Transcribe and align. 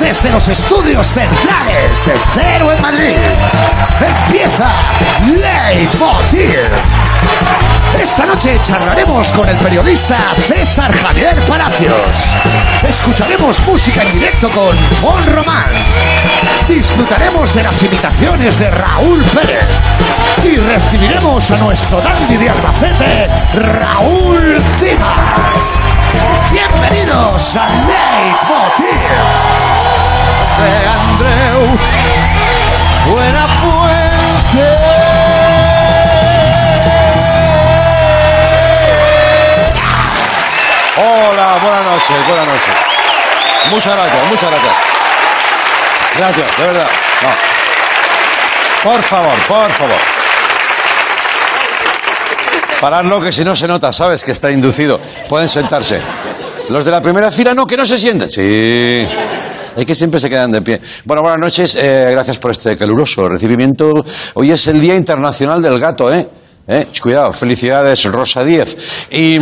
desde 0.00 0.30
los 0.30 0.48
estudios 0.48 1.08
centrales 1.08 2.06
de 2.06 2.12
Cero 2.32 2.72
en 2.72 2.80
Madrid. 2.80 3.16
Empieza 4.00 4.66
Leitmotiv. 5.26 7.15
Esta 7.98 8.26
noche 8.26 8.58
charlaremos 8.62 9.32
con 9.32 9.48
el 9.48 9.56
periodista 9.56 10.16
César 10.46 10.92
Javier 10.92 11.34
Palacios. 11.48 11.94
Escucharemos 12.86 13.60
música 13.66 14.02
en 14.02 14.12
directo 14.12 14.48
con 14.50 14.76
Fon 15.00 15.26
Román. 15.26 15.70
Disfrutaremos 16.68 17.54
de 17.54 17.62
las 17.62 17.82
imitaciones 17.82 18.58
de 18.58 18.70
Raúl 18.70 19.22
Pérez. 19.24 19.66
Y 20.44 20.56
recibiremos 20.56 21.50
a 21.50 21.56
nuestro 21.56 22.00
dandy 22.00 22.36
de 22.36 22.50
Albacete, 22.50 23.28
Raúl 23.54 24.62
Cimas. 24.78 25.80
Bienvenidos 26.52 27.56
a 27.56 27.66
Leitmotiv 27.66 28.86
de 30.58 30.88
Andreu 30.88 31.78
Hola, 40.98 41.58
buenas 41.62 41.84
noches, 41.84 42.26
buenas 42.26 42.46
noches. 42.46 42.74
Muchas 43.70 43.94
gracias, 43.94 44.26
muchas 44.28 44.50
gracias. 44.50 44.74
Gracias, 46.16 46.58
de 46.58 46.64
verdad. 46.66 46.86
Por 48.82 49.02
favor, 49.02 49.34
por 49.46 49.70
favor. 49.72 49.96
Paradlo 52.80 53.20
que 53.20 53.32
si 53.32 53.44
no 53.44 53.54
se 53.56 53.66
nota, 53.66 53.92
sabes 53.92 54.24
que 54.24 54.30
está 54.32 54.50
inducido. 54.50 55.00
Pueden 55.28 55.48
sentarse. 55.48 56.00
Los 56.70 56.84
de 56.84 56.90
la 56.90 57.00
primera 57.00 57.30
fila 57.30 57.54
no, 57.54 57.66
que 57.66 57.76
no 57.76 57.84
se 57.84 57.98
sienten. 57.98 58.28
Sí. 58.28 59.06
Es 59.76 59.84
que 59.84 59.94
siempre 59.94 60.18
se 60.20 60.30
quedan 60.30 60.52
de 60.52 60.62
pie. 60.62 60.80
Bueno, 61.04 61.20
buenas 61.22 61.38
noches. 61.40 61.76
eh, 61.76 62.08
gracias 62.12 62.38
por 62.38 62.52
este 62.52 62.76
caluroso 62.76 63.28
recibimiento. 63.28 64.04
Hoy 64.34 64.50
es 64.52 64.66
el 64.68 64.80
Día 64.80 64.94
Internacional 64.94 65.60
del 65.60 65.78
Gato, 65.78 66.12
¿eh? 66.12 66.26
¿Eh? 66.68 66.88
Cuidado, 67.00 67.32
felicidades, 67.32 68.04
Rosa 68.04 68.42
Díez. 68.44 69.06
Y 69.10 69.38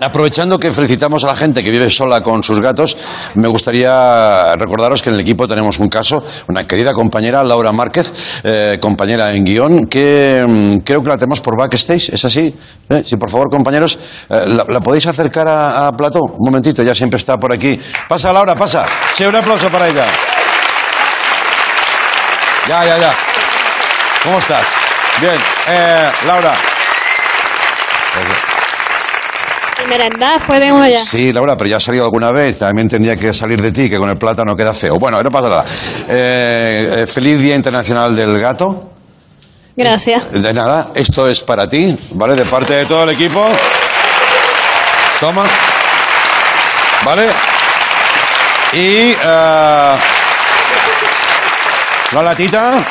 aprovechando 0.00 0.58
que 0.58 0.72
felicitamos 0.72 1.24
a 1.24 1.26
la 1.26 1.36
gente 1.36 1.62
que 1.62 1.70
vive 1.70 1.90
sola 1.90 2.22
con 2.22 2.42
sus 2.42 2.60
gatos, 2.60 2.96
me 3.34 3.48
gustaría 3.48 4.56
recordaros 4.56 5.02
que 5.02 5.10
en 5.10 5.16
el 5.16 5.20
equipo 5.20 5.46
tenemos 5.46 5.78
un 5.78 5.90
caso, 5.90 6.24
una 6.48 6.66
querida 6.66 6.94
compañera, 6.94 7.44
Laura 7.44 7.70
Márquez, 7.70 8.40
eh, 8.44 8.78
compañera 8.80 9.30
en 9.30 9.44
guion, 9.44 9.86
que 9.86 10.42
mm, 10.48 10.76
creo 10.78 11.02
que 11.02 11.08
la 11.08 11.16
tenemos 11.16 11.42
por 11.42 11.54
backstage, 11.58 12.08
¿es 12.10 12.24
así? 12.24 12.54
¿Eh? 12.88 13.02
Sí, 13.04 13.16
por 13.16 13.30
favor, 13.30 13.50
compañeros, 13.50 13.98
eh, 14.30 14.46
la, 14.46 14.80
podéis 14.80 15.06
acercar 15.06 15.46
a, 15.46 15.88
a? 15.88 15.90
Un 15.90 16.46
momentito, 16.46 16.82
ya 16.82 16.94
siempre 16.94 17.18
está 17.18 17.36
por 17.36 17.52
aquí. 17.52 17.78
Pasa, 18.08 18.32
Laura, 18.32 18.54
pasa. 18.54 18.86
Sí, 19.14 19.24
un 19.24 19.36
aplauso 19.36 19.68
para 19.68 19.88
ella. 19.88 20.06
Ya, 22.68 22.84
ya, 22.84 22.98
ya. 22.98 23.14
¿Cómo 24.22 24.38
estás? 24.38 24.85
Bien. 25.20 25.36
Eh, 25.68 26.10
Laura. 26.26 26.54
Merendad 29.88 30.40
fue 30.40 30.58
de 30.58 30.92
ya. 30.92 30.98
Sí, 30.98 31.32
Laura, 31.32 31.56
pero 31.56 31.70
ya 31.70 31.76
ha 31.76 31.80
salido 31.80 32.04
alguna 32.04 32.32
vez. 32.32 32.58
También 32.58 32.88
tendría 32.88 33.16
que 33.16 33.32
salir 33.32 33.60
de 33.60 33.70
ti, 33.70 33.88
que 33.88 33.98
con 33.98 34.10
el 34.10 34.16
plátano 34.16 34.56
queda 34.56 34.74
feo. 34.74 34.96
Bueno, 34.98 35.22
no 35.22 35.30
pasa 35.30 35.48
nada. 35.48 35.64
Eh, 36.08 37.02
eh, 37.02 37.06
feliz 37.06 37.38
Día 37.38 37.54
Internacional 37.54 38.14
del 38.16 38.38
Gato. 38.40 38.90
Gracias. 39.76 40.32
De 40.32 40.52
nada, 40.52 40.88
esto 40.94 41.28
es 41.28 41.40
para 41.42 41.68
ti, 41.68 41.96
¿vale? 42.12 42.34
De 42.34 42.46
parte 42.46 42.72
de 42.74 42.86
todo 42.86 43.04
el 43.04 43.10
equipo. 43.10 43.46
Toma. 45.20 45.44
¿Vale? 47.04 47.26
Y 48.72 49.14
eh, 49.22 49.96
una 52.12 52.22
latita, 52.22 52.84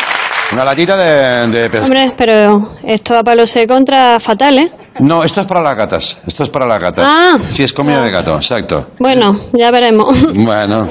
una 0.54 0.64
latita 0.64 0.96
de, 0.98 1.70
de 1.70 1.80
Hombre, 1.80 2.12
pero 2.16 2.72
esto 2.84 3.18
a 3.18 3.24
palo 3.24 3.46
se 3.46 3.68
contra 3.68 4.20
fatal, 4.20 4.58
¿eh? 4.60 4.72
No, 5.00 5.24
esto 5.24 5.42
es 5.42 5.48
para 5.48 5.62
las 5.62 5.76
gatas. 5.76 6.18
Esto 6.26 6.44
es 6.44 6.50
para 6.50 6.66
las 6.66 6.80
gatas. 6.82 7.06
Ah. 7.08 7.38
Sí, 7.52 7.64
es 7.64 7.74
comida 7.74 8.02
de 8.02 8.12
gato, 8.12 8.36
exacto. 8.36 8.88
Bueno, 9.00 9.32
ya 9.54 9.72
veremos. 9.72 10.26
Bueno, 10.34 10.88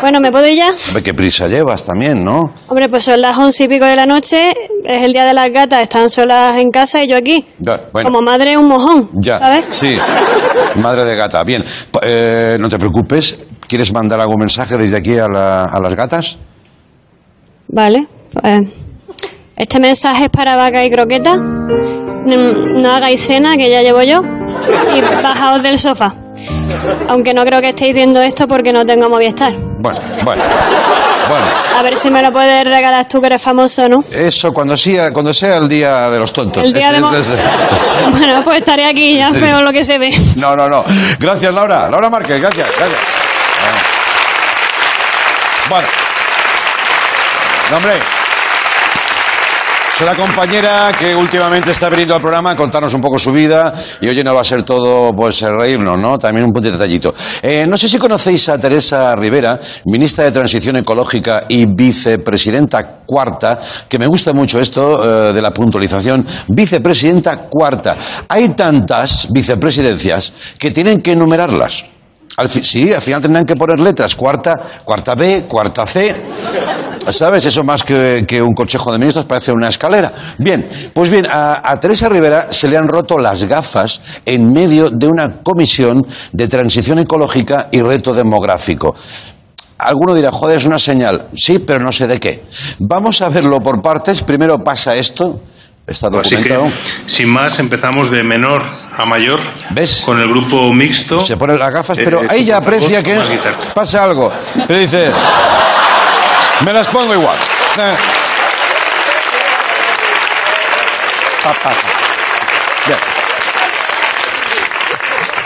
Bueno, 0.00 0.18
¿me 0.20 0.30
puedo 0.30 0.46
ir 0.46 0.56
ya? 0.56 0.70
ve 0.94 1.02
qué 1.02 1.12
prisa 1.12 1.46
llevas 1.48 1.84
también, 1.84 2.24
¿no? 2.24 2.54
Hombre, 2.68 2.88
pues 2.88 3.04
son 3.04 3.20
las 3.20 3.36
once 3.36 3.64
y 3.64 3.68
pico 3.68 3.84
de 3.84 3.96
la 3.96 4.06
noche, 4.06 4.54
es 4.86 5.04
el 5.04 5.12
día 5.12 5.26
de 5.26 5.34
las 5.34 5.50
gatas, 5.52 5.82
están 5.82 6.08
solas 6.08 6.56
en 6.58 6.70
casa 6.70 7.02
y 7.02 7.08
yo 7.10 7.18
aquí. 7.18 7.44
Ya, 7.58 7.78
bueno. 7.92 8.08
Como 8.08 8.22
madre 8.22 8.56
un 8.56 8.66
mojón, 8.68 9.10
Ya, 9.20 9.38
¿sabes? 9.38 9.64
sí. 9.70 9.96
Madre 10.76 11.04
de 11.04 11.16
gata. 11.16 11.42
Bien, 11.44 11.62
eh, 12.02 12.56
no 12.60 12.68
te 12.70 12.78
preocupes. 12.78 13.38
¿Quieres 13.68 13.92
mandar 13.92 14.20
algún 14.20 14.38
mensaje 14.38 14.76
desde 14.78 14.96
aquí 14.96 15.18
a, 15.18 15.26
la- 15.28 15.64
a 15.66 15.80
las 15.80 15.94
gatas? 15.94 16.38
Vale, 17.68 18.06
pues 18.32 18.58
este 19.56 19.78
mensaje 19.80 20.24
es 20.24 20.30
para 20.30 20.56
vaca 20.56 20.84
y 20.84 20.90
croqueta. 20.90 21.34
Mm, 21.36 22.80
No 22.80 22.92
hagáis 22.92 23.24
cena, 23.26 23.56
que 23.56 23.70
ya 23.70 23.82
llevo 23.82 24.02
yo. 24.02 24.18
Y 24.94 25.00
bajaos 25.22 25.62
del 25.62 25.78
sofá. 25.78 26.14
Aunque 27.08 27.34
no 27.34 27.44
creo 27.44 27.60
que 27.60 27.70
estéis 27.70 27.92
viendo 27.94 28.20
esto 28.22 28.46
porque 28.46 28.72
no 28.72 28.84
tengo 28.86 29.08
Movistar. 29.08 29.52
Bueno, 29.78 30.00
bueno. 30.24 30.42
Bueno, 31.28 31.44
A 31.78 31.82
ver 31.82 31.96
si 31.96 32.10
me 32.10 32.22
lo 32.22 32.32
puedes 32.32 32.64
regalar 32.64 33.06
tú 33.06 33.20
que 33.20 33.26
eres 33.28 33.40
famoso, 33.42 33.88
¿no? 33.88 33.98
eso 34.10 34.52
cuando 34.52 34.76
sea, 34.76 35.12
cuando 35.12 35.32
sea 35.32 35.58
el 35.58 35.68
día 35.68 36.10
de 36.10 36.18
los 36.18 36.32
tontos. 36.32 36.64
El 36.64 36.72
día 36.72 36.90
de 36.90 37.00
Mo- 37.00 37.14
ese- 37.14 37.36
Bueno, 38.10 38.42
pues 38.42 38.58
estaré 38.58 38.84
aquí, 38.86 39.16
ya 39.16 39.30
Sí. 39.30 39.38
veo 39.38 39.62
lo 39.62 39.70
que 39.70 39.84
se 39.84 39.98
ve. 39.98 40.10
No, 40.36 40.56
no, 40.56 40.68
no. 40.68 40.82
Gracias, 41.20 41.52
Laura. 41.54 41.88
Laura 41.88 42.10
Márquez, 42.10 42.40
gracias, 42.40 42.66
gracias. 42.76 42.98
Bueno. 45.68 45.88
No, 47.70 47.76
hombre. 47.76 47.92
Es 49.94 50.00
una 50.06 50.14
compañera 50.14 50.90
que 50.98 51.14
últimamente 51.14 51.72
está 51.72 51.90
viniendo 51.90 52.14
al 52.14 52.22
programa 52.22 52.52
a 52.52 52.56
contarnos 52.56 52.94
un 52.94 53.02
poco 53.02 53.18
su 53.18 53.32
vida 53.32 53.74
y 54.00 54.08
oye, 54.08 54.24
no 54.24 54.34
va 54.34 54.40
a 54.40 54.44
ser 54.44 54.62
todo 54.62 55.12
pues 55.14 55.42
reírnos, 55.42 55.98
¿no? 55.98 56.18
También 56.18 56.46
un 56.46 56.52
punto 56.52 56.68
de 56.68 56.72
detallito. 56.72 57.14
Eh, 57.42 57.66
no 57.68 57.76
sé 57.76 57.86
si 57.86 57.98
conocéis 57.98 58.48
a 58.48 58.58
Teresa 58.58 59.14
Rivera, 59.14 59.60
ministra 59.84 60.24
de 60.24 60.32
Transición 60.32 60.76
Ecológica 60.76 61.44
y 61.48 61.66
vicepresidenta 61.66 63.00
cuarta, 63.04 63.60
que 63.88 63.98
me 63.98 64.06
gusta 64.06 64.32
mucho 64.32 64.58
esto 64.58 65.30
eh, 65.30 65.32
de 65.34 65.42
la 65.42 65.50
puntualización, 65.50 66.26
vicepresidenta 66.48 67.48
cuarta. 67.48 67.94
Hay 68.28 68.50
tantas 68.50 69.28
vicepresidencias 69.30 70.32
que 70.58 70.70
tienen 70.70 71.02
que 71.02 71.12
enumerarlas. 71.12 71.84
Sí, 72.48 72.92
al 72.92 73.02
final 73.02 73.20
tendrán 73.20 73.44
que 73.44 73.54
poner 73.54 73.80
letras. 73.80 74.14
Cuarta, 74.14 74.58
cuarta 74.84 75.14
B, 75.14 75.44
cuarta 75.48 75.86
C. 75.86 76.14
¿Sabes? 77.08 77.46
Eso 77.46 77.64
más 77.64 77.82
que, 77.82 78.24
que 78.28 78.42
un 78.42 78.54
consejo 78.54 78.92
de 78.92 78.98
ministros 78.98 79.24
parece 79.24 79.52
una 79.52 79.68
escalera. 79.68 80.12
Bien, 80.38 80.68
pues 80.92 81.10
bien, 81.10 81.26
a, 81.30 81.60
a 81.64 81.80
Teresa 81.80 82.08
Rivera 82.08 82.48
se 82.50 82.68
le 82.68 82.76
han 82.76 82.86
roto 82.86 83.18
las 83.18 83.44
gafas 83.44 84.00
en 84.26 84.52
medio 84.52 84.90
de 84.90 85.06
una 85.06 85.40
comisión 85.42 86.06
de 86.32 86.46
transición 86.46 86.98
ecológica 86.98 87.68
y 87.72 87.80
reto 87.80 88.12
demográfico. 88.12 88.94
Alguno 89.78 90.14
dirá, 90.14 90.30
joder, 90.30 90.58
es 90.58 90.66
una 90.66 90.78
señal. 90.78 91.26
Sí, 91.34 91.58
pero 91.58 91.80
no 91.80 91.90
sé 91.90 92.06
de 92.06 92.20
qué. 92.20 92.44
Vamos 92.80 93.22
a 93.22 93.30
verlo 93.30 93.60
por 93.60 93.80
partes. 93.80 94.22
Primero 94.22 94.58
pasa 94.58 94.94
esto. 94.94 95.40
Está 95.86 96.06
Así 96.06 96.36
que, 96.36 96.48
documentado. 96.50 96.68
sin 97.06 97.28
más, 97.28 97.58
empezamos 97.58 98.10
de 98.10 98.22
menor 98.22 98.62
a 98.96 99.04
mayor 99.06 99.40
¿Ves? 99.70 100.02
con 100.04 100.20
el 100.20 100.28
grupo 100.28 100.72
mixto. 100.72 101.18
Se 101.18 101.36
pone 101.36 101.56
las 101.58 101.72
gafas, 101.72 101.98
pero 101.98 102.22
eh, 102.22 102.26
ella 102.32 102.60
por 102.60 102.74
favor, 102.74 102.78
aprecia 102.78 103.02
que 103.02 103.72
pasa 103.74 104.04
algo. 104.04 104.32
Pero 104.68 104.78
dice, 104.78 105.10
me 106.64 106.72
las 106.72 106.86
pongo 106.88 107.12
igual. 107.14 107.36
Eh. 107.78 107.94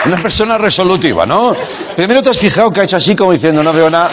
Una 0.05 0.21
persona 0.21 0.57
resolutiva, 0.57 1.25
¿no? 1.25 1.55
Primero 1.95 2.21
te 2.21 2.29
has 2.29 2.37
fijado 2.37 2.71
que 2.71 2.81
ha 2.81 2.83
hecho 2.83 2.97
así 2.97 3.15
como 3.15 3.31
diciendo, 3.31 3.63
no 3.63 3.73
veo 3.73 3.89
nada. 3.89 4.11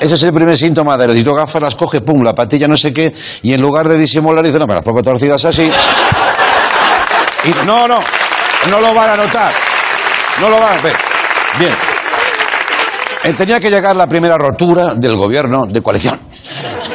Ese 0.00 0.14
es 0.14 0.22
el 0.22 0.32
primer 0.32 0.56
síntoma 0.56 0.96
de 0.96 1.08
las 1.08 1.22
gafas, 1.22 1.62
las 1.62 1.74
coge, 1.76 2.00
pum, 2.00 2.22
la 2.22 2.32
patilla 2.34 2.66
no 2.66 2.74
sé 2.74 2.90
qué, 2.90 3.12
y 3.42 3.52
en 3.52 3.60
lugar 3.60 3.86
de 3.86 3.98
disimular 3.98 4.42
dice, 4.42 4.58
no, 4.58 4.66
me 4.66 4.72
las 4.72 4.82
pongo 4.82 5.02
torcidas 5.02 5.44
así. 5.44 5.70
Y 7.44 7.66
no, 7.66 7.86
no, 7.86 7.98
no 8.70 8.80
lo 8.80 8.94
van 8.94 9.10
a 9.10 9.16
notar. 9.16 9.52
No 10.40 10.48
lo 10.48 10.58
van 10.58 10.78
a 10.78 10.80
ver. 10.80 10.94
Bien. 11.58 11.72
Eh, 13.24 13.34
Tenía 13.34 13.60
que 13.60 13.70
llegar 13.70 13.94
la 13.94 14.06
primera 14.06 14.38
rotura 14.38 14.94
del 14.94 15.16
gobierno 15.16 15.64
de 15.68 15.82
coalición. 15.82 16.18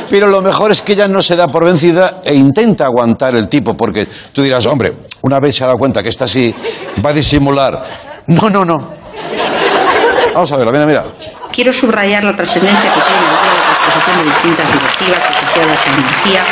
Pero 0.09 0.27
lo 0.27 0.41
mejor 0.41 0.71
es 0.71 0.81
que 0.81 0.93
ella 0.93 1.07
no 1.07 1.21
se 1.21 1.35
da 1.35 1.47
por 1.47 1.65
vencida 1.65 2.21
e 2.23 2.33
intenta 2.33 2.85
aguantar 2.85 3.35
el 3.35 3.47
tipo, 3.47 3.75
porque 3.75 4.07
tú 4.33 4.41
dirás, 4.41 4.65
hombre, 4.65 4.93
una 5.21 5.39
vez 5.39 5.55
se 5.55 5.63
ha 5.63 5.67
dado 5.67 5.77
cuenta 5.77 6.01
que 6.01 6.09
está 6.09 6.25
así, 6.25 6.53
va 7.05 7.11
a 7.11 7.13
disimular. 7.13 7.85
No, 8.27 8.49
no, 8.49 8.65
no. 8.65 8.89
Vamos 10.33 10.51
a 10.51 10.57
verlo, 10.57 10.71
mira, 10.71 10.85
mira. 10.85 11.05
Quiero 11.55 11.71
subrayar 11.71 12.25
la 12.25 12.35
trascendencia 12.35 12.93
que 12.93 12.99
tiene 12.99 13.17
el 13.17 13.29
de 13.31 13.61
transposición 13.63 14.17
de 14.17 14.23
distintas 14.25 14.67
directivas 14.73 15.23
asociadas 15.23 15.79
a 15.79 15.89
energía, 15.95 16.43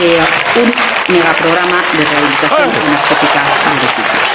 eh, 0.00 0.24
un 0.62 0.72
megaprograma 1.12 1.82
de 1.98 2.04
rehabilitación 2.04 2.86
energética 2.86 3.42
de 3.42 3.50
edificios. 3.80 4.28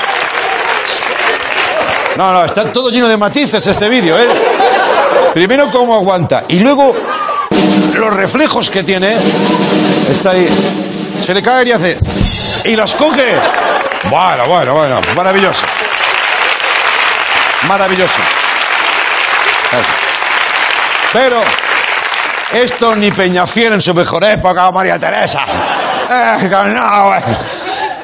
No, 2.17 2.33
no, 2.33 2.43
está 2.43 2.69
todo 2.69 2.89
lleno 2.89 3.07
de 3.07 3.15
matices 3.15 3.65
este 3.65 3.87
vídeo, 3.87 4.19
¿eh? 4.19 4.27
Primero 5.33 5.71
cómo 5.71 5.95
aguanta 5.95 6.43
y 6.49 6.59
luego 6.59 6.93
los 7.93 8.13
reflejos 8.13 8.69
que 8.69 8.83
tiene. 8.83 9.15
Está 10.11 10.31
ahí. 10.31 10.49
Se 11.25 11.33
le 11.33 11.41
cae 11.41 11.65
y 11.65 11.71
hace. 11.71 11.97
Y 12.65 12.75
las 12.75 12.93
coge. 12.95 13.37
Bueno, 14.09 14.47
bueno, 14.47 14.73
bueno. 14.73 14.99
Maravilloso. 15.15 15.65
Maravilloso. 17.69 18.19
Pero 21.11 21.41
esto 22.53 22.95
ni 22.95 23.11
Peñafiel 23.11 23.73
en 23.73 23.81
su 23.81 23.93
mejor 23.93 24.23
época, 24.25 24.69
María 24.71 24.99
Teresa. 24.99 25.41
Eh, 26.09 26.49
no, 26.49 27.15
eh. 27.15 27.21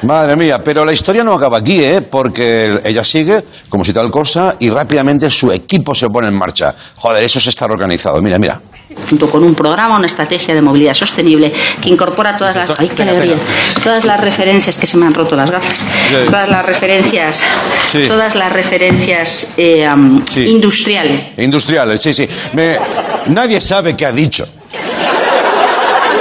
Madre 0.02 0.36
mía, 0.36 0.62
pero 0.62 0.84
la 0.84 0.92
historia 0.92 1.24
no 1.24 1.34
acaba 1.34 1.58
aquí, 1.58 1.82
¿eh? 1.82 2.02
Porque 2.02 2.80
ella 2.84 3.02
sigue 3.02 3.44
como 3.68 3.84
si 3.84 3.92
tal 3.92 4.10
cosa 4.10 4.56
y 4.58 4.70
rápidamente 4.70 5.30
su 5.30 5.50
equipo 5.50 5.94
se 5.94 6.08
pone 6.08 6.28
en 6.28 6.34
marcha. 6.34 6.74
Joder, 6.96 7.24
eso 7.24 7.40
se 7.40 7.50
está 7.50 7.64
organizado. 7.64 8.20
Mira, 8.22 8.38
mira. 8.38 8.60
Junto 9.08 9.28
con 9.30 9.44
un 9.44 9.54
programa, 9.54 9.96
una 9.96 10.06
estrategia 10.06 10.54
de 10.54 10.62
movilidad 10.62 10.94
sostenible 10.94 11.52
que 11.80 11.88
incorpora 11.88 12.36
todas 12.36 12.56
las, 12.56 12.78
ay, 12.80 12.88
qué 12.88 13.02
alegría, 13.02 13.36
todas 13.82 14.04
las 14.04 14.20
referencias 14.20 14.76
que 14.78 14.86
se 14.86 14.96
me 14.96 15.06
han 15.06 15.14
roto 15.14 15.36
las 15.36 15.50
gafas, 15.50 15.86
todas 16.26 16.48
las 16.48 16.64
referencias, 16.64 17.42
Sí. 17.90 18.04
todas 18.08 18.34
las 18.34 18.52
referencias 18.52 19.52
eh, 19.56 19.88
Sí. 20.28 20.46
industriales. 20.48 21.30
Industriales, 21.36 22.00
sí, 22.00 22.12
sí. 22.14 22.28
Me- 22.52 22.78
Nadie 23.26 23.60
sabe 23.60 23.96
qué 23.96 24.06
ha 24.06 24.12
dicho. 24.12 24.46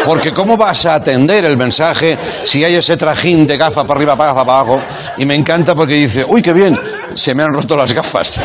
Porque 0.05 0.31
¿cómo 0.31 0.55
vas 0.55 0.85
a 0.85 0.95
atender 0.95 1.45
el 1.45 1.57
mensaje 1.57 2.17
si 2.43 2.63
hay 2.63 2.75
ese 2.75 2.95
trajín 2.95 3.47
de 3.47 3.57
gafa 3.57 3.83
para 3.85 3.97
arriba, 3.97 4.15
para 4.15 4.33
gafa 4.33 4.45
para 4.45 4.59
abajo? 4.59 4.81
Y 5.17 5.25
me 5.25 5.33
encanta 5.33 5.73
porque 5.73 5.95
dice, 5.95 6.23
uy, 6.27 6.41
qué 6.43 6.53
bien, 6.53 6.79
se 7.15 7.33
me 7.33 7.41
han 7.43 7.51
roto 7.51 7.75
las 7.75 7.91
gafas. 7.93 8.39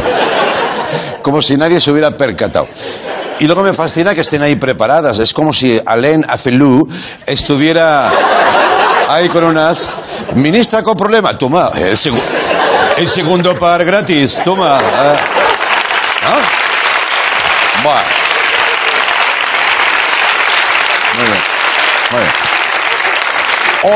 Como 1.22 1.42
si 1.42 1.56
nadie 1.58 1.78
se 1.80 1.90
hubiera 1.90 2.10
percatado. 2.16 2.66
Y 3.40 3.46
luego 3.46 3.62
me 3.62 3.72
fascina 3.72 4.14
que 4.14 4.20
estén 4.20 4.42
ahí 4.42 4.56
preparadas. 4.56 5.18
Es 5.18 5.32
como 5.32 5.52
si 5.52 5.80
Alain 5.84 6.24
Afelou 6.28 6.86
estuviera 7.26 8.10
ahí 9.08 9.28
con 9.28 9.44
unas... 9.44 9.94
Ministra 10.34 10.82
con 10.82 10.96
problema, 10.96 11.36
toma, 11.36 11.70
el, 11.74 11.96
segu- 11.96 12.20
el 12.96 13.08
segundo 13.08 13.58
par 13.58 13.84
gratis, 13.84 14.40
toma. 14.44 14.76
ah. 14.78 15.16
¿No? 16.22 16.30
Bueno. 17.82 18.00
Muy 21.16 21.26
bien. 21.26 21.42
Muy 22.10 22.20
bien. 22.20 22.32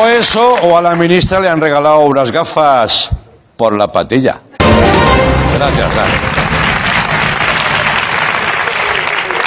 O 0.00 0.06
eso, 0.08 0.54
o 0.62 0.76
a 0.78 0.82
la 0.82 0.96
ministra 0.96 1.38
le 1.38 1.48
han 1.48 1.60
regalado 1.60 2.00
unas 2.00 2.32
gafas 2.32 3.10
por 3.56 3.76
la 3.76 3.92
patilla. 3.92 4.40
Gracias, 5.56 5.94
gracias. 5.94 6.43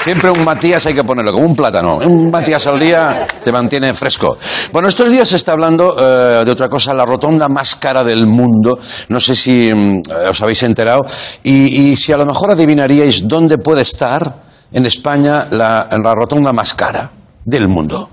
Siempre 0.07 0.31
un 0.31 0.45
Matías 0.45 0.85
hay 0.85 0.93
que 0.93 1.03
ponerlo, 1.03 1.33
como 1.33 1.45
un 1.45 1.53
plátano. 1.53 1.97
Un 1.97 2.31
Matías 2.31 2.65
al 2.65 2.79
día 2.79 3.27
te 3.43 3.51
mantiene 3.51 3.93
fresco. 3.93 4.37
Bueno, 4.71 4.87
estos 4.87 5.11
días 5.11 5.27
se 5.27 5.35
está 5.35 5.51
hablando 5.51 5.97
eh, 5.99 6.45
de 6.45 6.49
otra 6.49 6.69
cosa, 6.69 6.93
la 6.93 7.05
rotonda 7.05 7.49
más 7.49 7.75
cara 7.75 8.05
del 8.05 8.25
mundo. 8.25 8.79
No 9.09 9.19
sé 9.19 9.35
si 9.35 9.69
mm, 9.69 9.95
eh, 9.97 10.29
os 10.29 10.41
habéis 10.41 10.63
enterado. 10.63 11.05
Y, 11.43 11.93
si 11.97 12.13
a 12.13 12.17
lo 12.17 12.25
mejor 12.25 12.51
adivinaríais 12.51 13.27
dónde 13.27 13.57
puede 13.57 13.81
estar 13.81 14.33
en 14.71 14.85
España 14.85 15.45
la, 15.51 15.89
la 15.91 16.15
rotonda 16.15 16.53
más 16.53 16.73
cara 16.73 17.11
del 17.43 17.67
mundo. 17.67 18.09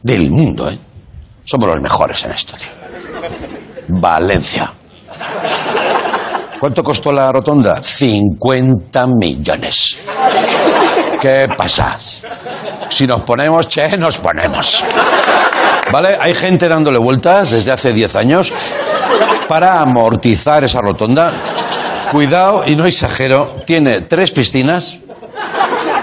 Del 0.00 0.30
mundo, 0.30 0.70
¿eh? 0.70 0.78
Somos 1.42 1.66
los 1.66 1.82
mejores 1.82 2.24
en 2.24 2.30
esto, 2.30 2.54
tío. 2.56 3.98
Valencia. 4.00 4.72
¿Cuánto 6.60 6.84
costó 6.84 7.10
la 7.10 7.32
rotonda? 7.32 7.82
50 7.82 9.06
millones. 9.08 9.98
¿Qué 11.26 11.48
pasa? 11.56 11.98
Si 12.88 13.04
nos 13.04 13.22
ponemos, 13.22 13.66
che, 13.66 13.98
nos 13.98 14.18
ponemos. 14.18 14.84
¿Vale? 15.90 16.16
Hay 16.20 16.36
gente 16.36 16.68
dándole 16.68 16.98
vueltas 16.98 17.50
desde 17.50 17.72
hace 17.72 17.92
10 17.92 18.14
años 18.14 18.52
para 19.48 19.80
amortizar 19.80 20.62
esa 20.62 20.80
rotonda. 20.80 21.32
Cuidado, 22.12 22.62
y 22.64 22.76
no 22.76 22.86
exagero, 22.86 23.56
tiene 23.66 24.02
tres 24.02 24.30
piscinas, 24.30 25.00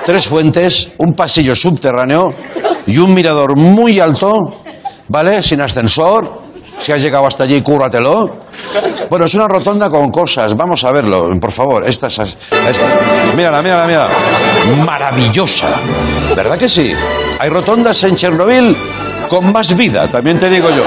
tres 0.06 0.28
fuentes, 0.28 0.90
un 0.98 1.14
pasillo 1.14 1.56
subterráneo 1.56 2.34
y 2.86 2.98
un 2.98 3.14
mirador 3.14 3.56
muy 3.56 4.02
alto, 4.02 4.62
¿vale? 5.08 5.42
Sin 5.42 5.62
ascensor. 5.62 6.43
Si 6.84 6.92
has 6.92 7.02
llegado 7.02 7.26
hasta 7.26 7.46
allí, 7.46 7.62
cúrratelo. 7.62 8.30
Bueno, 9.10 9.24
es 9.24 9.34
una 9.36 9.48
rotonda 9.48 9.90
con 9.90 10.12
cosas. 10.12 10.54
Vamos 10.54 10.84
a 10.84 10.92
verlo, 10.92 11.30
por 11.40 11.54
favor. 11.54 11.88
Esta 11.88 12.08
es. 12.08 12.20
esta. 12.20 12.88
Mírala, 13.38 13.62
mírala, 13.62 13.88
mírala. 13.88 14.10
Maravillosa. 14.86 15.80
¿Verdad 16.36 16.58
que 16.58 16.68
sí? 16.68 16.94
Hay 17.40 17.50
rotondas 17.50 18.04
en 18.04 18.18
Chernobyl 18.18 18.76
con 19.30 19.54
más 19.54 19.74
vida, 19.78 20.10
también 20.10 20.38
te 20.38 20.50
digo 20.50 20.70
yo. 20.72 20.84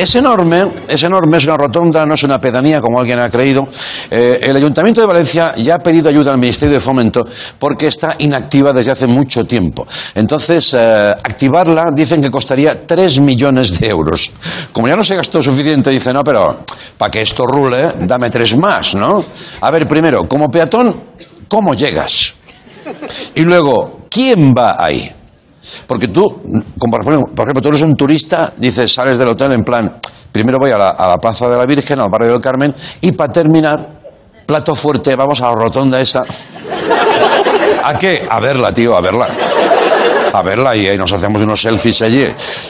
Es 0.00 0.14
enorme, 0.14 0.66
es 0.88 1.02
enorme, 1.02 1.36
es 1.36 1.44
una 1.44 1.58
rotonda, 1.58 2.06
no 2.06 2.14
es 2.14 2.22
una 2.22 2.38
pedanía 2.40 2.80
como 2.80 2.98
alguien 2.98 3.18
ha 3.18 3.28
creído. 3.28 3.68
Eh, 4.10 4.40
el 4.44 4.56
Ayuntamiento 4.56 5.02
de 5.02 5.06
Valencia 5.06 5.54
ya 5.56 5.74
ha 5.74 5.78
pedido 5.78 6.08
ayuda 6.08 6.32
al 6.32 6.38
Ministerio 6.38 6.72
de 6.72 6.80
Fomento 6.80 7.26
porque 7.58 7.88
está 7.88 8.16
inactiva 8.20 8.72
desde 8.72 8.92
hace 8.92 9.06
mucho 9.06 9.44
tiempo. 9.44 9.86
Entonces, 10.14 10.72
eh, 10.72 11.10
activarla 11.10 11.90
dicen 11.94 12.22
que 12.22 12.30
costaría 12.30 12.86
3 12.86 13.20
millones 13.20 13.78
de 13.78 13.88
euros. 13.88 14.32
Como 14.72 14.88
ya 14.88 14.96
no 14.96 15.04
se 15.04 15.16
gastó 15.16 15.42
suficiente, 15.42 15.90
dice, 15.90 16.14
no, 16.14 16.24
pero 16.24 16.64
para 16.96 17.10
que 17.10 17.20
esto 17.20 17.46
rule, 17.46 17.92
dame 18.00 18.30
tres 18.30 18.56
más, 18.56 18.94
¿no? 18.94 19.22
A 19.60 19.70
ver, 19.70 19.86
primero, 19.86 20.26
como 20.26 20.48
peatón, 20.48 20.98
¿cómo 21.46 21.74
llegas? 21.74 22.36
Y 23.34 23.42
luego, 23.42 24.06
¿quién 24.08 24.54
va 24.56 24.82
ahí? 24.82 25.12
Porque 25.86 26.08
tú, 26.08 26.42
por 26.78 27.44
ejemplo, 27.44 27.62
tú 27.62 27.68
eres 27.68 27.82
un 27.82 27.96
turista, 27.96 28.52
dices, 28.56 28.92
sales 28.92 29.18
del 29.18 29.28
hotel 29.28 29.52
en 29.52 29.62
plan, 29.62 29.98
primero 30.32 30.58
voy 30.58 30.70
a 30.70 30.78
la, 30.78 31.16
Plaza 31.20 31.48
de 31.48 31.56
la 31.56 31.66
Virgen, 31.66 32.00
al 32.00 32.10
barrio 32.10 32.32
del 32.32 32.40
Carmen, 32.40 32.74
y 33.00 33.12
para 33.12 33.32
terminar, 33.32 34.00
plato 34.46 34.74
fuerte, 34.74 35.14
vamos 35.16 35.40
a 35.42 35.46
la 35.46 35.52
rotonda 35.52 36.00
esa. 36.00 36.24
¿A 37.84 37.98
qué? 37.98 38.26
A 38.28 38.40
verla, 38.40 38.72
tío, 38.72 38.96
a 38.96 39.00
verla. 39.00 39.28
A 40.32 40.42
verla 40.42 40.76
y 40.76 40.86
ahí 40.86 40.96
nos 40.96 41.12
hacemos 41.12 41.42
unos 41.42 41.60
selfies 41.60 42.02
allí. 42.02 42.26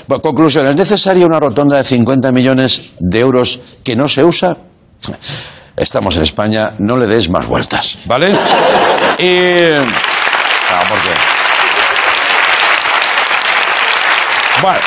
Bueno, 0.06 0.22
conclusión, 0.22 0.66
¿es 0.66 0.76
necesaria 0.76 1.26
una 1.26 1.38
rotonda 1.38 1.76
de 1.76 1.84
50 1.84 2.32
millones 2.32 2.92
de 2.98 3.20
euros 3.20 3.60
que 3.84 3.94
no 3.94 4.08
se 4.08 4.24
usa? 4.24 4.56
Estamos 5.76 6.16
en 6.16 6.22
España, 6.22 6.72
no 6.78 6.96
le 6.96 7.06
des 7.06 7.28
más 7.30 7.46
vueltas, 7.46 7.98
¿vale? 8.06 8.30
Y... 9.18 9.74
Ah, 10.72 10.84
¿por 10.88 11.39
Bueno. 14.62 14.80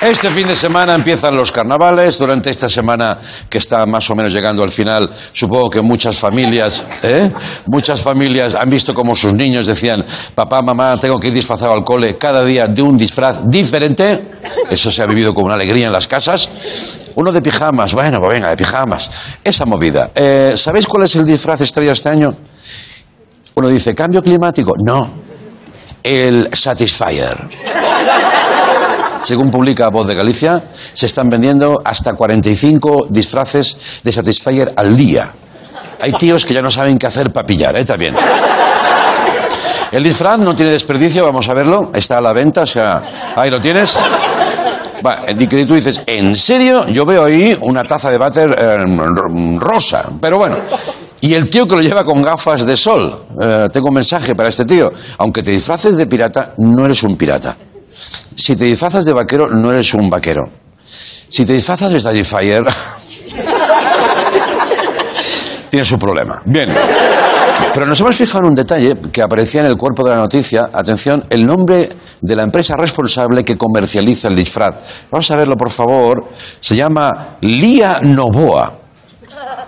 Este 0.00 0.30
fin 0.30 0.46
de 0.46 0.54
semana 0.54 0.94
empiezan 0.94 1.34
los 1.34 1.50
carnavales. 1.50 2.18
Durante 2.18 2.50
esta 2.50 2.68
semana 2.68 3.16
que 3.48 3.56
está 3.56 3.86
más 3.86 4.10
o 4.10 4.14
menos 4.14 4.34
llegando 4.34 4.62
al 4.62 4.68
final, 4.68 5.10
supongo 5.32 5.70
que 5.70 5.80
muchas 5.80 6.18
familias, 6.18 6.84
¿eh? 7.02 7.32
muchas 7.66 8.02
familias 8.02 8.54
han 8.54 8.68
visto 8.68 8.92
como 8.92 9.14
sus 9.14 9.32
niños 9.32 9.66
decían, 9.66 10.04
papá, 10.34 10.60
mamá, 10.60 10.98
tengo 11.00 11.18
que 11.18 11.28
ir 11.28 11.32
disfrazado 11.32 11.72
al 11.72 11.84
cole 11.84 12.18
cada 12.18 12.44
día 12.44 12.68
de 12.68 12.82
un 12.82 12.98
disfraz 12.98 13.46
diferente. 13.46 14.32
Eso 14.68 14.90
se 14.90 15.02
ha 15.02 15.06
vivido 15.06 15.32
con 15.32 15.44
una 15.44 15.54
alegría 15.54 15.86
en 15.86 15.92
las 15.92 16.06
casas. 16.06 16.50
Uno 17.14 17.32
de 17.32 17.40
pijamas, 17.40 17.94
bueno, 17.94 18.18
pues 18.20 18.34
venga, 18.34 18.50
de 18.50 18.56
pijamas. 18.56 19.08
Esa 19.42 19.64
movida. 19.64 20.10
Eh, 20.14 20.52
¿Sabéis 20.56 20.86
cuál 20.86 21.04
es 21.04 21.16
el 21.16 21.24
disfraz 21.24 21.62
estrella 21.62 21.92
este 21.92 22.10
año? 22.10 22.36
Uno 23.54 23.68
dice, 23.68 23.94
cambio 23.94 24.20
climático. 24.20 24.72
No, 24.84 25.08
el 26.04 26.50
Satisfyer. 26.52 27.48
Según 29.22 29.50
publica 29.50 29.88
Voz 29.88 30.06
de 30.06 30.14
Galicia, 30.14 30.62
se 30.92 31.06
están 31.06 31.30
vendiendo 31.30 31.80
hasta 31.82 32.12
45 32.12 33.06
disfraces 33.08 34.00
de 34.02 34.12
Satisfyer 34.12 34.72
al 34.76 34.96
día. 34.96 35.32
Hay 36.00 36.12
tíos 36.12 36.44
que 36.44 36.52
ya 36.52 36.60
no 36.60 36.70
saben 36.70 36.98
qué 36.98 37.06
hacer 37.06 37.32
para 37.32 37.46
pillar, 37.46 37.74
¿eh? 37.76 37.84
También. 37.86 38.14
El 39.90 40.02
disfraz 40.02 40.38
no 40.38 40.54
tiene 40.54 40.72
desperdicio, 40.72 41.24
vamos 41.24 41.48
a 41.48 41.54
verlo. 41.54 41.90
Está 41.94 42.18
a 42.18 42.20
la 42.20 42.34
venta, 42.34 42.62
o 42.62 42.66
sea, 42.66 43.32
ahí 43.34 43.48
lo 43.48 43.60
tienes. 43.60 43.96
Va, 45.04 45.20
y 45.28 45.46
tú 45.46 45.74
dices, 45.74 46.02
¿en 46.06 46.36
serio? 46.36 46.86
Yo 46.88 47.06
veo 47.06 47.24
ahí 47.24 47.56
una 47.62 47.84
taza 47.84 48.10
de 48.10 48.18
váter 48.18 48.54
eh, 48.58 49.58
rosa, 49.58 50.10
pero 50.20 50.36
bueno. 50.36 50.56
Y 51.24 51.32
el 51.32 51.48
tío 51.48 51.66
que 51.66 51.76
lo 51.76 51.80
lleva 51.80 52.04
con 52.04 52.20
gafas 52.20 52.66
de 52.66 52.76
sol. 52.76 53.24
Eh, 53.40 53.68
tengo 53.72 53.88
un 53.88 53.94
mensaje 53.94 54.34
para 54.34 54.50
este 54.50 54.66
tío. 54.66 54.92
Aunque 55.16 55.42
te 55.42 55.52
disfraces 55.52 55.96
de 55.96 56.06
pirata, 56.06 56.52
no 56.58 56.84
eres 56.84 57.02
un 57.02 57.16
pirata. 57.16 57.56
Si 58.34 58.54
te 58.54 58.64
disfrazas 58.64 59.06
de 59.06 59.14
vaquero, 59.14 59.48
no 59.48 59.72
eres 59.72 59.94
un 59.94 60.10
vaquero. 60.10 60.42
Si 61.26 61.46
te 61.46 61.54
disfrazas 61.54 61.92
de 61.92 62.00
Satisfyer, 62.00 62.62
tiene 65.70 65.86
su 65.86 65.98
problema. 65.98 66.42
Bien. 66.44 66.68
Pero 67.72 67.86
nos 67.86 67.98
hemos 68.02 68.16
fijado 68.16 68.40
en 68.40 68.50
un 68.50 68.54
detalle 68.54 68.94
que 69.10 69.22
aparecía 69.22 69.62
en 69.62 69.68
el 69.68 69.76
cuerpo 69.76 70.04
de 70.04 70.10
la 70.10 70.16
noticia. 70.16 70.68
Atención, 70.74 71.24
el 71.30 71.46
nombre 71.46 71.88
de 72.20 72.36
la 72.36 72.42
empresa 72.42 72.76
responsable 72.76 73.42
que 73.42 73.56
comercializa 73.56 74.28
el 74.28 74.36
disfraz. 74.36 75.06
Vamos 75.10 75.30
a 75.30 75.36
verlo, 75.36 75.56
por 75.56 75.70
favor. 75.70 76.26
Se 76.60 76.76
llama 76.76 77.38
Lía 77.40 78.00
Novoa. 78.02 78.83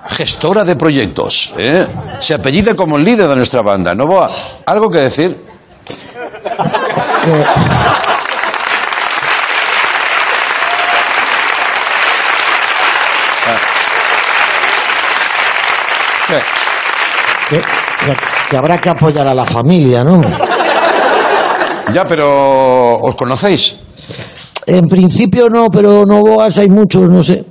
Gestora 0.09 0.65
de 0.65 0.77
proyectos. 0.77 1.53
¿eh? 1.59 1.87
Se 2.21 2.35
apellida 2.35 2.75
como 2.75 2.97
el 2.97 3.05
líder 3.05 3.29
de 3.29 3.37
nuestra 3.37 3.63
banda. 3.63 3.95
Novoa, 3.95 4.31
¿algo 4.67 4.89
que 4.89 4.99
decir? 5.01 5.37
¿Qué? 16.29 16.39
Que, 17.49 17.57
que- 17.61 18.17
que 18.51 18.57
habrá 18.57 18.79
que 18.79 18.89
apoyar 18.91 19.27
a 19.27 19.35
la 19.35 19.45
familia, 19.45 20.05
¿no? 20.05 20.21
Ya, 21.93 22.05
pero 22.05 22.97
¿os 22.99 23.15
conocéis? 23.17 23.77
En 24.67 24.87
principio 24.89 25.49
no, 25.49 25.69
pero 25.69 26.05
no 26.05 26.21
boas 26.23 26.59
hay 26.59 26.69
muchos, 26.69 27.03
no 27.09 27.23
sé. 27.23 27.45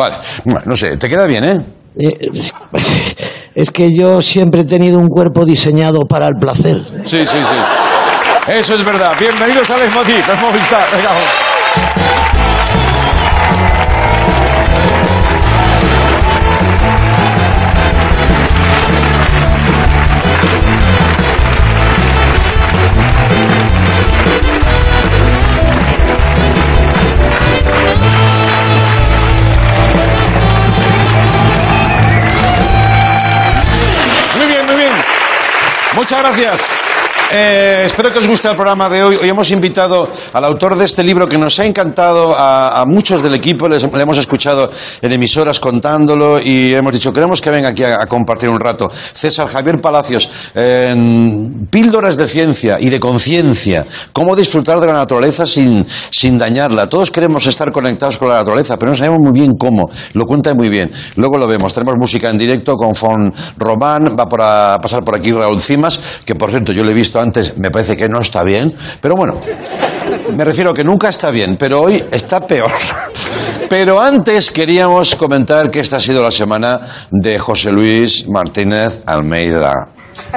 Vale, 0.00 0.16
no 0.64 0.76
sé, 0.76 0.96
te 0.98 1.08
queda 1.08 1.26
bien, 1.26 1.44
¿eh? 1.44 1.60
Eh, 1.98 2.30
Es 3.54 3.70
que 3.70 3.92
yo 3.92 4.22
siempre 4.22 4.62
he 4.62 4.64
tenido 4.64 4.98
un 4.98 5.08
cuerpo 5.08 5.44
diseñado 5.44 6.06
para 6.08 6.28
el 6.28 6.36
placer. 6.36 6.80
Sí, 7.04 7.26
sí, 7.26 7.38
sí. 7.42 8.52
Eso 8.52 8.74
es 8.76 8.84
verdad. 8.84 9.12
Bienvenidos 9.18 9.68
a 9.68 9.76
Leitmotiv, 9.76 10.24
Movistar. 10.40 10.86
Venga, 10.92 11.10
Muchas 36.10 36.36
gracias. 36.36 36.80
Eh, 37.32 37.84
espero 37.86 38.10
que 38.10 38.18
os 38.18 38.26
guste 38.26 38.48
el 38.48 38.56
programa 38.56 38.88
de 38.88 39.04
hoy. 39.04 39.16
Hoy 39.22 39.28
hemos 39.28 39.48
invitado 39.52 40.08
al 40.32 40.44
autor 40.44 40.76
de 40.76 40.84
este 40.84 41.04
libro 41.04 41.28
que 41.28 41.38
nos 41.38 41.60
ha 41.60 41.64
encantado 41.64 42.34
a, 42.36 42.80
a 42.80 42.84
muchos 42.86 43.22
del 43.22 43.34
equipo. 43.34 43.68
Les, 43.68 43.84
le 43.84 44.02
hemos 44.02 44.18
escuchado 44.18 44.68
en 45.00 45.12
emisoras 45.12 45.60
contándolo 45.60 46.40
y 46.40 46.74
hemos 46.74 46.92
dicho, 46.92 47.12
queremos 47.12 47.40
que 47.40 47.50
venga 47.50 47.68
aquí 47.68 47.84
a, 47.84 48.02
a 48.02 48.06
compartir 48.06 48.48
un 48.48 48.58
rato. 48.58 48.90
César 48.90 49.46
Javier 49.46 49.80
Palacios, 49.80 50.28
en 50.56 51.68
píldoras 51.70 52.16
de 52.16 52.26
ciencia 52.26 52.78
y 52.80 52.90
de 52.90 52.98
conciencia. 52.98 53.86
Cómo 54.12 54.34
disfrutar 54.34 54.80
de 54.80 54.88
la 54.88 54.94
naturaleza 54.94 55.46
sin, 55.46 55.86
sin 56.10 56.36
dañarla. 56.36 56.88
Todos 56.88 57.12
queremos 57.12 57.46
estar 57.46 57.70
conectados 57.70 58.18
con 58.18 58.28
la 58.28 58.38
naturaleza, 58.38 58.76
pero 58.76 58.90
no 58.90 58.98
sabemos 58.98 59.20
muy 59.22 59.32
bien 59.32 59.52
cómo. 59.56 59.88
Lo 60.14 60.26
cuenta 60.26 60.52
muy 60.52 60.68
bien. 60.68 60.90
Luego 61.14 61.38
lo 61.38 61.46
vemos. 61.46 61.72
Tenemos 61.72 61.94
música 61.96 62.28
en 62.28 62.38
directo 62.38 62.74
con 62.74 62.96
Fon 62.96 63.32
Román. 63.56 64.16
Va 64.18 64.26
por 64.26 64.42
a, 64.42 64.74
a 64.74 64.78
pasar 64.80 65.04
por 65.04 65.14
aquí 65.14 65.30
Raúl 65.30 65.60
Cimas, 65.60 66.00
que 66.24 66.34
por 66.34 66.50
cierto 66.50 66.72
yo 66.72 66.82
lo 66.82 66.90
he 66.90 66.94
visto 66.94 67.19
antes. 67.20 67.58
Me 67.58 67.70
parece 67.70 67.96
que 67.96 68.08
no 68.08 68.20
está 68.20 68.42
bien. 68.42 68.74
Pero 69.00 69.16
bueno, 69.16 69.38
me 70.36 70.44
refiero 70.44 70.70
a 70.70 70.74
que 70.74 70.84
nunca 70.84 71.08
está 71.08 71.30
bien, 71.30 71.56
pero 71.56 71.82
hoy 71.82 72.04
está 72.10 72.40
peor. 72.46 72.70
Pero 73.68 74.00
antes 74.00 74.50
queríamos 74.50 75.14
comentar 75.14 75.70
que 75.70 75.78
esta 75.78 75.98
ha 75.98 76.00
sido 76.00 76.24
la 76.24 76.32
semana 76.32 76.80
de 77.08 77.38
José 77.38 77.70
Luis 77.70 78.26
Martínez 78.28 79.00
Almeida, 79.06 79.90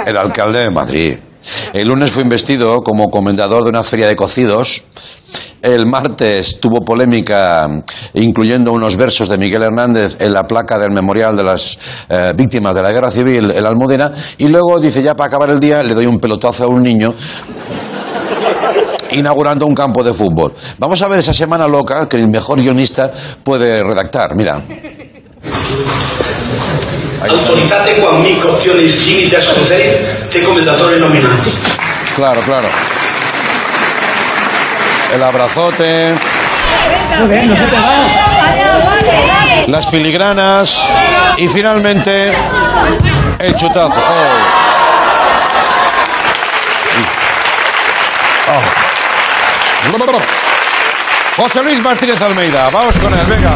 el 0.05 0.17
alcalde 0.17 0.59
de 0.59 0.69
Madrid. 0.69 1.15
El 1.73 1.87
lunes 1.87 2.11
fue 2.11 2.23
investido 2.23 2.81
como 2.81 3.09
comendador 3.09 3.63
de 3.63 3.69
una 3.69 3.83
feria 3.83 4.07
de 4.07 4.15
cocidos. 4.15 4.83
El 5.61 5.85
martes 5.85 6.59
tuvo 6.59 6.81
polémica 6.83 7.69
incluyendo 8.13 8.71
unos 8.71 8.97
versos 8.97 9.29
de 9.29 9.37
Miguel 9.37 9.63
Hernández 9.63 10.17
en 10.19 10.33
la 10.33 10.43
placa 10.45 10.77
del 10.77 10.91
memorial 10.91 11.35
de 11.37 11.43
las 11.43 11.77
eh, 12.09 12.33
víctimas 12.35 12.75
de 12.75 12.81
la 12.81 12.91
guerra 12.91 13.11
civil 13.11 13.51
en 13.51 13.63
la 13.63 13.69
Almudena. 13.69 14.11
Y 14.37 14.47
luego 14.47 14.79
dice, 14.79 15.01
ya 15.01 15.15
para 15.15 15.27
acabar 15.27 15.49
el 15.49 15.59
día, 15.59 15.81
le 15.83 15.93
doy 15.93 16.05
un 16.05 16.19
pelotazo 16.19 16.65
a 16.65 16.67
un 16.67 16.83
niño 16.83 17.13
inaugurando 19.11 19.65
un 19.65 19.75
campo 19.75 20.03
de 20.03 20.13
fútbol. 20.13 20.53
Vamos 20.77 21.01
a 21.01 21.07
ver 21.07 21.19
esa 21.19 21.33
semana 21.33 21.67
loca 21.67 22.07
que 22.09 22.17
el 22.17 22.27
mejor 22.27 22.61
guionista 22.61 23.11
puede 23.43 23.83
redactar. 23.83 24.35
Mira. 24.35 24.61
Autoritate 27.29 27.95
quan 28.01 28.21
mi 28.21 28.35
cautionis 28.39 28.97
limites 29.07 29.47
concedit 29.55 30.29
te 30.31 30.43
comendatore 30.43 30.99
nominals. 30.99 31.77
Claro, 32.15 32.41
claro. 32.41 32.67
El 35.13 35.23
abrazote. 35.23 36.15
Las 39.67 39.89
filigranas. 39.89 40.91
Y 41.37 41.47
finalmente. 41.47 42.33
El 43.39 43.55
chutazo. 43.55 43.95
Oh. 43.95 44.53
Oh. 48.51 48.83
José 51.35 51.63
Luis 51.63 51.81
Martínez 51.81 52.21
Almeida. 52.21 52.69
Vamos 52.69 52.99
con 52.99 53.13
él, 53.13 53.25
venga. 53.27 53.55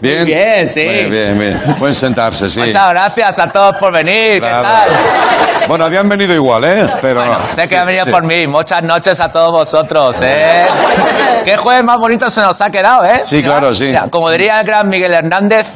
Bien. 0.00 0.18
Muy 0.18 0.26
bien, 0.26 0.68
sí. 0.68 0.82
Bien, 0.84 1.10
bien, 1.10 1.38
bien. 1.38 1.76
Pueden 1.78 1.94
sentarse, 1.94 2.48
sí. 2.48 2.60
Muchas 2.60 2.90
gracias 2.90 3.38
a 3.38 3.46
todos 3.46 3.76
por 3.78 3.92
venir. 3.92 4.40
Claro. 4.40 4.62
¿Qué 4.62 4.94
tal? 4.94 5.68
Bueno, 5.68 5.84
habían 5.86 6.08
venido 6.08 6.32
igual, 6.34 6.64
¿eh? 6.64 6.86
Pero. 7.00 7.22
Sé 7.54 7.66
que 7.66 7.76
han 7.76 7.86
venido 7.86 8.04
Sí. 8.04 8.10
por 8.10 8.22
mí. 8.24 8.46
Muchas 8.46 8.82
noches 8.82 9.18
a 9.20 9.28
todos 9.28 9.50
vosotros, 9.52 10.16
¿eh? 10.22 10.66
Qué 11.44 11.56
jueves 11.56 11.82
más 11.84 11.98
bonito 11.98 12.28
se 12.30 12.40
nos 12.42 12.60
ha 12.60 12.70
quedado, 12.70 13.04
¿eh? 13.04 13.20
Sí, 13.24 13.42
claro, 13.42 13.74
sí. 13.74 13.84
Mm. 13.84 13.88
Mira, 13.88 14.08
como 14.10 14.30
diría 14.30 14.60
el 14.60 14.66
gran 14.66 14.88
Miguel 14.88 15.12
Hernández, 15.14 15.72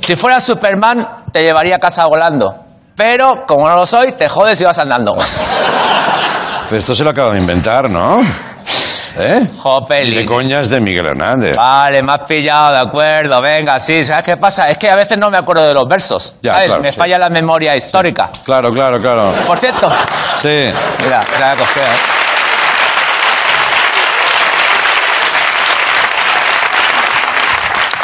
si 0.00 0.16
fuera 0.16 0.40
Superman, 0.40 1.06
te 1.32 1.42
llevaría 1.42 1.76
a 1.76 1.78
casa 1.78 2.06
volando. 2.06 2.54
Pero, 2.94 3.44
como 3.46 3.68
no 3.68 3.74
lo 3.74 3.86
soy, 3.86 4.12
te 4.12 4.28
jodes 4.28 4.60
y 4.60 4.64
vas 4.64 4.78
andando. 4.78 5.16
Pero 6.68 6.78
esto 6.78 6.94
se 6.94 7.02
lo 7.04 7.10
acabo 7.10 7.32
de 7.32 7.38
inventar, 7.40 7.90
¿no? 7.90 8.20
¿Eh? 9.18 9.46
Jope, 9.58 10.04
Y 10.04 10.14
de 10.14 10.24
coñas 10.24 10.68
de 10.68 10.80
Miguel 10.80 11.06
Hernández. 11.06 11.56
Vale, 11.56 12.02
me 12.02 12.12
has 12.12 12.20
pillado, 12.20 12.72
de 12.72 12.80
acuerdo, 12.80 13.40
venga, 13.40 13.78
sí. 13.80 14.04
¿Sabes 14.04 14.24
qué 14.24 14.36
pasa? 14.36 14.64
Es 14.70 14.78
que 14.78 14.90
a 14.90 14.96
veces 14.96 15.18
no 15.18 15.30
me 15.30 15.38
acuerdo 15.38 15.66
de 15.66 15.74
los 15.74 15.86
versos. 15.86 16.36
Ya, 16.42 16.52
¿sabes? 16.54 16.66
claro, 16.66 16.82
me 16.82 16.92
sí. 16.92 16.98
falla 16.98 17.18
la 17.18 17.28
memoria 17.28 17.76
histórica. 17.76 18.30
Claro, 18.44 18.72
claro, 18.72 19.00
claro. 19.00 19.32
Por 19.46 19.58
cierto, 19.58 19.90
Sí. 20.38 20.70
mira, 21.04 21.20
mira 21.34 21.48
la 21.50 21.56
cogida, 21.56 21.82
¿eh? 21.84 21.98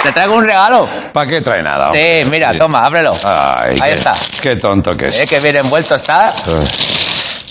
Te 0.02 0.12
traigo 0.12 0.34
un 0.36 0.44
regalo. 0.44 0.88
¿Para 1.12 1.26
qué 1.26 1.40
trae 1.40 1.62
nada? 1.62 1.86
hombre? 1.88 2.22
Sí, 2.22 2.30
mira, 2.30 2.52
toma, 2.52 2.78
ábrelo. 2.78 3.12
Ay, 3.24 3.76
Ahí 3.80 3.90
qué, 3.92 3.98
está. 3.98 4.12
Qué 4.40 4.56
tonto 4.56 4.96
que 4.96 5.08
es. 5.08 5.20
Eh, 5.20 5.26
que 5.26 5.40
bien 5.40 5.56
envuelto 5.56 5.96
está. 5.96 6.32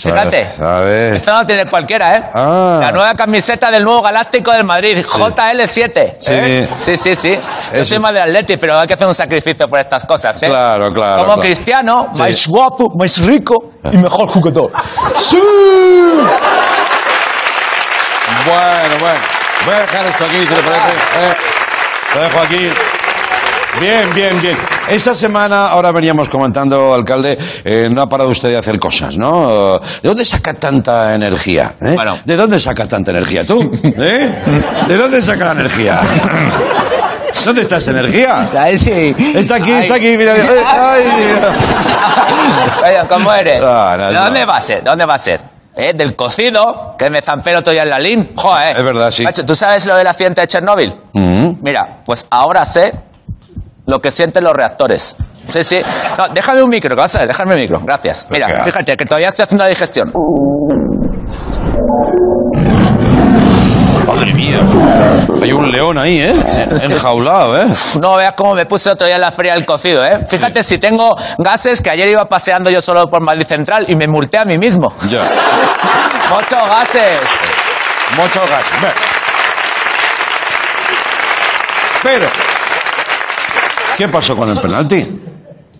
Fíjate. 0.02 0.48
Esto 1.16 1.32
no 1.32 1.46
tiene 1.46 1.64
cualquiera, 1.66 2.16
¿eh? 2.16 2.22
Ah. 2.32 2.78
La 2.82 2.92
nueva 2.92 3.14
camiseta 3.14 3.70
del 3.70 3.84
nuevo 3.84 4.02
Galáctico 4.02 4.50
del 4.52 4.64
Madrid, 4.64 4.98
JL7. 5.04 6.12
Sí. 6.18 6.32
¿eh? 6.32 6.68
Sí, 6.78 6.96
sí, 6.96 7.16
sí. 7.16 7.32
Yo 7.32 7.78
Eso. 7.78 7.84
soy 7.86 7.98
más 7.98 8.12
de 8.12 8.20
Atleti, 8.20 8.56
pero 8.56 8.78
hay 8.78 8.86
que 8.86 8.94
hacer 8.94 9.06
un 9.06 9.14
sacrificio 9.14 9.68
por 9.68 9.78
estas 9.78 10.04
cosas, 10.04 10.40
¿eh? 10.42 10.48
Claro, 10.48 10.90
claro, 10.92 11.14
Como 11.22 11.26
claro. 11.34 11.40
cristiano, 11.40 12.08
Sí. 12.12 12.20
más 12.20 12.46
guapo, 12.46 12.86
más 12.98 13.18
rico 13.24 13.70
y 13.90 13.96
mejor 13.96 14.28
jugador. 14.28 14.70
¡Sí! 15.16 15.38
Bueno, 18.46 18.96
bueno. 19.00 19.20
Voy 19.64 19.74
a 19.74 19.80
dejar 19.80 20.06
esto 20.06 20.24
aquí, 20.24 20.46
si 20.46 20.54
le 20.54 20.62
parece. 20.62 20.88
¿eh? 20.88 21.36
Lo 22.14 22.20
dejo 22.22 22.38
aquí. 22.40 22.68
Bien, 23.80 24.12
bien, 24.14 24.40
bien. 24.42 24.56
Esta 24.88 25.14
semana, 25.14 25.68
ahora 25.68 25.92
veníamos 25.92 26.28
comentando, 26.28 26.92
alcalde, 26.94 27.38
eh, 27.64 27.88
no 27.90 28.02
ha 28.02 28.08
parado 28.08 28.30
usted 28.30 28.48
de 28.50 28.56
hacer 28.56 28.78
cosas, 28.80 29.16
¿no? 29.16 29.78
¿De 29.78 30.08
dónde 30.08 30.24
saca 30.24 30.54
tanta 30.54 31.14
energía? 31.14 31.74
eh? 31.80 31.92
Bueno. 31.94 32.18
¿De 32.24 32.36
dónde 32.36 32.58
saca 32.58 32.86
tanta 32.86 33.10
energía 33.12 33.44
tú? 33.44 33.70
¿Eh? 33.84 34.34
¿De 34.88 34.96
dónde 34.96 35.22
saca 35.22 35.46
la 35.46 35.52
energía? 35.60 36.00
¿Dónde 37.44 37.62
está 37.62 37.76
esa 37.76 37.90
energía? 37.92 38.48
Ahí 38.58 38.78
sí. 38.78 39.14
Está 39.34 39.56
aquí, 39.56 39.70
Ay. 39.70 39.82
está 39.82 39.94
aquí, 39.96 40.16
mira. 40.16 40.34
ay. 40.34 41.02
Oye, 42.84 43.08
¿cómo 43.08 43.32
eres? 43.32 43.62
Ah, 43.62 43.96
no, 43.98 44.06
¿De 44.08 44.12
no. 44.14 44.24
dónde 44.24 44.44
va 44.44 44.56
a 44.56 44.60
ser? 44.60 44.82
¿De 44.82 44.90
dónde 44.90 45.04
va 45.06 45.14
a 45.14 45.18
ser? 45.18 45.40
¿Eh? 45.76 45.92
Del 45.94 46.16
cocido, 46.16 46.96
que 46.98 47.08
me 47.10 47.20
zampero 47.22 47.60
todavía 47.62 47.82
en 47.82 47.90
la 47.90 47.98
LIN. 47.98 48.30
Joder. 48.34 48.76
Es 48.76 48.82
verdad, 48.82 49.10
sí. 49.10 49.22
Macho, 49.22 49.44
¿Tú 49.44 49.54
sabes 49.54 49.86
lo 49.86 49.96
del 49.96 50.06
accidente 50.06 50.40
de 50.40 50.46
Chernóbil? 50.48 50.92
Mm. 51.12 51.50
Mira, 51.62 51.98
pues 52.04 52.26
ahora 52.30 52.64
sé 52.64 52.92
lo 53.88 54.00
que 54.00 54.12
sienten 54.12 54.44
los 54.44 54.52
reactores. 54.52 55.16
Sí, 55.48 55.64
sí. 55.64 55.80
No, 56.18 56.28
déjame 56.28 56.62
un 56.62 56.68
micro, 56.68 56.94
que 56.94 57.00
vas 57.00 57.14
a 57.14 57.20
ver, 57.20 57.28
déjame 57.28 57.54
un 57.54 57.60
micro. 57.60 57.78
Gracias. 57.82 58.26
Mira, 58.28 58.62
fíjate 58.62 58.96
que 58.96 59.04
todavía 59.06 59.28
estoy 59.28 59.44
haciendo 59.44 59.64
la 59.64 59.70
digestión. 59.70 60.12
Madre 64.06 64.34
mía. 64.34 64.60
Hay 65.42 65.52
un 65.52 65.70
león 65.70 65.96
ahí, 65.96 66.20
¿eh? 66.20 66.34
Enjaulado, 66.82 67.62
¿eh? 67.62 67.66
No 67.98 68.16
veas 68.16 68.34
cómo 68.36 68.54
me 68.54 68.66
puse 68.66 68.90
otro 68.90 69.06
día 69.06 69.16
en 69.16 69.22
la 69.22 69.30
feria 69.30 69.54
del 69.54 69.64
cocido, 69.64 70.04
¿eh? 70.04 70.26
Fíjate 70.28 70.62
si 70.62 70.76
tengo 70.76 71.16
gases 71.38 71.80
que 71.80 71.88
ayer 71.88 72.08
iba 72.08 72.26
paseando 72.26 72.68
yo 72.68 72.82
solo 72.82 73.06
por 73.06 73.22
Madrid 73.22 73.46
Central 73.46 73.86
y 73.88 73.96
me 73.96 74.06
multé 74.06 74.36
a 74.36 74.44
mí 74.44 74.58
mismo. 74.58 74.92
Ya. 75.08 75.20
¡Muchos 76.30 76.68
gases! 76.68 77.22
Mucho 78.16 78.40
gas. 78.40 78.64
Ve. 78.82 78.88
Pero, 82.02 82.28
¿qué 83.98 84.08
pasó 84.08 84.36
con 84.36 84.48
el 84.48 84.60
penalti? 84.60 85.20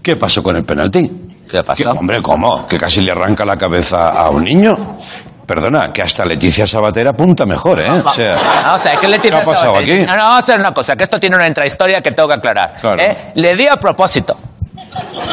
¿Qué 0.02 0.16
pasó 0.16 0.42
con 0.42 0.56
el 0.56 0.64
penalti? 0.64 1.08
¿Qué 1.48 1.58
ha 1.58 1.62
pasado? 1.62 1.92
Que, 1.92 1.98
hombre, 1.98 2.20
¿cómo? 2.20 2.66
¿Que 2.66 2.76
casi 2.76 3.00
le 3.00 3.12
arranca 3.12 3.44
la 3.44 3.56
cabeza 3.56 4.08
a 4.08 4.28
un 4.30 4.42
niño? 4.42 4.98
Perdona, 5.46 5.92
que 5.92 6.02
hasta 6.02 6.26
Leticia 6.26 6.66
Sabater 6.66 7.06
apunta 7.06 7.46
mejor, 7.46 7.80
¿eh? 7.80 7.88
O 8.04 8.12
sea, 8.12 8.37
No, 8.66 8.75
o 8.75 8.78
sea, 8.78 8.96
¿qué 8.96 9.06
le 9.06 9.18
¿qué 9.20 9.32
ha 9.32 9.42
pasado 9.42 9.76
aquí? 9.78 10.00
No, 10.00 10.16
no, 10.16 10.25
vamos 10.25 10.34
a 10.34 10.38
hacer 10.38 10.58
una 10.58 10.72
cosa, 10.75 10.96
que 10.96 11.04
esto 11.04 11.20
tiene 11.20 11.37
una 11.37 11.46
intrahistoria 11.46 12.00
que 12.02 12.10
tengo 12.10 12.28
que 12.28 12.34
aclarar. 12.34 12.75
Claro. 12.80 13.00
¿eh? 13.00 13.32
Le 13.37 13.54
di 13.54 13.66
a 13.66 13.76
propósito. 13.76 14.37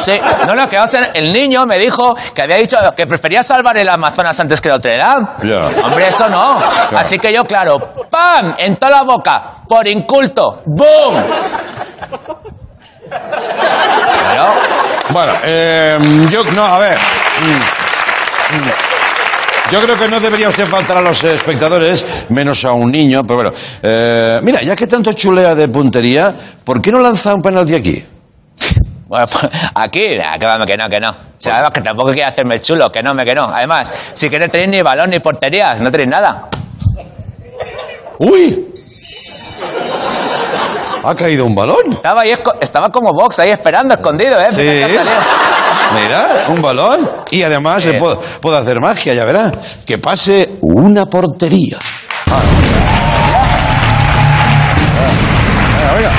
Sí, 0.04 0.12
no, 0.46 0.54
no, 0.54 0.68
que 0.68 0.78
va 0.78 0.84
a 0.84 0.88
ser. 0.88 1.10
El 1.12 1.32
niño 1.32 1.66
me 1.66 1.78
dijo 1.78 2.14
que 2.34 2.42
había 2.42 2.56
dicho 2.56 2.76
que 2.96 3.06
prefería 3.06 3.42
salvar 3.42 3.76
el 3.76 3.88
Amazonas 3.88 4.38
antes 4.38 4.60
que 4.60 4.68
Notre 4.68 4.96
Dame. 4.96 5.26
Ya. 5.44 5.60
Hombre, 5.84 6.08
eso 6.08 6.28
no. 6.28 6.58
Así 6.96 7.18
que 7.18 7.32
yo, 7.32 7.42
claro, 7.44 7.78
¡pam! 8.08 8.54
En 8.58 8.76
toda 8.76 8.98
la 8.98 9.02
boca, 9.02 9.52
por 9.68 9.88
inculto, 9.88 10.62
¡boom! 10.66 11.24
Claro. 13.08 14.52
Bueno, 15.10 15.32
eh, 15.44 15.98
yo 16.30 16.44
no, 16.44 16.64
a 16.64 16.78
ver. 16.78 16.98
Mm, 16.98 18.56
mm. 18.56 18.70
Yo 19.70 19.80
creo 19.80 19.96
que 19.96 20.08
no 20.08 20.20
debería 20.20 20.48
usted 20.48 20.66
faltar 20.66 20.98
a 20.98 21.00
los 21.00 21.22
espectadores, 21.24 22.06
menos 22.28 22.64
a 22.64 22.72
un 22.72 22.92
niño, 22.92 23.24
pero 23.24 23.36
bueno. 23.36 23.52
Eh, 23.82 24.38
mira, 24.42 24.62
ya 24.62 24.76
que 24.76 24.86
tanto 24.86 25.12
chulea 25.12 25.56
de 25.56 25.68
puntería, 25.68 26.34
¿por 26.62 26.80
qué 26.80 26.92
no 26.92 27.00
lanza 27.00 27.34
un 27.34 27.42
penalti 27.42 27.74
aquí? 27.74 28.04
Bueno, 29.08 29.26
pues, 29.26 29.52
aquí, 29.74 30.16
nah, 30.16 30.36
que 30.38 30.46
vamos, 30.46 30.66
que 30.66 30.76
no, 30.76 30.88
que 30.88 31.00
no. 31.00 31.10
O 31.10 31.14
sea, 31.36 31.54
además 31.54 31.70
que 31.72 31.80
tampoco 31.80 32.12
quiere 32.12 32.28
hacerme 32.28 32.56
el 32.56 32.60
chulo, 32.60 32.90
que 32.90 33.02
no, 33.02 33.14
me 33.14 33.24
que 33.24 33.34
no. 33.34 33.44
Además, 33.44 33.92
si 34.14 34.28
que 34.28 34.38
no 34.38 34.48
tenéis 34.48 34.70
ni 34.70 34.82
balón 34.82 35.10
ni 35.10 35.20
porterías, 35.20 35.80
no 35.80 35.90
tenéis 35.90 36.10
nada. 36.10 36.48
¡Uy! 38.18 38.72
¿Ha 41.06 41.14
caído 41.14 41.44
un 41.44 41.54
balón? 41.54 41.92
Estaba 41.92 42.22
ahí, 42.22 42.34
estaba 42.60 42.88
como 42.90 43.12
Vox 43.12 43.38
ahí 43.38 43.50
esperando, 43.50 43.94
escondido, 43.94 44.40
¿eh? 44.40 44.50
Sí. 44.50 44.60
Mira. 44.60 45.04
Mira, 45.94 46.44
un 46.48 46.60
balón. 46.60 47.08
Y 47.30 47.42
además 47.44 47.82
Sí. 47.84 47.90
se 47.92 47.98
puede, 47.98 48.16
puede 48.40 48.58
hacer 48.58 48.80
magia, 48.80 49.14
ya 49.14 49.24
verá. 49.24 49.52
Que 49.86 49.98
pase 49.98 50.56
una 50.62 51.06
portería. 51.06 51.78
Ah. 52.28 52.42
Venga, 55.78 55.92
venga. 55.94 56.10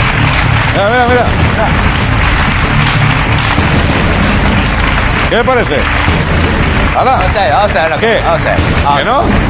Venga, 0.74 0.89
venga, 0.89 1.06
venga. 1.08 1.25
¿Qué 5.29 5.44
parece? 5.44 5.82
¡Hala! 6.96 7.15
A 7.15 7.17
ver, 7.20 7.51
vamos 7.51 7.75
a 7.75 7.88
ver. 7.89 8.00
¿Qué? 8.00 8.22
Vamos 8.24 8.39
a 8.39 8.50
ver. 8.50 8.60
vamos 8.84 9.00
¿Que 9.00 9.06
no? 9.06 9.47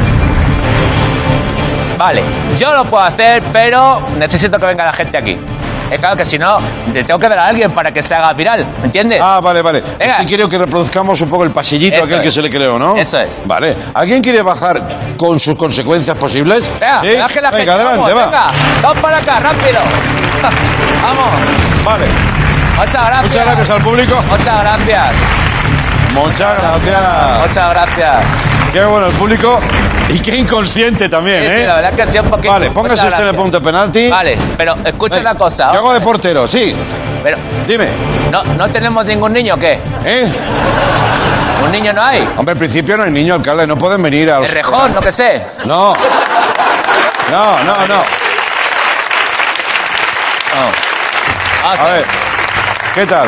Vale, 2.07 2.23
yo 2.57 2.71
lo 2.71 2.85
puedo 2.85 3.03
hacer, 3.03 3.43
pero 3.51 4.01
necesito 4.17 4.57
que 4.57 4.65
venga 4.65 4.85
la 4.85 4.93
gente 4.93 5.17
aquí. 5.17 5.37
Es 5.91 5.99
claro 5.99 6.15
que 6.15 6.23
si 6.23 6.39
no, 6.39 6.57
le 6.93 7.03
tengo 7.03 7.19
que 7.19 7.27
dar 7.27 7.39
a 7.39 7.47
alguien 7.47 7.69
para 7.71 7.91
que 7.91 8.01
se 8.01 8.15
haga 8.15 8.31
viral, 8.31 8.65
¿me 8.79 8.85
entiendes? 8.85 9.19
Ah, 9.21 9.41
vale, 9.43 9.61
vale. 9.61 9.83
Venga. 9.99 10.23
Quiere 10.25 10.47
que 10.47 10.57
reproduzcamos 10.57 11.19
un 11.19 11.29
poco 11.29 11.43
el 11.43 11.51
pasillito 11.51 11.97
Eso 11.97 12.05
aquel 12.05 12.21
que 12.21 12.31
se 12.31 12.41
le 12.41 12.49
creó, 12.49 12.79
¿no? 12.79 12.95
Eso 12.95 13.17
es. 13.19 13.41
Vale. 13.43 13.75
¿Alguien 13.93 14.21
quiere 14.21 14.41
bajar 14.41 15.17
con 15.17 15.37
sus 15.37 15.55
consecuencias 15.55 16.15
posibles? 16.15 16.69
Venga, 16.79 17.01
¿Sí? 17.01 17.07
que 17.09 17.19
baje 17.19 17.41
la 17.41 17.49
gente. 17.49 17.65
Venga, 17.65 17.73
adelante, 17.73 17.99
vamos, 17.99 18.15
va. 18.15 18.25
Venga, 18.25 18.51
vamos 18.81 18.97
para 18.99 19.17
acá, 19.17 19.39
rápido. 19.41 19.79
vamos. 21.03 21.83
Vale. 21.83 22.05
Muchas 22.77 22.93
gracias. 22.93 23.23
Muchas 23.23 23.45
gracias 23.45 23.69
al 23.69 23.81
público. 23.81 24.23
Muchas 24.29 24.61
gracias. 24.61 25.15
Muchas 26.13 26.61
gracias. 26.61 27.47
Muchas 27.47 27.69
gracias. 27.69 28.23
Qué 28.71 28.85
bueno 28.85 29.07
el 29.07 29.13
público 29.13 29.59
y 30.13 30.19
qué 30.19 30.37
inconsciente 30.37 31.09
también, 31.09 31.43
Sí, 31.43 31.49
sí, 31.49 31.61
¿eh? 31.61 31.67
la 31.67 31.75
verdad 31.75 31.93
que 31.93 32.07
sí, 32.07 32.17
un 32.19 32.29
poquito. 32.29 32.53
Vale, 32.53 32.71
póngase 32.71 32.95
usted 33.07 33.07
en 33.07 33.13
el 33.13 33.19
gracias. 33.19 33.41
punto 33.41 33.59
de 33.59 33.65
penalti. 33.65 34.09
Vale, 34.09 34.37
pero 34.57 34.75
escucha 34.85 35.19
una 35.19 35.35
cosa. 35.35 35.71
Yo 35.73 35.79
hago 35.79 35.93
de 35.93 36.01
portero, 36.01 36.47
sí. 36.47 36.75
Pero, 37.23 37.37
Dime, 37.67 37.89
¿no, 38.31 38.43
¿no 38.43 38.69
tenemos 38.69 39.05
ningún 39.07 39.33
niño 39.33 39.55
o 39.55 39.57
qué? 39.57 39.79
¿eh? 40.05 40.31
¿Un 41.65 41.71
niño 41.71 41.91
no 41.91 42.03
hay? 42.03 42.27
Hombre, 42.37 42.53
en 42.53 42.59
principio 42.59 42.95
no 42.95 43.03
hay 43.03 43.11
niño, 43.11 43.33
alcalde, 43.33 43.67
no 43.67 43.75
pueden 43.77 44.01
venir 44.01 44.31
a 44.31 44.37
¿El 44.37 44.47
rejón? 44.49 44.93
No 44.93 45.01
que 45.01 45.11
sé. 45.11 45.41
No. 45.65 45.93
No, 47.31 47.57
no, 47.63 47.87
no. 47.87 48.01
Vamos 51.63 51.79
A 51.79 51.85
ver, 51.85 52.05
¿qué 52.93 53.05
tal? 53.05 53.27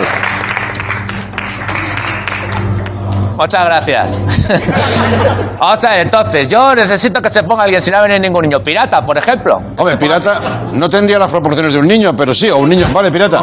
Muchas 3.40 3.64
gracias. 3.64 4.22
Vamos 5.60 5.82
a 5.86 5.90
ver, 5.92 6.00
entonces, 6.00 6.50
yo 6.50 6.76
necesito 6.76 7.22
que 7.22 7.30
se 7.30 7.42
ponga 7.42 7.64
alguien 7.64 7.82
si 7.82 7.90
no 7.90 7.96
va 7.96 8.04
a 8.04 8.08
venir 8.08 8.20
ningún 8.20 8.42
niño. 8.42 8.60
Pirata, 8.60 9.02
por 9.02 9.18
ejemplo. 9.18 9.62
Hombre, 9.78 9.96
pirata 9.96 10.42
no 10.74 10.90
tendría 10.90 11.18
las 11.18 11.32
proporciones 11.32 11.72
de 11.72 11.80
un 11.80 11.88
niño, 11.88 12.14
pero 12.18 12.34
sí, 12.34 12.50
o 12.50 12.58
un 12.58 12.68
niño. 12.68 12.88
Vale, 12.92 13.10
pirata. 13.10 13.42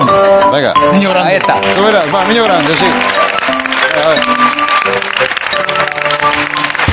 Venga. 0.53 0.75
Niño 0.93 1.09
grande. 1.09 1.31
Ahí 1.31 1.37
está. 1.39 1.55
Tú 1.55 1.83
verás, 1.83 2.15
va, 2.15 2.25
niño 2.27 2.45
grande, 2.45 2.77
sí. 2.77 2.85
A 4.05 4.09
ver. 4.09 4.21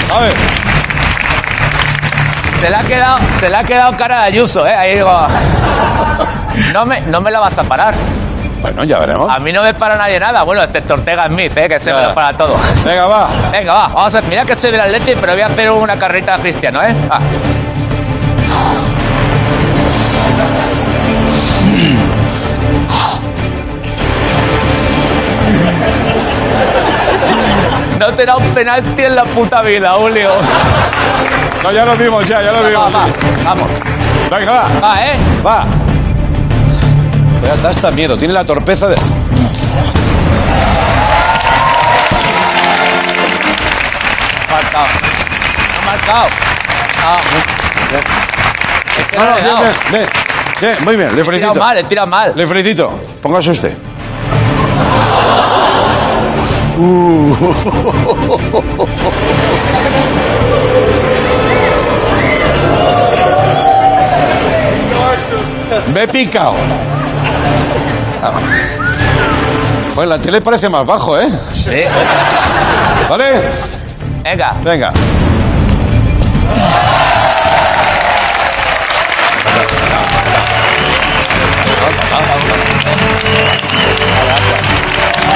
A 0.10 0.20
ver. 0.22 0.34
Se 2.62 2.70
le 2.70 2.76
ha 2.78 2.84
quedado, 2.84 3.18
se 3.38 3.50
le 3.50 3.58
ha 3.58 3.64
quedado 3.64 3.98
cara 3.98 4.22
de 4.22 4.28
Ayuso, 4.28 4.66
¿eh? 4.66 4.74
Ahí 4.74 4.96
digo. 4.96 5.12
No 6.72 6.86
me, 6.86 7.02
no 7.02 7.20
me 7.20 7.32
la 7.32 7.40
vas 7.40 7.58
a 7.58 7.64
parar. 7.64 7.96
Bueno, 8.64 8.84
ya 8.86 8.98
veremos. 8.98 9.30
A 9.32 9.40
mí 9.40 9.52
no 9.52 9.62
me 9.62 9.74
para 9.74 9.98
nadie 9.98 10.18
nada. 10.20 10.42
Bueno, 10.44 10.64
excepto 10.64 10.94
Ortega 10.96 11.28
Smith, 11.28 11.56
¿eh? 11.58 11.68
Que 11.68 11.80
se 11.82 11.94
me 11.94 12.02
lo 12.02 12.14
para 12.14 12.32
todo. 12.36 12.56
Venga, 12.86 13.06
va. 13.08 13.28
Venga, 13.52 13.74
va. 13.74 13.88
Vamos 13.90 14.16
a 14.16 14.22
ver. 14.22 14.30
Mira 14.30 14.46
que 14.46 14.56
soy 14.56 14.72
del 14.72 14.80
Atleti, 14.80 15.14
pero 15.20 15.34
voy 15.34 15.42
a 15.42 15.48
hacer 15.48 15.70
una 15.70 15.98
carrita 16.00 16.38
cristiano, 16.38 16.82
¿eh? 16.82 16.96
Va. 17.12 17.20
No 28.00 28.08
te 28.14 28.26
da 28.26 28.36
un 28.36 28.44
penalti 28.54 29.04
en 29.04 29.16
la 29.16 29.24
puta 29.24 29.62
vida, 29.62 29.92
Julio. 29.94 30.32
No, 31.64 31.72
ya 31.72 31.86
lo 31.86 31.96
vimos, 31.96 32.26
ya, 32.26 32.42
ya 32.42 32.52
lo 32.52 32.62
Va, 32.64 32.68
vimos. 32.70 32.94
va, 32.96 33.06
vamos. 33.46 33.70
Venga, 34.30 34.52
va. 34.52 34.80
Va, 34.82 35.02
¿eh? 35.06 35.18
Va. 35.46 35.66
Ya 37.44 37.56
da 37.58 37.70
hasta 37.70 37.92
miedo, 37.92 38.18
tiene 38.18 38.34
la 38.34 38.46
torpeza 38.46 38.88
de. 38.88 38.96
Marcado. 44.50 44.88
No 45.76 45.82
marcado. 45.92 46.28
Ah. 47.06 47.20
Es 49.00 49.08
que 49.08 49.18
No, 49.18 49.26
no, 49.26 49.38
he 49.38 49.42
bien, 49.42 49.56
bien, 49.60 49.74
bien. 49.92 50.10
Bien, 50.62 50.78
muy 50.86 50.96
bien, 50.96 51.16
le 51.16 51.22
He 51.22 51.26
felicito. 51.26 51.56
mal, 51.56 51.78
he 51.78 51.84
tirado 51.84 52.08
mal. 52.08 52.34
Le 52.36 52.48
felicito. 52.48 53.00
Póngase 53.22 53.52
usted. 53.52 53.74
Me 65.94 66.04
he 66.04 66.08
picado. 66.08 66.56
Joder, 69.96 70.10
la 70.10 70.20
tele 70.20 70.42
parece 70.42 70.70
más 70.70 70.86
bajo, 70.86 71.20
¿eh? 71.20 71.28
Sí. 71.54 71.84
¿Vale? 73.10 73.44
Venga. 74.24 74.58
Venga. 74.64 74.94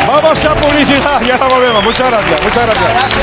Vamos 0.07 0.45
a 0.45 0.55
publicidad, 0.55 1.21
ya 1.21 1.35
ahora 1.35 1.47
volvemos. 1.47 1.83
Muchas 1.83 2.09
gracias, 2.09 2.41
muchas 2.41 2.65
gracias. 2.65 3.17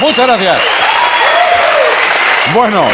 Muchas 0.00 0.26
gracias. 0.26 0.58
Bueno, 2.54 2.88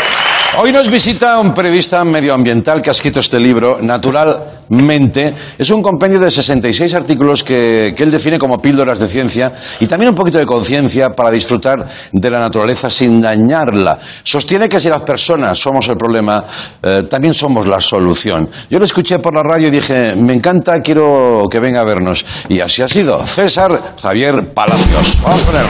Hoy 0.56 0.70
nos 0.70 0.88
visita 0.88 1.40
un 1.40 1.52
periodista 1.52 2.04
medioambiental 2.04 2.80
que 2.80 2.88
ha 2.88 2.92
escrito 2.92 3.18
este 3.18 3.40
libro, 3.40 3.78
Naturalmente. 3.82 5.34
Es 5.58 5.70
un 5.70 5.82
compendio 5.82 6.20
de 6.20 6.30
66 6.30 6.94
artículos 6.94 7.42
que, 7.42 7.94
él 7.96 8.10
define 8.10 8.38
como 8.38 8.58
píldoras 8.62 9.00
de 9.00 9.08
ciencia 9.08 9.52
y 9.80 9.86
también 9.86 10.10
un 10.10 10.14
poquito 10.14 10.38
de 10.38 10.46
conciencia 10.46 11.10
para 11.10 11.30
disfrutar 11.30 11.86
de 12.12 12.30
la 12.30 12.38
naturaleza 12.38 12.88
sin 12.88 13.20
dañarla. 13.20 13.98
Sostiene 14.22 14.68
que 14.68 14.78
si 14.78 14.88
las 14.88 15.02
personas 15.02 15.58
somos 15.58 15.88
el 15.88 15.96
problema, 15.96 16.44
eh, 16.82 17.02
también 17.10 17.34
somos 17.34 17.66
la 17.66 17.80
solución. 17.80 18.48
Yo 18.70 18.78
lo 18.78 18.84
escuché 18.84 19.18
por 19.18 19.34
la 19.34 19.42
radio 19.42 19.68
y 19.68 19.70
dije, 19.72 20.14
me 20.16 20.34
encanta, 20.34 20.80
quiero 20.80 21.48
que 21.50 21.58
venga 21.58 21.80
a 21.80 21.84
vernos. 21.84 22.24
Y 22.48 22.60
así 22.60 22.80
ha 22.80 22.88
sido. 22.88 23.26
César 23.26 23.72
Javier 24.00 24.52
Palacios. 24.54 25.20
Vamos 25.22 25.42
con 25.42 25.56
él. 25.56 25.66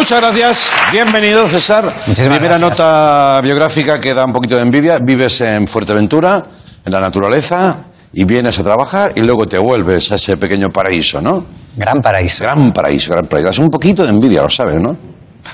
Muchas 0.00 0.18
gracias. 0.18 0.72
Bienvenido, 0.90 1.46
César. 1.46 1.84
Muchísimas 2.06 2.38
Primera 2.38 2.56
gracias. 2.56 2.70
nota 2.70 3.40
biográfica 3.42 4.00
que 4.00 4.14
da 4.14 4.24
un 4.24 4.32
poquito 4.32 4.56
de 4.56 4.62
envidia. 4.62 4.98
Vives 4.98 5.42
en 5.42 5.66
Fuerteventura, 5.66 6.42
en 6.86 6.90
la 6.90 7.00
naturaleza, 7.00 7.76
y 8.10 8.24
vienes 8.24 8.58
a 8.58 8.64
trabajar 8.64 9.12
y 9.14 9.20
luego 9.20 9.46
te 9.46 9.58
vuelves 9.58 10.10
a 10.10 10.14
ese 10.14 10.38
pequeño 10.38 10.70
paraíso, 10.70 11.20
¿no? 11.20 11.44
Gran 11.76 12.00
paraíso. 12.00 12.42
Gran 12.44 12.70
paraíso, 12.70 13.12
gran 13.12 13.26
paraíso. 13.26 13.48
Das 13.48 13.58
un 13.58 13.68
poquito 13.68 14.02
de 14.02 14.08
envidia, 14.08 14.40
lo 14.40 14.48
sabes, 14.48 14.76
¿no? 14.76 14.96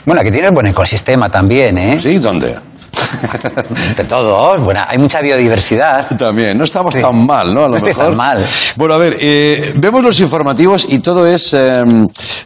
Bueno, 0.04 0.20
aquí 0.20 0.30
tienes 0.30 0.52
buen 0.52 0.68
ecosistema 0.68 1.28
también, 1.28 1.76
¿eh? 1.76 1.98
¿Sí? 1.98 2.18
¿Dónde? 2.18 2.54
De 3.96 4.04
todos. 4.04 4.60
Bueno, 4.62 4.80
hay 4.86 4.98
mucha 4.98 5.20
biodiversidad. 5.20 6.06
También, 6.18 6.56
no 6.58 6.64
estamos 6.64 6.94
Sí. 6.94 7.00
tan 7.00 7.26
mal, 7.26 7.52
¿no? 7.54 7.60
A 7.60 7.62
lo 7.64 7.68
No 7.70 7.76
estoy 7.76 7.90
mejor. 7.90 8.06
tan 8.06 8.16
mal. 8.16 8.44
Bueno, 8.76 8.94
a 8.94 8.98
ver, 8.98 9.16
eh, 9.20 9.74
vemos 9.78 10.02
los 10.02 10.18
informativos 10.20 10.86
y 10.88 10.98
todo 11.00 11.26
es 11.26 11.52
eh, 11.54 11.84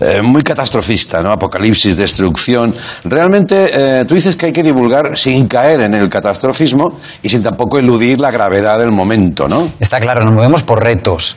eh, 0.00 0.22
muy 0.22 0.42
catastrofista, 0.42 1.22
¿no? 1.22 1.30
Apocalipsis, 1.32 1.96
destrucción. 1.96 2.74
Realmente, 3.04 3.70
eh, 3.72 4.04
tú 4.06 4.14
dices 4.14 4.36
que 4.36 4.46
hay 4.46 4.52
que 4.52 4.62
divulgar 4.62 5.16
sin 5.18 5.46
caer 5.46 5.80
en 5.82 5.94
el 5.94 6.08
catastrofismo 6.08 6.98
y 7.22 7.28
sin 7.28 7.42
tampoco 7.42 7.78
eludir 7.78 8.18
la 8.20 8.30
gravedad 8.30 8.78
del 8.78 8.90
momento, 8.92 9.48
¿no? 9.48 9.72
Está 9.80 9.98
claro, 9.98 10.24
nos 10.24 10.34
movemos 10.34 10.62
por 10.62 10.82
retos. 10.82 11.36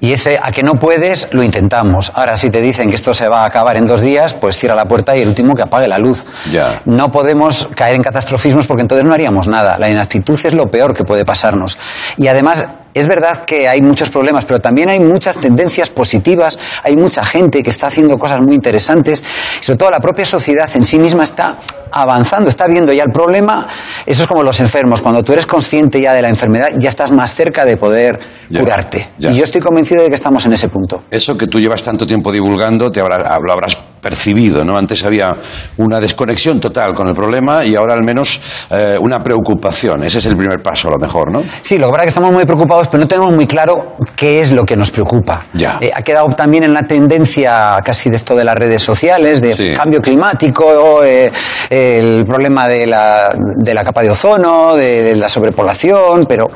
Y 0.00 0.12
ese 0.12 0.38
a 0.40 0.52
que 0.52 0.62
no 0.62 0.74
puedes, 0.74 1.28
lo 1.32 1.42
intentamos. 1.42 2.12
Ahora, 2.14 2.36
si 2.36 2.50
te 2.50 2.60
dicen 2.60 2.88
que 2.88 2.96
esto 2.96 3.14
se 3.14 3.28
va 3.28 3.42
a 3.42 3.46
acabar 3.46 3.76
en 3.76 3.86
dos 3.86 4.00
días, 4.00 4.34
pues 4.34 4.56
cierra 4.56 4.74
la 4.74 4.86
puerta 4.86 5.16
y 5.16 5.22
el 5.22 5.28
último 5.28 5.54
que 5.54 5.62
apague 5.62 5.88
la 5.88 5.98
luz. 5.98 6.26
Ya. 6.50 6.80
No 6.84 7.10
podemos 7.10 7.68
caer 7.74 7.94
en 7.94 8.02
catastrofismos 8.02 8.66
porque 8.66 8.82
entonces 8.82 9.04
no 9.04 9.12
haríamos 9.12 9.48
nada. 9.48 9.78
La 9.78 9.88
inactitud 9.88 10.38
es 10.44 10.54
lo 10.54 10.70
peor 10.70 10.94
que 10.94 11.04
puede 11.04 11.24
pasarnos. 11.24 11.78
Y 12.16 12.28
además, 12.28 12.68
es 12.98 13.06
verdad 13.08 13.44
que 13.44 13.68
hay 13.68 13.80
muchos 13.82 14.10
problemas, 14.10 14.44
pero 14.44 14.58
también 14.60 14.88
hay 14.88 15.00
muchas 15.00 15.38
tendencias 15.38 15.90
positivas, 15.90 16.58
hay 16.82 16.96
mucha 16.96 17.24
gente 17.24 17.62
que 17.62 17.70
está 17.70 17.86
haciendo 17.88 18.16
cosas 18.18 18.38
muy 18.40 18.54
interesantes, 18.54 19.22
y 19.60 19.64
sobre 19.64 19.78
todo 19.78 19.90
la 19.90 20.00
propia 20.00 20.24
sociedad 20.26 20.68
en 20.74 20.84
sí 20.84 20.98
misma 20.98 21.24
está 21.24 21.56
avanzando, 21.90 22.50
está 22.50 22.66
viendo 22.66 22.92
ya 22.92 23.02
el 23.04 23.10
problema. 23.12 23.66
Eso 24.04 24.22
es 24.22 24.28
como 24.28 24.42
los 24.42 24.60
enfermos, 24.60 25.00
cuando 25.00 25.22
tú 25.22 25.32
eres 25.32 25.46
consciente 25.46 26.00
ya 26.00 26.12
de 26.12 26.20
la 26.22 26.28
enfermedad, 26.28 26.68
ya 26.76 26.88
estás 26.90 27.10
más 27.12 27.34
cerca 27.34 27.64
de 27.64 27.76
poder 27.78 28.18
Ya, 28.50 28.60
curarte. 28.60 29.08
ya. 29.18 29.30
Y 29.30 29.36
yo 29.38 29.44
estoy 29.44 29.60
convencido 29.62 30.02
de 30.02 30.08
que 30.10 30.14
estamos 30.14 30.44
en 30.44 30.52
ese 30.52 30.68
punto. 30.68 31.02
Eso 31.10 31.36
que 31.36 31.46
tú 31.46 31.58
llevas 31.58 31.82
tanto 31.82 32.06
tiempo 32.06 32.30
divulgando, 32.30 32.90
te 32.92 33.00
habrá- 33.00 33.38
lo 33.42 33.52
habrás 33.52 33.76
percibido, 34.02 34.64
¿no? 34.64 34.76
Antes 34.78 35.02
había 35.04 35.34
una 35.78 35.98
desconexión 35.98 36.60
total 36.60 36.94
con 36.94 37.08
el 37.08 37.14
problema 37.14 37.64
y 37.64 37.74
ahora 37.74 37.94
al 37.94 38.04
menos 38.04 38.40
eh, 38.70 38.96
una 39.00 39.22
preocupación. 39.24 40.04
Ese 40.04 40.18
es 40.18 40.26
el 40.26 40.36
primer 40.36 40.62
paso, 40.62 40.86
a 40.88 40.92
lo 40.92 40.98
mejor, 40.98 41.32
¿no? 41.32 41.42
Sí, 41.62 41.76
lo 41.78 41.86
que 41.86 41.90
pasa 41.92 42.02
es 42.02 42.04
que 42.04 42.08
estamos 42.10 42.32
muy 42.32 42.44
preocupados, 42.44 42.87
pero 42.90 43.02
no 43.02 43.08
tenemos 43.08 43.32
muy 43.32 43.46
claro 43.46 43.96
qué 44.16 44.40
es 44.40 44.52
lo 44.52 44.64
que 44.64 44.76
nos 44.76 44.90
preocupa. 44.90 45.46
Ya. 45.54 45.78
Eh, 45.80 45.90
ha 45.94 46.02
quedado 46.02 46.26
también 46.36 46.64
en 46.64 46.74
la 46.74 46.82
tendencia 46.84 47.78
casi 47.84 48.10
de 48.10 48.16
esto 48.16 48.34
de 48.34 48.44
las 48.44 48.54
redes 48.56 48.82
sociales, 48.82 49.40
de 49.40 49.54
Sí. 49.54 49.72
cambio 49.76 50.00
climático, 50.00 51.02
eh, 51.04 51.30
el 51.70 52.24
problema 52.26 52.68
de 52.68 52.86
la, 52.86 53.30
de 53.56 53.74
la 53.74 53.84
capa 53.84 54.02
de 54.02 54.10
ozono, 54.10 54.74
de, 54.76 55.02
de 55.02 55.16
la 55.16 55.28
sobrepoblación, 55.28 56.26
pero, 56.28 56.48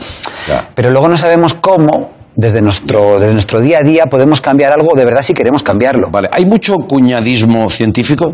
Ya. 0.49 0.67
pero 0.75 0.91
luego 0.91 1.09
no 1.09 1.17
sabemos 1.17 1.55
cómo. 1.55 2.23
Desde 2.35 2.63
nuestro, 2.63 3.19
desde 3.21 3.35
nuestro 3.35 3.61
día 3.61 3.81
a 3.81 3.83
día 3.83 4.07
podemos 4.07 4.41
cambiar 4.41 4.73
algo 4.73 4.95
de 4.97 5.05
verdad 5.05 5.21
si 5.21 5.35
queremos 5.35 5.63
cambiarlo. 5.63 6.09
Vale, 6.11 6.31
¿hay 6.33 6.47
mucho 6.47 6.77
cuñadismo 6.79 7.69
científico? 7.69 8.33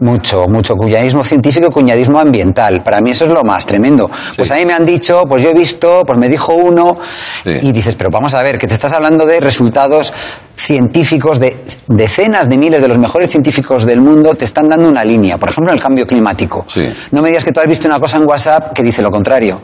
Mucho, 0.00 0.46
mucho 0.48 0.74
cuñadismo 0.74 1.24
científico 1.24 1.66
y 1.68 1.70
cuñadismo 1.72 2.18
ambiental. 2.20 2.82
Para 2.82 3.00
mí 3.00 3.10
eso 3.10 3.24
es 3.24 3.30
lo 3.32 3.42
más 3.44 3.66
tremendo. 3.66 4.10
Pues 4.36 4.50
a 4.50 4.56
mí 4.56 4.64
me 4.64 4.72
han 4.72 4.84
dicho, 4.84 5.22
pues 5.28 5.42
yo 5.42 5.50
he 5.50 5.54
visto, 5.54 6.02
pues 6.06 6.18
me 6.18 6.28
dijo 6.28 6.54
uno, 6.54 6.98
Sí. 7.44 7.58
y 7.62 7.72
dices, 7.72 7.94
pero 7.96 8.10
vamos 8.10 8.34
a 8.34 8.42
ver, 8.42 8.58
que 8.58 8.66
te 8.66 8.74
estás 8.74 8.92
hablando 8.92 9.26
de 9.26 9.40
resultados 9.40 10.12
científicos 10.54 11.38
de 11.38 11.56
decenas 11.86 12.48
de 12.48 12.58
miles 12.58 12.82
de 12.82 12.88
los 12.88 12.98
mejores 12.98 13.30
científicos 13.30 13.86
del 13.86 14.00
mundo 14.00 14.34
te 14.34 14.44
están 14.44 14.68
dando 14.68 14.88
una 14.88 15.04
línea. 15.04 15.38
Por 15.38 15.48
ejemplo, 15.50 15.72
en 15.72 15.76
el 15.78 15.82
cambio 15.82 16.04
climático. 16.04 16.64
Sí. 16.68 16.92
No 17.12 17.22
me 17.22 17.28
digas 17.28 17.44
que 17.44 17.52
tú 17.52 17.60
has 17.60 17.66
visto 17.68 17.86
una 17.86 18.00
cosa 18.00 18.16
en 18.16 18.26
WhatsApp 18.28 18.72
que 18.72 18.82
dice 18.82 19.00
lo 19.00 19.10
contrario. 19.10 19.60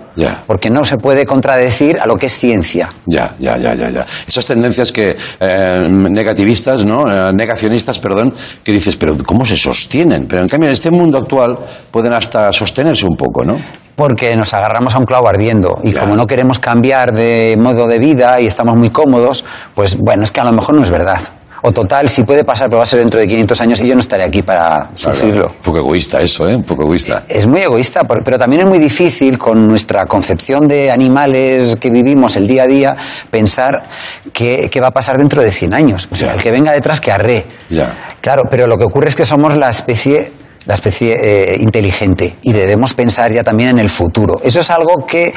Porque 0.47 0.71
no 0.71 0.85
se 0.85 0.97
puede 0.97 1.27
contradecir 1.27 1.99
a 2.01 2.07
lo 2.07 2.15
que 2.17 2.27
es 2.27 2.39
ciencia. 2.39 2.89
Ya, 3.07 3.35
ya, 3.41 3.57
ya, 3.57 3.75
ya, 3.75 3.91
ya. 3.91 4.07
Esas 4.27 4.47
tendencias 4.47 4.93
que 4.93 5.17
eh, 5.41 5.89
negativistas, 5.91 6.85
¿no? 6.85 7.11
Eh, 7.11 7.33
negacionistas, 7.33 7.99
perdón, 7.99 8.33
que 8.63 8.71
dices, 8.71 8.97
pero 8.97 9.17
¿cómo 9.27 9.45
se 9.45 9.57
sostienen? 9.57 10.24
Pero 10.29 10.43
en 10.43 10.49
cambio 10.49 10.69
en 10.69 10.73
este 10.73 10.91
mundo 10.91 11.19
actual 11.19 11.57
pueden 11.91 12.13
hasta 12.13 12.53
sostenerse 12.53 13.07
un 13.07 13.17
poco, 13.17 13.45
¿no? 13.45 13.57
Porque 13.97 14.35
nos 14.35 14.53
agarramos 14.53 14.95
a 14.95 14.99
un 14.99 15.05
clavo 15.05 15.29
ardiendo 15.29 15.79
y 15.85 15.93
como 15.93 16.17
no 16.17 16.27
queremos 16.27 16.59
cambiar 16.59 17.13
de 17.13 17.57
modo 17.59 17.87
de 17.87 17.99
vida 17.99 18.41
y 18.41 18.47
estamos 18.47 18.77
muy 18.77 18.91
cómodos, 18.91 19.45
pues 19.75 19.97
bueno, 19.97 20.25
es 20.25 20.33
que 20.33 20.41
a 20.41 20.45
lo 20.45 20.53
mejor 20.53 20.75
no 20.75 20.83
es 20.83 20.91
verdad. 20.91 21.21
O 21.67 21.73
total, 21.73 22.11
si 22.11 22.25
puede 22.25 22.45
pasar, 22.45 22.67
pero 22.69 22.77
va 22.77 22.83
a 22.83 22.87
ser 22.87 22.99
dentro 22.99 23.19
de 23.19 23.27
500 23.27 23.59
años 23.63 23.81
y 23.81 23.87
yo 23.89 23.95
no 23.95 24.01
estaré 24.03 24.23
aquí 24.25 24.43
para 24.43 24.91
sufrirlo. 24.93 25.47
Un 25.47 25.63
poco 25.63 25.79
egoísta 25.79 26.21
eso, 26.21 26.47
¿eh? 26.47 26.55
Un 26.55 26.63
poco 26.63 26.83
egoísta. 26.83 27.23
Es 27.27 27.47
muy 27.47 27.61
egoísta, 27.63 28.03
pero 28.05 28.39
también 28.39 28.61
es 28.63 28.69
muy 28.69 28.79
difícil 28.79 29.39
con 29.39 29.67
nuestra 29.67 30.05
concepción 30.05 30.69
de 30.69 30.91
animales 30.91 31.77
que 31.81 31.89
vivimos 31.89 32.37
el 32.37 32.47
día 32.47 32.65
a 32.65 32.67
día 32.67 32.95
pensar 33.31 33.83
qué, 34.31 34.69
qué 34.71 34.79
va 34.79 34.89
a 34.89 34.91
pasar 34.91 35.17
dentro 35.17 35.41
de 35.41 35.51
100 35.51 35.73
años. 35.73 36.07
O 36.13 36.15
sea, 36.15 36.29
Ya. 36.29 36.35
el 36.35 36.43
que 36.43 36.51
venga 36.51 36.71
detrás 36.71 37.01
que 37.01 37.11
arre. 37.11 37.47
Ya. 37.71 38.17
Claro, 38.21 38.43
pero 38.51 38.67
lo 38.67 38.77
que 38.77 38.85
ocurre 38.85 39.09
es 39.09 39.17
que 39.17 39.25
somos 39.25 39.57
la 39.57 39.71
especie 39.71 40.33
la 40.67 40.75
especie 40.75 41.17
eh, 41.21 41.57
inteligente 41.61 42.37
y 42.43 42.53
debemos 42.53 42.95
pensar 42.95 43.31
ya 43.33 43.43
también 43.45 43.71
en 43.71 43.79
el 43.79 43.91
futuro. 43.91 44.41
Eso 44.43 44.61
es 44.61 44.71
algo 44.71 45.05
que 45.07 45.33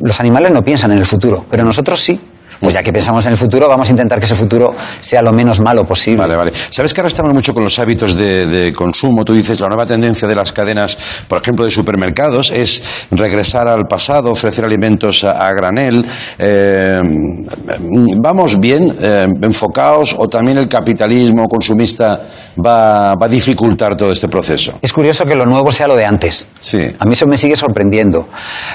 los 0.00 0.18
animales 0.20 0.50
no 0.52 0.62
piensan 0.62 0.92
en 0.92 0.98
el 0.98 1.04
futuro, 1.06 1.44
pero 1.50 1.64
nosotros 1.64 2.00
sí. 2.00 2.18
Pues 2.60 2.74
ya 2.74 2.82
que 2.82 2.92
pensamos 2.92 3.24
en 3.24 3.32
el 3.32 3.38
futuro, 3.38 3.68
vamos 3.68 3.88
a 3.88 3.90
intentar 3.90 4.18
que 4.18 4.26
ese 4.26 4.34
futuro 4.34 4.74
sea 5.00 5.22
lo 5.22 5.32
menos 5.32 5.60
malo 5.60 5.84
posible. 5.84 6.18
Vale, 6.20 6.36
vale. 6.36 6.52
¿Sabes 6.68 6.92
que 6.92 7.00
ahora 7.00 7.08
estamos 7.08 7.32
mucho 7.32 7.54
con 7.54 7.64
los 7.64 7.78
hábitos 7.78 8.16
de, 8.16 8.46
de 8.46 8.72
consumo? 8.72 9.24
Tú 9.24 9.32
dices, 9.32 9.60
la 9.60 9.68
nueva 9.68 9.86
tendencia 9.86 10.28
de 10.28 10.34
las 10.34 10.52
cadenas, 10.52 10.98
por 11.26 11.40
ejemplo, 11.40 11.64
de 11.64 11.70
supermercados, 11.70 12.50
es 12.50 12.82
regresar 13.10 13.66
al 13.66 13.86
pasado, 13.86 14.30
ofrecer 14.30 14.62
alimentos 14.64 15.24
a, 15.24 15.48
a 15.48 15.52
granel. 15.54 16.04
Eh, 16.38 17.00
¿Vamos 18.20 18.60
bien, 18.60 18.94
eh, 19.00 19.26
enfocados, 19.40 20.14
o 20.18 20.28
también 20.28 20.58
el 20.58 20.68
capitalismo 20.68 21.46
consumista 21.48 22.20
va, 22.62 23.14
va 23.14 23.26
a 23.26 23.28
dificultar 23.28 23.96
todo 23.96 24.12
este 24.12 24.28
proceso? 24.28 24.74
Es 24.82 24.92
curioso 24.92 25.24
que 25.24 25.34
lo 25.34 25.46
nuevo 25.46 25.72
sea 25.72 25.88
lo 25.88 25.96
de 25.96 26.04
antes. 26.04 26.46
Sí. 26.60 26.94
A 26.98 27.06
mí 27.06 27.14
eso 27.14 27.26
me 27.26 27.38
sigue 27.38 27.56
sorprendiendo. 27.56 28.28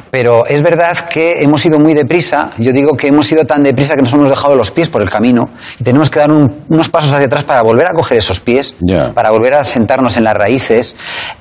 Pero 0.10 0.48
es 0.48 0.64
verdad 0.64 1.08
que 1.08 1.44
hemos 1.44 1.64
ido 1.66 1.78
muy 1.78 1.94
deprisa. 1.94 2.50
Yo 2.58 2.74
digo 2.74 2.98
que 2.98 3.10
hemos 3.10 3.32
ido 3.32 3.46
tan 3.46 3.62
deprisa 3.62 3.75
que 3.76 4.02
nos 4.02 4.14
hemos 4.14 4.30
dejado 4.30 4.56
los 4.56 4.72
pies 4.72 4.90
por 4.90 5.02
el 5.02 5.10
camino 5.10 5.50
y 5.80 5.84
tenemos 5.84 6.10
que 6.10 6.20
dar 6.20 6.32
un- 6.32 6.64
unos 6.70 6.90
pasos 6.90 7.12
hacia 7.12 7.26
atrás 7.26 7.44
para 7.44 7.62
volver 7.62 7.88
a 7.88 7.94
coger 7.94 8.18
esos 8.18 8.40
pies, 8.40 8.76
para 9.14 9.30
volver 9.32 9.54
a 9.56 9.64
sentarnos 9.64 10.18
en 10.18 10.24
las 10.24 10.34
raíces 10.36 10.96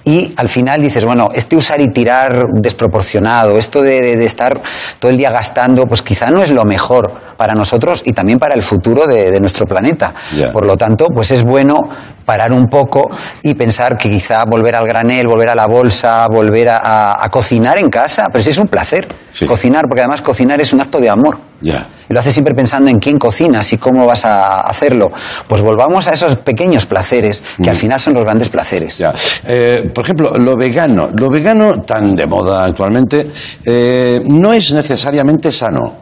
y 0.04 0.32
al 0.36 0.48
final 0.48 0.80
dices, 0.82 1.04
bueno, 1.04 1.28
este 1.34 1.56
usar 1.56 1.80
y 1.80 1.88
tirar 1.92 2.46
desproporcionado, 2.54 3.56
esto 3.58 3.82
de, 3.82 4.00
de- 4.00 4.16
de 4.16 4.24
estar 4.26 4.60
todo 4.98 5.10
el 5.10 5.16
día 5.16 5.30
gastando, 5.30 5.86
pues 5.86 6.02
quizá 6.02 6.26
no 6.30 6.42
es 6.42 6.50
lo 6.50 6.64
mejor 6.64 7.12
para 7.36 7.54
nosotros 7.54 8.02
y 8.04 8.12
también 8.12 8.38
para 8.38 8.54
el 8.54 8.62
futuro 8.62 9.06
de, 9.06 9.30
de 9.30 9.40
nuestro 9.40 9.66
planeta. 9.66 10.12
Por 10.52 10.64
lo 10.66 10.76
tanto, 10.76 11.06
pues 11.12 11.30
es 11.30 11.42
bueno 11.44 11.78
parar 12.24 12.52
un 12.52 12.66
poco 12.66 13.10
y 13.42 13.52
pensar 13.54 13.98
que 13.98 14.08
quizá 14.08 14.44
volver 14.46 14.74
al 14.76 14.86
granel, 14.86 15.28
volver 15.28 15.50
a 15.50 15.54
la 15.54 15.66
bolsa, 15.66 16.26
volver 16.28 16.70
a, 16.70 16.78
a- 16.78 17.24
a 17.24 17.28
cocinar 17.30 17.76
en 17.78 17.90
casa, 17.90 18.28
pero 18.32 18.42
sí 18.42 18.50
es 18.50 18.58
un 18.58 18.68
placer 18.68 19.06
Sí. 19.34 19.46
cocinar, 19.46 19.86
porque 19.88 20.00
además 20.00 20.22
cocinar 20.22 20.60
es 20.60 20.72
un 20.72 20.80
acto 20.80 21.00
de 21.00 21.10
amor. 21.10 21.36
Y 21.60 21.72
lo 22.12 22.20
haces 22.20 22.32
siempre 22.34 22.54
pensando 22.54 22.88
en 22.88 22.98
quién 23.00 23.18
cocinas 23.18 23.72
y 23.72 23.78
cómo 23.78 24.06
vas 24.06 24.24
a 24.24 24.60
hacerlo. 24.60 25.10
Pues 25.48 25.60
volvamos 25.60 26.06
a 26.06 26.12
esos 26.12 26.36
pequeños 26.36 26.86
placeres, 26.86 27.42
que 27.60 27.68
al 27.68 27.74
final 27.76 27.98
son 27.98 28.14
los 28.14 28.22
grandes 28.22 28.48
placeres. 28.48 29.00
Mm. 29.00 29.04
Eh, 29.48 29.90
por 29.92 30.04
ejemplo, 30.04 30.30
lo 30.38 30.56
vegano. 30.56 31.08
Lo 31.18 31.28
vegano, 31.30 31.80
tan 31.82 32.14
de 32.14 32.26
moda 32.28 32.64
actualmente, 32.64 33.28
eh, 33.66 34.20
no 34.24 34.52
es 34.52 34.72
necesariamente 34.72 35.50
sano. 35.50 35.94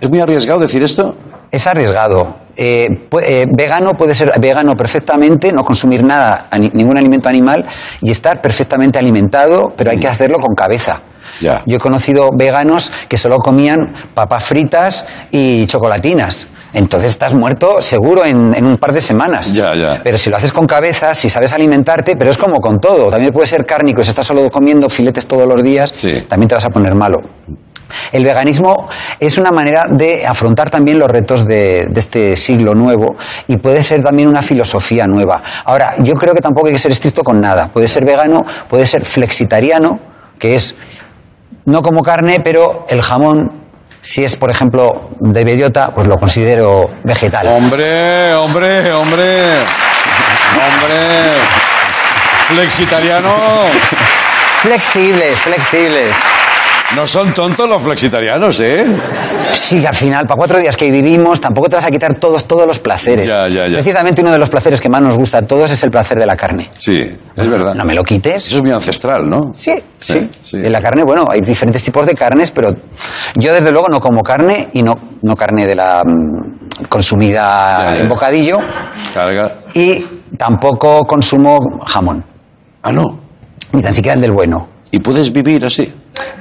¿Es 0.00 0.08
muy 0.08 0.20
arriesgado 0.20 0.60
decir 0.60 0.82
esto? 0.82 1.16
Es 1.50 1.66
arriesgado. 1.66 2.36
Eh, 2.56 2.86
eh, 3.22 3.46
vegano 3.56 3.94
puede 3.94 4.14
ser 4.14 4.32
vegano 4.40 4.74
perfectamente, 4.76 5.52
no 5.52 5.64
consumir 5.64 6.04
nada, 6.04 6.46
ningún 6.72 6.96
alimento 6.98 7.28
animal 7.28 7.64
y 8.00 8.10
estar 8.10 8.40
perfectamente 8.40 8.98
alimentado, 8.98 9.72
pero 9.76 9.90
hay 9.90 9.98
que 9.98 10.08
hacerlo 10.08 10.38
con 10.38 10.54
cabeza. 10.54 11.00
Ya. 11.40 11.62
Yo 11.66 11.76
he 11.76 11.78
conocido 11.78 12.28
veganos 12.36 12.92
que 13.08 13.16
solo 13.16 13.38
comían 13.38 13.78
papas 14.14 14.44
fritas 14.44 15.06
y 15.30 15.66
chocolatinas. 15.66 16.48
Entonces 16.72 17.10
estás 17.10 17.34
muerto 17.34 17.80
seguro 17.80 18.24
en, 18.24 18.54
en 18.54 18.64
un 18.66 18.76
par 18.76 18.92
de 18.92 19.00
semanas. 19.00 19.52
Ya, 19.54 19.74
ya. 19.74 20.00
Pero 20.04 20.18
si 20.18 20.28
lo 20.28 20.36
haces 20.36 20.52
con 20.52 20.66
cabeza, 20.66 21.14
si 21.14 21.30
sabes 21.30 21.52
alimentarte, 21.52 22.14
pero 22.16 22.30
es 22.30 22.36
como 22.38 22.60
con 22.60 22.78
todo. 22.78 23.10
También 23.10 23.32
puede 23.32 23.46
ser 23.46 23.64
cárnico, 23.64 24.04
si 24.04 24.10
estás 24.10 24.26
solo 24.26 24.48
comiendo 24.50 24.88
filetes 24.88 25.26
todos 25.26 25.46
los 25.48 25.62
días, 25.62 25.92
Sí. 25.96 26.22
también 26.28 26.48
te 26.48 26.54
vas 26.56 26.64
a 26.64 26.70
poner 26.70 26.94
malo. 26.94 27.20
El 28.12 28.24
veganismo 28.24 28.88
es 29.18 29.38
una 29.38 29.50
manera 29.50 29.86
de 29.90 30.26
afrontar 30.26 30.70
también 30.70 30.98
los 30.98 31.10
retos 31.10 31.46
de, 31.46 31.86
de 31.90 32.00
este 32.00 32.36
siglo 32.36 32.74
nuevo 32.74 33.16
y 33.46 33.56
puede 33.56 33.82
ser 33.82 34.02
también 34.02 34.28
una 34.28 34.42
filosofía 34.42 35.06
nueva. 35.06 35.42
Ahora, 35.64 35.94
yo 35.98 36.14
creo 36.14 36.34
que 36.34 36.40
tampoco 36.40 36.66
hay 36.68 36.74
que 36.74 36.78
ser 36.78 36.92
estricto 36.92 37.22
con 37.22 37.40
nada. 37.40 37.68
Puede 37.68 37.88
ser 37.88 38.04
vegano, 38.04 38.44
puede 38.68 38.86
ser 38.86 39.04
flexitariano, 39.04 39.98
que 40.38 40.54
es 40.54 40.76
no 41.66 41.82
como 41.82 42.02
carne, 42.02 42.40
pero 42.42 42.86
el 42.88 43.02
jamón, 43.02 43.52
si 44.00 44.24
es, 44.24 44.36
por 44.36 44.50
ejemplo, 44.50 45.10
de 45.20 45.44
bellota, 45.44 45.90
pues 45.94 46.06
lo 46.06 46.16
considero 46.16 46.90
vegetal. 47.04 47.46
Hombre, 47.46 48.34
hombre, 48.34 48.92
hombre. 48.92 49.58
Hombre. 50.52 50.98
Flexitariano. 52.48 53.34
Flexibles, 54.62 55.38
flexibles. 55.40 56.16
No 56.96 57.06
son 57.06 57.32
tontos 57.32 57.68
los 57.68 57.80
flexitarianos, 57.82 58.58
¿eh? 58.60 58.84
Sí, 59.54 59.84
al 59.86 59.94
final, 59.94 60.26
para 60.26 60.36
cuatro 60.36 60.58
días 60.58 60.76
que 60.76 60.90
vivimos, 60.90 61.40
tampoco 61.40 61.68
te 61.68 61.76
vas 61.76 61.84
a 61.84 61.90
quitar 61.90 62.14
todos, 62.14 62.44
todos 62.46 62.66
los 62.66 62.80
placeres. 62.80 63.26
Ya, 63.26 63.46
ya, 63.48 63.68
ya. 63.68 63.74
Precisamente 63.74 64.20
uno 64.22 64.32
de 64.32 64.38
los 64.38 64.50
placeres 64.50 64.80
que 64.80 64.88
más 64.88 65.00
nos 65.00 65.16
gusta 65.16 65.38
a 65.38 65.42
todos 65.42 65.70
es 65.70 65.82
el 65.84 65.90
placer 65.90 66.18
de 66.18 66.26
la 66.26 66.34
carne. 66.36 66.70
Sí, 66.76 67.00
es 67.36 67.48
verdad. 67.48 67.74
No 67.76 67.84
me 67.84 67.94
lo 67.94 68.02
quites. 68.02 68.46
Eso 68.48 68.56
es 68.56 68.62
muy 68.62 68.72
ancestral, 68.72 69.28
¿no? 69.30 69.52
Sí, 69.52 69.72
sí. 70.00 70.14
Sí, 70.20 70.30
sí. 70.42 70.56
En 70.56 70.72
la 70.72 70.80
carne, 70.80 71.04
bueno, 71.04 71.26
hay 71.30 71.40
diferentes 71.40 71.82
tipos 71.84 72.04
de 72.06 72.14
carnes, 72.14 72.50
pero 72.50 72.72
yo 73.36 73.54
desde 73.54 73.70
luego 73.70 73.88
no 73.88 74.00
como 74.00 74.22
carne 74.22 74.68
y 74.72 74.82
no, 74.82 74.94
no 75.22 75.36
carne 75.36 75.66
de 75.68 75.74
la 75.76 76.02
mm, 76.04 76.84
consumida 76.88 77.96
en 78.00 78.08
bocadillo 78.08 78.58
Carga. 79.14 79.58
y 79.74 80.04
tampoco 80.36 81.04
consumo 81.04 81.58
jamón, 81.86 82.24
Ah, 82.82 82.92
no. 82.92 83.20
ni 83.72 83.82
tan 83.82 83.94
siquiera 83.94 84.14
el 84.14 84.20
del 84.20 84.32
bueno. 84.32 84.66
¿Y 84.90 84.98
puedes 84.98 85.32
vivir 85.32 85.64
así? 85.64 85.92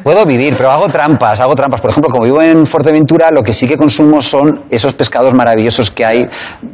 Puedo 0.03 0.25
vivir, 0.25 0.55
pero 0.57 0.71
hago 0.71 0.87
trampas, 0.89 1.39
hago 1.39 1.55
trampas. 1.55 1.81
Por 1.81 1.89
ejemplo, 1.91 2.09
como 2.11 2.23
vivo 2.25 2.41
en 2.41 2.65
Fuerteventura, 2.65 3.29
lo 3.31 3.43
que 3.43 3.53
sí 3.53 3.67
que 3.67 3.75
consumo 3.77 4.21
son 4.21 4.61
esos 4.69 4.93
pescados 4.93 5.33
maravillosos 5.33 5.91
que 5.91 6.05
hay 6.05 6.27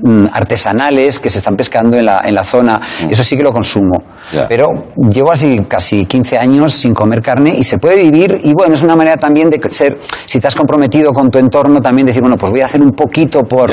mm, 0.04 0.28
artesanales 0.34 1.20
que 1.20 1.30
se 1.30 1.38
están 1.40 1.56
pescando 1.56 1.98
en 1.98 2.06
la, 2.06 2.22
en 2.26 2.36
la 2.36 2.44
zona. 2.44 2.80
Eso 3.10 3.24
sí 3.24 3.36
que 3.38 3.44
lo 3.44 3.52
consumo. 3.52 4.04
Mm. 4.32 4.38
Pero 4.48 4.68
llevo 5.12 5.32
así 5.32 5.60
casi 5.68 6.06
15 6.06 6.38
años 6.38 6.74
sin 6.74 6.94
comer 6.94 7.22
carne 7.22 7.56
y 7.58 7.64
se 7.64 7.78
puede 7.78 7.98
vivir. 8.04 8.38
Y 8.44 8.54
bueno, 8.54 8.74
es 8.76 8.84
una 8.84 8.96
manera 8.96 9.18
también 9.18 9.50
de 9.50 9.60
ser, 9.70 9.98
si 10.26 10.40
te 10.40 10.48
has 10.48 10.56
comprometido 10.56 11.12
con 11.12 11.30
tu 11.30 11.38
entorno, 11.40 11.82
también 11.82 12.06
decir, 12.08 12.22
bueno, 12.22 12.38
pues 12.38 12.52
voy 12.52 12.62
a 12.62 12.66
hacer 12.66 12.82
un 12.82 12.92
poquito 12.92 13.44
por, 13.44 13.70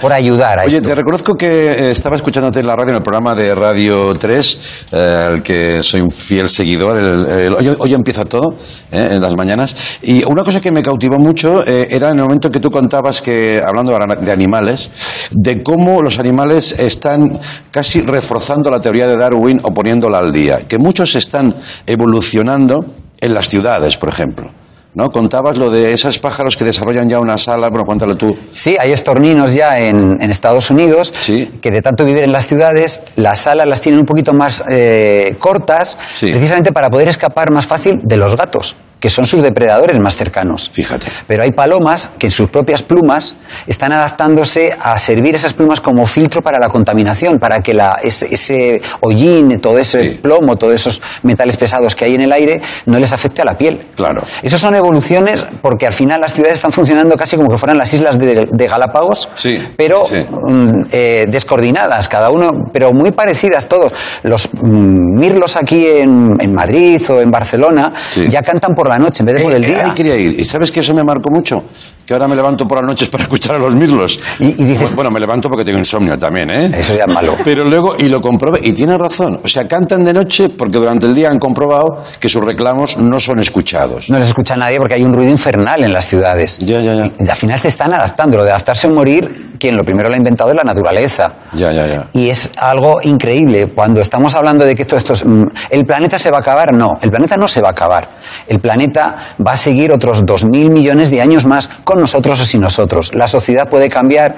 por 0.00 0.12
ayudar 0.12 0.58
a 0.60 0.64
Oye, 0.64 0.76
esto. 0.76 0.88
te 0.88 0.94
reconozco 0.94 1.34
que 1.34 1.72
eh, 1.72 1.90
estaba 1.90 2.16
escuchándote 2.16 2.60
en 2.60 2.66
la 2.66 2.76
radio, 2.76 2.90
en 2.90 2.96
el 2.96 3.02
programa 3.02 3.34
de 3.34 3.54
Radio 3.54 4.14
3, 4.14 4.86
eh, 4.92 5.26
al 5.28 5.42
que 5.42 5.82
soy 5.82 6.00
un 6.00 6.10
fiel 6.10 6.48
seguidor. 6.48 6.96
el- 6.96 7.26
el- 7.26 7.54
hoy, 7.54 7.76
hoy 7.78 7.94
empieza 7.94 8.21
todo, 8.24 8.54
eh, 8.90 9.08
en 9.12 9.20
las 9.20 9.36
mañanas. 9.36 9.76
Y 10.02 10.24
una 10.24 10.44
cosa 10.44 10.60
que 10.60 10.70
me 10.70 10.82
cautivó 10.82 11.18
mucho 11.18 11.66
eh, 11.66 11.88
era 11.90 12.10
en 12.10 12.18
el 12.18 12.24
momento 12.24 12.50
que 12.50 12.60
tú 12.60 12.70
contabas 12.70 13.22
que, 13.22 13.62
hablando 13.64 13.92
de 13.92 14.32
animales, 14.32 14.90
de 15.30 15.62
cómo 15.62 16.02
los 16.02 16.18
animales 16.18 16.72
están 16.78 17.38
casi 17.70 18.02
reforzando 18.02 18.70
la 18.70 18.80
teoría 18.80 19.06
de 19.06 19.16
Darwin 19.16 19.60
o 19.62 19.72
poniéndola 19.72 20.18
al 20.18 20.32
día. 20.32 20.60
Que 20.66 20.78
muchos 20.78 21.14
están 21.14 21.54
evolucionando 21.86 22.84
en 23.20 23.34
las 23.34 23.48
ciudades, 23.48 23.96
por 23.96 24.08
ejemplo. 24.08 24.61
¿No? 24.94 25.10
Contabas 25.10 25.56
lo 25.56 25.70
de 25.70 25.94
esos 25.94 26.18
pájaros 26.18 26.56
que 26.56 26.64
desarrollan 26.64 27.08
ya 27.08 27.18
una 27.18 27.38
sala, 27.38 27.70
bueno, 27.70 27.86
cuéntalo 27.86 28.14
tú. 28.14 28.36
Sí, 28.52 28.76
hay 28.78 28.92
estorninos 28.92 29.54
ya 29.54 29.78
en, 29.80 30.18
en 30.20 30.30
Estados 30.30 30.70
Unidos 30.70 31.14
Sí. 31.20 31.50
que 31.62 31.70
de 31.70 31.80
tanto 31.80 32.04
vivir 32.04 32.22
en 32.24 32.32
las 32.32 32.46
ciudades, 32.46 33.02
las 33.16 33.46
alas 33.46 33.66
las 33.66 33.80
tienen 33.80 34.00
un 34.00 34.06
poquito 34.06 34.34
más 34.34 34.62
eh, 34.68 35.34
cortas, 35.38 35.98
Sí. 36.14 36.30
precisamente 36.30 36.72
para 36.72 36.90
poder 36.90 37.08
escapar 37.08 37.50
más 37.50 37.66
fácil 37.66 38.00
de 38.02 38.16
los 38.18 38.36
gatos, 38.36 38.76
que 39.02 39.10
son 39.10 39.26
sus 39.26 39.42
depredadores 39.42 39.98
más 39.98 40.14
cercanos. 40.14 40.70
Fíjate. 40.72 41.08
Pero 41.26 41.42
hay 41.42 41.50
palomas 41.50 42.10
que 42.20 42.28
en 42.28 42.30
sus 42.30 42.48
propias 42.48 42.84
plumas 42.84 43.34
están 43.66 43.92
adaptándose 43.92 44.72
a 44.80 44.96
servir 44.96 45.34
esas 45.34 45.54
plumas 45.54 45.80
como 45.80 46.06
filtro 46.06 46.40
para 46.40 46.60
la 46.60 46.68
contaminación, 46.68 47.40
para 47.40 47.60
que 47.60 47.74
la, 47.74 47.98
ese, 48.00 48.32
ese 48.32 48.80
hollín, 49.00 49.58
todo 49.60 49.78
ese 49.78 49.92
Sí. 50.02 50.18
plomo, 50.22 50.54
todos 50.54 50.74
esos 50.74 51.02
metales 51.24 51.56
pesados 51.56 51.96
que 51.96 52.04
hay 52.04 52.14
en 52.14 52.20
el 52.20 52.32
aire, 52.32 52.62
no 52.86 53.00
les 53.00 53.12
afecte 53.12 53.42
a 53.42 53.44
la 53.44 53.58
piel. 53.58 53.84
Claro. 53.96 54.22
Esas 54.40 54.60
son 54.60 54.74
evoluciones 54.76 55.44
porque 55.60 55.88
al 55.88 55.92
final 55.92 56.20
las 56.20 56.32
ciudades 56.32 56.54
están 56.54 56.70
funcionando 56.70 57.16
casi 57.16 57.34
como 57.36 57.48
que 57.50 57.58
fueran 57.58 57.76
las 57.78 57.92
islas 57.92 58.20
de, 58.20 58.46
de 58.52 58.66
Galápagos, 58.68 59.28
Sí, 59.34 59.60
pero 59.76 60.06
sí. 60.06 60.24
mm, 60.30 60.70
eh, 60.92 61.26
descoordinadas, 61.28 62.08
cada 62.08 62.30
uno, 62.30 62.52
pero 62.72 62.92
muy 62.92 63.10
parecidas 63.10 63.66
todos. 63.66 63.92
Los 64.22 64.48
mm, 64.54 65.18
mirlos 65.18 65.56
aquí 65.56 65.86
en, 65.88 66.34
en 66.38 66.54
Madrid 66.54 67.02
o 67.10 67.20
en 67.20 67.30
Barcelona 67.32 67.92
ya 68.28 68.42
cantan 68.42 68.74
por 68.74 68.91
la 68.92 69.04
noche 69.04 69.22
en 69.22 69.26
vez 69.26 69.36
de 69.36 69.42
por 69.42 69.52
Eh, 69.52 69.56
el 69.56 69.64
eh, 69.64 69.66
día. 69.68 69.84
ahí 69.86 69.90
quería 69.92 70.16
ir. 70.16 70.38
¿Y 70.38 70.44
sabes 70.44 70.70
que 70.70 70.80
eso 70.80 70.94
me 70.94 71.02
marcó 71.04 71.30
mucho? 71.30 71.64
Que 72.12 72.16
ahora 72.16 72.28
me 72.28 72.36
levanto 72.36 72.66
por 72.68 72.76
las 72.76 72.86
noches 72.86 73.08
para 73.08 73.22
escuchar 73.24 73.56
a 73.56 73.58
los 73.58 73.74
mirlos. 73.74 74.20
Y- 74.38 74.48
y 74.48 74.64
dices- 74.66 74.94
Bueno, 74.94 75.10
me 75.10 75.18
levanto 75.18 75.48
porque 75.48 75.64
tengo 75.64 75.78
insomnio 75.78 76.18
también, 76.18 76.50
¿eh? 76.50 76.70
Eso 76.76 76.94
ya 76.94 77.04
es 77.04 77.08
malo. 77.10 77.36
Pero 77.42 77.64
luego, 77.64 77.94
y 77.98 78.08
lo 78.08 78.20
comprobé, 78.20 78.60
y 78.62 78.74
tiene 78.74 78.98
razón. 78.98 79.40
O 79.42 79.48
sea, 79.48 79.66
cantan 79.66 80.04
de 80.04 80.12
noche 80.12 80.50
porque 80.50 80.76
durante 80.76 81.06
el 81.06 81.14
día 81.14 81.30
han 81.30 81.38
comprobado 81.38 82.02
que 82.20 82.28
sus 82.28 82.44
reclamos 82.44 82.98
no 82.98 83.18
son 83.18 83.38
escuchados. 83.40 84.10
No 84.10 84.18
les 84.18 84.28
escucha 84.28 84.56
nadie 84.56 84.76
porque 84.76 84.92
hay 84.92 85.04
un 85.04 85.14
ruido 85.14 85.30
infernal 85.30 85.82
en 85.82 85.90
las 85.90 86.04
ciudades. 86.04 86.58
Ya, 86.58 86.80
ya, 86.80 86.92
ya. 86.92 87.10
Y 87.18 87.26
al 87.30 87.36
final 87.36 87.58
se 87.58 87.68
están 87.68 87.94
adaptando. 87.94 88.36
Lo 88.36 88.44
de 88.44 88.50
adaptarse 88.50 88.88
o 88.88 88.90
morir, 88.90 89.56
quien 89.58 89.74
lo 89.74 89.82
primero 89.82 90.10
lo 90.10 90.14
ha 90.14 90.18
inventado 90.18 90.50
es 90.50 90.56
la 90.56 90.64
naturaleza. 90.64 91.32
Ya, 91.54 91.72
ya, 91.72 91.86
ya. 91.86 92.08
Y 92.12 92.28
es 92.28 92.50
algo 92.58 93.00
increíble. 93.02 93.68
Cuando 93.74 94.02
estamos 94.02 94.34
hablando 94.34 94.66
de 94.66 94.74
que 94.74 94.82
esto, 94.82 94.98
esto 94.98 95.14
es, 95.14 95.24
mm, 95.24 95.44
¿El 95.70 95.86
planeta 95.86 96.18
se 96.18 96.30
va 96.30 96.36
a 96.36 96.40
acabar? 96.40 96.74
No, 96.74 96.90
el 97.00 97.08
planeta 97.10 97.38
no 97.38 97.48
se 97.48 97.62
va 97.62 97.68
a 97.68 97.72
acabar. 97.72 98.06
El 98.46 98.60
planeta 98.60 99.34
va 99.44 99.52
a 99.52 99.56
seguir 99.56 99.92
otros 99.92 100.24
2.000 100.26 100.70
millones 100.70 101.10
de 101.10 101.22
años 101.22 101.46
más 101.46 101.70
con 101.84 102.01
nosotros 102.02 102.38
o 102.40 102.44
sin 102.44 102.60
nosotros. 102.60 103.14
La 103.14 103.26
sociedad 103.28 103.68
puede 103.68 103.88
cambiar 103.88 104.34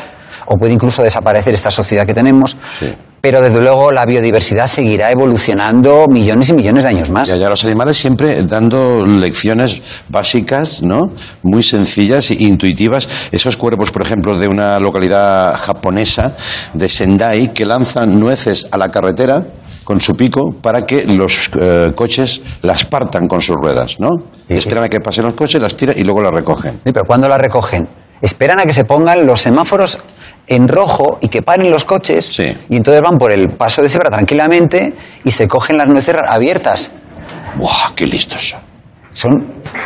o 0.46 0.56
puede 0.56 0.72
incluso 0.72 1.02
desaparecer 1.02 1.54
esta 1.54 1.70
sociedad 1.70 2.06
que 2.06 2.14
tenemos, 2.14 2.56
Sí. 2.78 2.94
pero 3.20 3.40
desde 3.40 3.58
luego 3.60 3.90
la 3.90 4.04
biodiversidad 4.04 4.66
seguirá 4.66 5.10
evolucionando 5.10 6.06
millones 6.08 6.50
y 6.50 6.52
millones 6.54 6.82
de 6.84 6.90
años 6.90 7.08
más. 7.10 7.28
Ya, 7.28 7.36
ya, 7.36 7.48
los 7.48 7.64
animales 7.64 7.96
siempre 7.96 8.42
dando 8.42 9.06
lecciones 9.06 9.80
básicas, 10.10 10.82
¿no? 10.82 11.12
Muy 11.42 11.62
sencillas 11.62 12.30
e 12.30 12.36
intuitivas. 12.40 13.08
Esos 13.32 13.56
cuerpos, 13.56 13.90
por 13.90 14.02
ejemplo, 14.02 14.36
de 14.38 14.46
una 14.48 14.78
localidad 14.78 15.54
japonesa, 15.56 16.36
de 16.74 16.88
Sendai, 16.88 17.52
que 17.54 17.64
lanzan 17.64 18.20
nueces 18.20 18.68
a 18.70 18.76
la 18.76 18.90
carretera 18.90 19.46
con 19.84 20.00
su 20.00 20.14
pico 20.14 20.50
para 20.60 20.82
que 20.86 21.04
los 21.04 21.50
eh, 21.60 21.92
coches 21.94 22.40
las 22.62 22.84
partan 22.86 23.28
con 23.28 23.40
sus 23.40 23.56
ruedas, 23.56 23.96
¿no? 24.00 24.08
Sí. 24.48 24.54
Esperan 24.54 24.84
a 24.84 24.88
que 24.88 25.00
pasen 25.00 25.24
los 25.24 25.34
coches, 25.34 25.60
las 25.60 25.76
tiran 25.76 25.96
y 25.98 26.02
luego 26.02 26.22
las 26.22 26.32
recogen. 26.32 26.80
Sí, 26.84 26.92
pero 26.92 27.04
¿cuándo 27.04 27.28
la 27.28 27.38
recogen? 27.38 27.86
Esperan 28.20 28.60
a 28.60 28.62
que 28.64 28.72
se 28.72 28.84
pongan 28.84 29.26
los 29.26 29.40
semáforos 29.42 29.98
en 30.46 30.68
rojo 30.68 31.18
y 31.20 31.28
que 31.28 31.42
paren 31.42 31.70
los 31.70 31.84
coches 31.84 32.26
Sí. 32.26 32.56
y 32.68 32.76
entonces 32.76 33.02
van 33.02 33.18
por 33.18 33.32
el 33.32 33.50
paso 33.50 33.82
de 33.82 33.88
cebra 33.88 34.10
tranquilamente 34.10 34.94
y 35.24 35.30
se 35.30 35.46
cogen 35.48 35.76
las 35.78 35.88
nueces 35.88 36.14
abiertas. 36.28 36.90
¡Buah, 37.56 37.92
qué 37.94 38.06
listos 38.06 38.48
son! 38.50 38.60
Son 39.10 39.30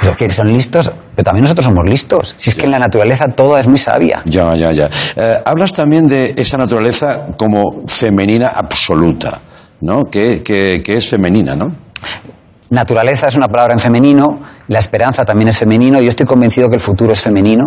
los 0.04 0.16
que 0.16 0.30
son 0.30 0.50
listos, 0.50 0.90
pero 1.14 1.24
también 1.24 1.42
nosotros 1.42 1.66
somos 1.66 1.84
listos. 1.86 2.32
Si 2.38 2.48
es 2.48 2.56
que 2.56 2.64
en 2.64 2.70
la 2.70 2.78
naturaleza 2.78 3.28
todo 3.28 3.58
es 3.58 3.68
muy 3.68 3.76
sabia. 3.76 4.22
Ya, 4.24 4.56
ya, 4.56 4.72
ya. 4.72 4.88
Eh, 5.16 5.34
hablas 5.44 5.74
también 5.74 6.08
de 6.08 6.32
esa 6.34 6.56
naturaleza 6.56 7.26
como 7.36 7.86
femenina 7.86 8.48
absoluta, 8.48 9.38
¿no? 9.80 10.04
Que, 10.04 10.42
que- 10.42 10.82
que 10.84 10.96
es 10.96 11.08
femenina, 11.08 11.54
¿no? 11.54 11.66
Naturaleza 12.70 13.28
es 13.28 13.34
una 13.34 13.48
palabra 13.48 13.72
en 13.72 13.78
femenino, 13.80 14.40
la 14.68 14.78
esperanza 14.78 15.24
también 15.24 15.48
es 15.48 15.56
femenino. 15.58 16.02
Yo 16.02 16.10
estoy 16.10 16.26
convencido 16.26 16.68
que 16.68 16.74
el 16.74 16.82
futuro 16.82 17.14
es 17.14 17.22
femenino, 17.22 17.64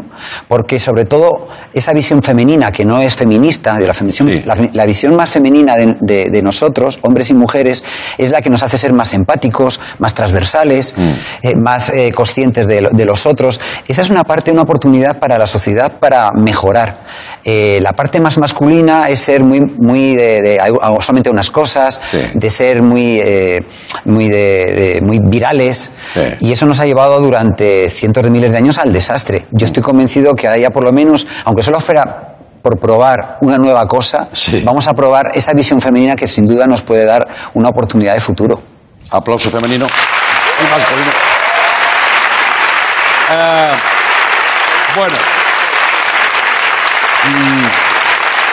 porque 0.48 0.80
sobre 0.80 1.06
todo 1.06 1.48
esa 1.74 1.92
visión 1.92 2.22
femenina, 2.22 2.72
que 2.72 2.86
no 2.86 3.02
es 3.02 3.16
feminista, 3.16 3.78
de 3.80 3.88
la, 3.88 3.96
femisión- 3.96 4.30
Sí. 4.30 4.44
la, 4.46 4.56
la 4.74 4.86
visión 4.86 5.16
más 5.16 5.32
femenina 5.32 5.76
de, 5.76 5.96
de- 6.02 6.30
de 6.30 6.42
nosotros, 6.44 7.00
hombres 7.02 7.32
y 7.32 7.34
mujeres, 7.34 7.84
es 8.20 8.30
la 8.30 8.44
que 8.44 8.52
nos 8.52 8.62
hace 8.62 8.78
ser 8.78 8.94
más 8.94 9.16
empáticos, 9.16 9.80
más 9.98 10.14
transversales, 10.14 10.96
eh, 11.42 11.56
más 11.56 11.90
eh, 11.90 12.12
conscientes 12.12 12.68
de 12.68 13.06
los 13.06 13.26
otros. 13.26 13.60
Esa 13.88 14.04
es 14.04 14.12
una 14.12 14.24
parte, 14.24 14.52
una 14.52 14.62
oportunidad 14.62 15.18
para 15.18 15.40
la 15.40 15.48
sociedad 15.48 15.94
para 16.00 16.30
mejorar. 16.34 17.00
Eh, 17.44 17.80
la 17.82 17.94
parte 17.94 18.20
más 18.20 18.38
masculina 18.38 19.10
es 19.10 19.20
ser 19.20 19.44
muy, 19.44 19.60
muy 19.62 20.16
de, 20.16 20.42
de- 20.42 20.60
solamente 21.00 21.30
unas 21.30 21.50
cosas, 21.50 22.00
Sí. 22.12 22.20
de 22.36 22.50
ser 22.52 22.82
muy, 22.84 23.20
eh, 23.20 23.66
muy, 24.06 24.30
de, 24.30 24.38
de- 24.96 25.02
muy 25.02 25.20
virales. 25.24 25.92
Sí. 26.14 26.22
Y 26.42 26.54
eso 26.54 26.66
nos 26.68 26.80
ha 26.80 26.86
llevado 26.86 27.20
durante 27.20 27.90
cientos 27.90 28.24
de 28.24 28.30
miles 28.30 28.52
de 28.52 28.58
años 28.58 28.78
al 28.78 28.94
desastre. 28.94 29.46
Yo 29.52 29.66
estoy 29.66 29.82
convencido 29.82 30.36
que 30.36 30.48
haya 30.48 30.70
por 30.70 30.84
lo 30.84 30.92
menos, 30.92 31.26
aunque 31.46 31.64
solo 31.64 31.80
fuera 31.80 32.28
por 32.62 32.78
probar 32.78 33.38
una 33.42 33.58
nueva 33.58 33.88
cosa, 33.88 34.28
Sí. 34.34 34.62
vamos 34.64 34.88
a 34.88 34.94
probar 34.94 35.32
esa 35.34 35.54
visión 35.54 35.82
femenina 35.82 36.16
que 36.16 36.28
sin 36.28 36.46
duda 36.46 36.68
nos 36.68 36.84
puede 36.84 37.06
dar 37.06 37.28
una 37.56 37.70
oportunidad 37.70 38.14
de 38.14 38.20
futuro. 38.20 38.62
Aplauso 39.10 39.50
femenino 39.50 39.88
y 39.88 40.72
masculino. 40.72 41.12
Eh, 43.32 43.72
bueno. 44.96 45.16
Mm, 47.26 47.92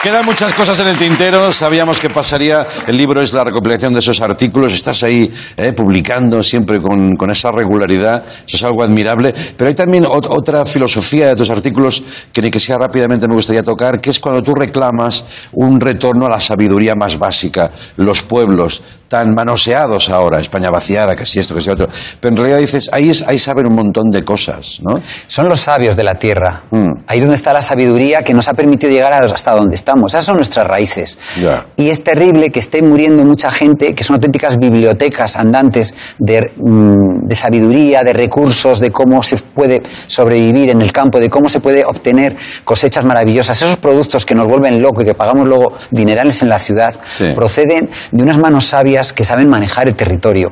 Quedan 0.01 0.23
muchas 0.25 0.53
cosas 0.53 0.79
en 0.79 0.87
el 0.87 0.97
tintero. 0.97 1.51
Sabíamos 1.51 1.99
que 1.99 2.09
pasaría. 2.09 2.65
El 2.87 2.95
libro 2.95 3.21
es 3.21 3.33
la 3.33 3.43
recopilación 3.43 3.91
de 3.93 3.99
esos 3.99 4.21
artículos. 4.21 4.71
Estás 4.71 5.03
ahí 5.03 5.29
eh, 5.57 5.73
publicando 5.73 6.41
siempre 6.41 6.79
con, 6.79 7.17
esa 7.29 7.51
regularidad. 7.51 8.23
Eso 8.47 8.55
es 8.55 8.63
algo 8.63 8.81
admirable. 8.81 9.33
Pero 9.57 9.67
hay 9.67 9.75
también 9.75 10.05
ot- 10.05 10.27
otra 10.29 10.65
filosofía 10.65 11.27
de 11.27 11.35
tus 11.35 11.49
artículos 11.49 12.01
que 12.31 12.41
ni 12.41 12.49
que 12.49 12.61
sea 12.61 12.77
rápidamente 12.77 13.27
me 13.27 13.33
gustaría 13.33 13.61
tocar, 13.61 13.99
que 13.99 14.11
es 14.11 14.21
cuando 14.21 14.41
tú 14.41 14.55
reclamas 14.55 15.25
un 15.51 15.81
retorno 15.81 16.27
a 16.27 16.29
la 16.29 16.39
sabiduría 16.39 16.95
más 16.95 17.19
básica. 17.19 17.69
Los 17.97 18.21
pueblos 18.23 18.81
tan 19.09 19.33
manoseados 19.33 20.09
ahora, 20.09 20.39
España 20.39 20.69
vaciada, 20.69 21.15
que 21.15 21.25
si 21.25 21.39
esto, 21.39 21.55
que 21.55 21.61
si 21.61 21.69
otro. 21.69 21.87
Pero 22.19 22.31
en 22.31 22.37
realidad 22.37 22.59
dices, 22.59 22.89
ahí, 22.93 23.09
es, 23.09 23.27
ahí 23.27 23.39
saben 23.39 23.65
un 23.65 23.75
montón 23.75 24.11
de 24.11 24.23
cosas, 24.23 24.79
¿no? 24.81 25.01
Son 25.27 25.49
los 25.49 25.61
sabios 25.61 25.95
de 25.95 26.03
la 26.03 26.13
tierra. 26.15 26.61
Mm. 26.69 26.91
Ahí 27.07 27.19
donde 27.19 27.35
está 27.35 27.51
la 27.51 27.63
sabiduría 27.63 28.21
que 28.23 28.33
nos 28.35 28.47
ha 28.47 28.53
permitido 28.53 28.91
llegar 28.93 29.11
hasta 29.11 29.51
donde 29.53 29.75
estamos. 29.75 30.13
Esas 30.13 30.25
son 30.25 30.35
nuestras 30.35 30.67
raíces. 30.67 31.17
Ya. 31.41 31.65
Y 31.75 31.89
es 31.89 32.03
terrible 32.03 32.51
que 32.51 32.59
esté 32.59 32.83
muriendo 32.83 33.25
mucha 33.25 33.49
gente, 33.49 33.95
que 33.95 34.03
son 34.03 34.13
auténticas 34.15 34.57
bibliotecas 34.57 35.35
andantes 35.35 35.95
de, 36.19 36.51
mm, 36.57 37.27
de 37.27 37.35
sabiduría, 37.35 38.03
de 38.03 38.13
recursos, 38.13 38.79
de 38.79 38.91
cómo 38.91 39.23
se 39.23 39.37
puede 39.37 39.81
sobrevivir 40.05 40.69
en 40.69 40.81
el 40.83 40.91
campo, 40.91 41.19
de 41.19 41.29
cómo 41.29 41.49
se 41.49 41.59
puede 41.59 41.83
obtener 41.83 42.35
cosechas 42.63 43.03
maravillosas. 43.05 43.59
Esos 43.59 43.77
productos 43.77 44.23
que 44.23 44.35
nos 44.35 44.47
vuelven 44.47 44.79
locos 44.81 45.03
y 45.03 45.07
que 45.07 45.15
pagamos 45.15 45.47
luego 45.47 45.73
dinerales 45.89 46.43
en 46.43 46.49
la 46.49 46.59
ciudad, 46.59 46.93
Sí. 47.17 47.31
proceden 47.35 47.89
de 48.11 48.23
unas 48.23 48.37
manos 48.37 48.67
sabias 48.67 48.98
que 49.13 49.23
saben 49.23 49.49
manejar 49.49 49.87
el 49.87 49.95
territorio. 49.95 50.51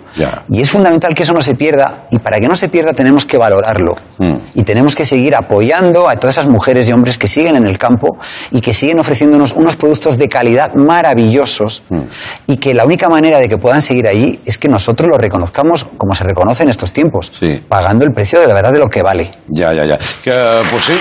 Y 0.50 0.62
es 0.62 0.70
fundamental 0.70 1.14
que 1.14 1.24
eso 1.24 1.34
no 1.34 1.42
se 1.42 1.56
pierda, 1.56 2.06
y 2.12 2.20
para 2.20 2.40
que 2.40 2.48
no 2.48 2.56
se 2.56 2.70
pierda 2.70 2.94
tenemos 2.94 3.26
que 3.26 3.38
valorarlo. 3.38 3.94
Mm. 4.18 4.34
Y 4.56 4.64
tenemos 4.64 4.96
que 4.96 5.06
seguir 5.06 5.36
apoyando 5.36 6.10
a 6.10 6.16
todas 6.16 6.36
esas 6.38 6.50
mujeres 6.50 6.90
y 6.90 6.94
hombres 6.94 7.18
que 7.18 7.28
siguen 7.28 7.56
en 7.56 7.68
el 7.68 7.78
campo 7.78 8.18
y 8.52 8.62
que 8.62 8.74
siguen 8.74 9.00
ofreciéndonos 9.00 9.54
unos 9.54 9.76
productos 9.76 10.18
de 10.18 10.28
calidad 10.30 10.74
maravillosos 10.74 11.84
Mm. 11.90 12.02
y 12.48 12.58
que 12.58 12.74
la 12.74 12.86
única 12.86 13.10
manera 13.10 13.38
de 13.40 13.48
que 13.50 13.58
puedan 13.58 13.82
seguir 13.82 14.08
allí 14.08 14.40
es 14.46 14.58
que 14.58 14.68
nosotros 14.68 15.08
lo 15.10 15.18
reconozcamos 15.18 15.86
como 15.98 16.14
se 16.16 16.24
reconoce 16.24 16.64
en 16.64 16.70
estos 16.70 16.92
tiempos, 16.94 17.32
Sí. 17.40 17.64
pagando 17.68 18.06
el 18.06 18.12
precio 18.14 18.40
de 18.40 18.48
la 18.48 18.54
verdad 18.54 18.72
de 18.72 18.80
lo 18.80 18.88
que 18.88 19.02
vale. 19.04 19.32
Ya, 19.48 19.74
ya, 19.74 19.86
ya. 19.86 19.98
Que, 20.24 20.32
eh, 20.32 20.62
pues 20.72 20.84
sí. 20.86 21.00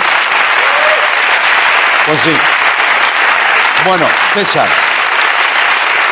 Pues 2.06 2.18
sí. 2.20 2.30
Bueno, 3.88 4.06
César. 4.34 4.68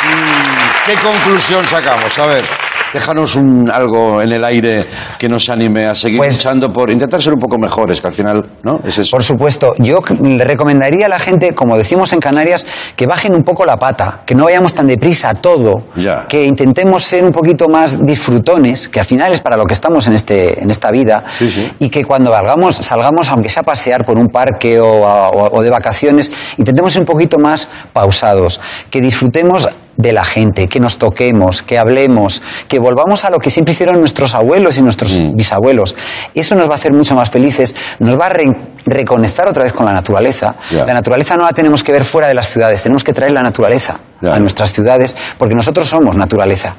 mm, 0.05 0.54
¿Qué 0.87 0.93
conclusión 0.97 1.65
sacamos? 1.65 2.19
A 2.19 2.27
ver, 2.27 2.45
déjanos 2.93 3.37
un, 3.37 3.71
algo 3.71 4.21
en 4.21 4.33
el 4.33 4.45
aire 4.45 4.85
que 5.19 5.29
nos 5.31 5.49
anime 5.49 5.87
a 5.87 5.95
seguir 5.95 6.19
Pues- 6.19 6.37
luchando 6.37 6.71
por 6.71 6.91
intentar 6.91 7.23
ser 7.23 7.33
un 7.33 7.41
poco 7.41 7.57
mejores, 7.59 8.03
que 8.03 8.07
al 8.09 8.13
final, 8.13 8.45
¿no? 8.63 8.81
Es 8.85 8.99
eso. 8.99 9.13
Por 9.13 9.25
supuesto, 9.25 9.73
yo 9.79 10.01
le 10.23 10.45
recomendaría 10.45 11.07
a 11.07 11.09
la 11.09 11.19
gente, 11.19 11.55
como 11.55 11.79
decimos 11.79 12.13
en 12.13 12.21
Canarias, 12.21 12.67
que 12.97 13.07
bajen 13.07 13.35
un 13.35 13.43
poco 13.43 13.65
la 13.65 13.79
pata, 13.79 14.21
que 14.27 14.35
no 14.35 14.45
vayamos 14.45 14.75
tan 14.75 14.87
deprisa 14.87 15.31
a 15.31 15.35
todo, 15.35 15.85
Ya. 15.97 16.27
que 16.29 16.45
intentemos 16.45 17.03
ser 17.03 17.25
un 17.25 17.33
poquito 17.33 17.67
más 17.69 17.99
disfrutones, 18.03 18.87
que 18.89 19.01
al 19.01 19.07
final 19.07 19.33
es 19.33 19.41
para 19.41 19.57
lo 19.57 19.65
que 19.65 19.73
estamos 19.73 20.07
en, 20.07 20.13
este, 20.13 20.63
en 20.63 20.71
esta 20.71 20.91
vida, 20.91 21.25
Sí, 21.31 21.49
sí. 21.49 21.73
y 21.79 21.89
que 21.89 22.05
cuando 22.05 22.31
salgamos, 22.31 22.77
salgamos, 22.77 23.31
aunque 23.31 23.49
sea 23.49 23.63
a 23.63 23.65
pasear 23.65 24.05
por 24.05 24.19
un 24.19 24.29
parque 24.29 24.79
o, 24.79 25.07
a- 25.07 25.31
o- 25.31 25.57
o 25.59 25.63
de 25.63 25.71
vacaciones, 25.71 26.31
intentemos 26.59 26.93
ser 26.93 27.01
un 27.01 27.07
poquito 27.07 27.39
más 27.39 27.69
pausados, 27.95 28.61
que 28.91 29.01
disfrutemos 29.01 29.67
de 29.97 30.13
la 30.13 30.25
gente, 30.25 30.69
que 30.69 30.81
nos 30.81 30.99
toquemos, 30.99 31.63
que 31.63 31.79
hablemos, 31.79 32.43
que 32.69 32.79
volvamos 32.79 33.25
a 33.25 33.31
lo 33.31 33.39
que 33.39 33.51
siempre 33.51 33.73
hicieron 33.73 33.99
nuestros 34.01 34.35
abuelos 34.35 34.77
y 34.79 34.83
nuestros 34.83 35.15
Mm. 35.17 35.37
bisabuelos. 35.37 35.95
Eso 36.35 36.55
nos 36.55 36.69
va 36.69 36.73
a 36.73 36.77
hacer 36.77 36.93
mucho 36.93 37.15
más 37.15 37.31
felices, 37.31 37.75
nos 38.01 38.19
va 38.19 38.27
a 38.27 38.29
re- 38.31 38.45
reconectar 38.87 39.49
otra 39.49 39.63
vez 39.65 39.73
con 39.73 39.87
la 39.87 39.93
naturaleza. 39.93 40.55
La 40.71 40.93
naturaleza 40.93 41.37
no 41.37 41.45
la 41.45 41.53
tenemos 41.53 41.83
que 41.83 41.93
ver 41.93 42.05
fuera 42.05 42.29
de 42.29 42.35
las 42.35 42.49
ciudades, 42.49 42.83
tenemos 42.83 43.03
que 43.05 43.13
traer 43.13 43.33
la 43.33 43.43
naturaleza 43.43 43.99
a 44.23 44.39
nuestras 44.39 44.73
ciudades, 44.73 45.15
porque 45.37 45.55
nosotros 45.55 45.87
somos 45.87 46.17
naturaleza. 46.17 46.75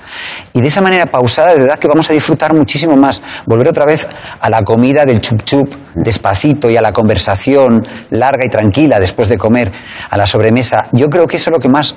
Y 0.54 0.62
de 0.62 0.68
esa 0.68 0.82
manera 0.82 1.06
pausada, 1.06 1.54
de 1.54 1.60
verdad 1.62 1.78
que 1.78 1.88
vamos 1.88 2.10
a 2.10 2.14
disfrutar 2.14 2.54
muchísimo 2.56 2.96
más. 2.98 3.22
Volver 3.46 3.68
otra 3.68 3.86
vez 3.86 4.08
a 4.40 4.50
la 4.50 4.62
comida 4.64 5.06
del 5.06 5.20
chup 5.22 5.44
chup, 5.44 5.74
despacito, 5.94 6.70
y 6.70 6.78
a 6.78 6.82
la 6.82 6.92
conversación 6.92 7.86
larga 8.12 8.46
y 8.46 8.50
tranquila 8.50 9.00
después 9.00 9.30
de 9.30 9.38
comer, 9.38 9.72
a 10.10 10.18
la 10.18 10.26
sobremesa. 10.28 10.88
Yo 10.92 11.08
creo 11.08 11.28
que 11.28 11.38
eso 11.38 11.50
es 11.50 11.54
lo 11.54 11.60
que 11.60 11.70
más 11.70 11.96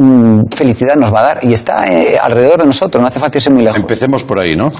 mm, 0.00 0.48
felicidad 0.56 0.96
nos 0.96 1.12
va 1.12 1.20
a 1.20 1.22
dar 1.22 1.38
y 1.42 1.52
está 1.52 1.84
eh, 1.86 2.18
alrededor 2.20 2.60
de 2.60 2.66
nosotros, 2.66 3.00
no 3.00 3.08
hace 3.08 3.20
falta 3.20 3.38
irse 3.38 3.50
muy 3.50 3.62
lejos. 3.62 3.80
Empecemos 3.80 4.24
por 4.24 4.38
ahí, 4.38 4.56
¿no? 4.56 4.72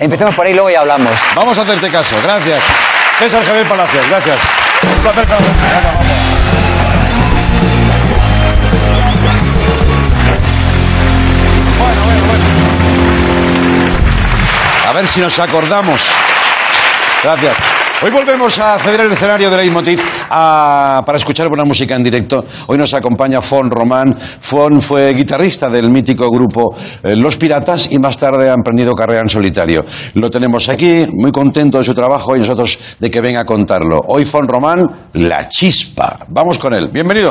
Empecemos 0.00 0.34
por 0.34 0.46
ahí 0.46 0.52
y 0.52 0.54
luego 0.54 0.70
ya 0.70 0.80
hablamos. 0.80 1.12
Vamos 1.36 1.58
a 1.58 1.62
hacerte 1.62 1.90
caso, 1.90 2.16
gracias. 2.22 2.64
César 3.18 3.44
Javier 3.44 3.68
Palacios, 3.68 4.08
gracias. 4.08 4.40
Un 4.82 5.02
placer 5.02 5.26
para. 5.26 5.40
Bueno, 11.78 12.04
bueno, 12.04 12.26
bueno. 12.26 12.44
A 14.88 14.92
ver 14.92 15.08
si 15.08 15.20
nos 15.20 15.38
acordamos. 15.38 16.02
Gracias. 17.22 17.83
Hoy 18.02 18.10
volvemos 18.10 18.58
a 18.58 18.78
ceder 18.78 19.00
el 19.00 19.12
escenario 19.12 19.48
de 19.50 19.56
Leitmotiv 19.56 19.98
a- 20.28 21.02
para 21.06 21.16
escuchar 21.16 21.48
buena 21.48 21.64
música 21.64 21.94
en 21.94 22.04
directo. 22.04 22.44
Hoy 22.66 22.76
nos 22.76 22.92
acompaña 22.92 23.40
Fon 23.40 23.70
Román. 23.70 24.14
Fon 24.40 24.82
fue 24.82 25.14
guitarrista 25.14 25.70
del 25.70 25.88
mítico 25.88 26.28
grupo 26.30 26.74
eh, 27.02 27.16
Los 27.16 27.36
Piratas 27.36 27.90
y 27.90 27.98
más 27.98 28.18
tarde 28.18 28.50
ha 28.50 28.54
emprendido 28.54 28.92
carrera 28.94 29.22
en 29.22 29.30
solitario. 29.30 29.86
Lo 30.14 30.28
tenemos 30.28 30.68
aquí, 30.68 31.06
muy 31.14 31.32
contento 31.32 31.78
de 31.78 31.84
su 31.84 31.94
trabajo 31.94 32.36
y 32.36 32.40
nosotros 32.40 32.78
de 32.98 33.10
que 33.10 33.20
venga 33.22 33.40
a 33.40 33.46
contarlo. 33.46 34.00
Hoy 34.06 34.26
Fon 34.26 34.46
Román, 34.46 34.84
La 35.14 35.48
Chispa. 35.48 36.18
Vamos 36.28 36.58
con 36.58 36.74
él. 36.74 36.88
Bienvenido. 36.88 37.30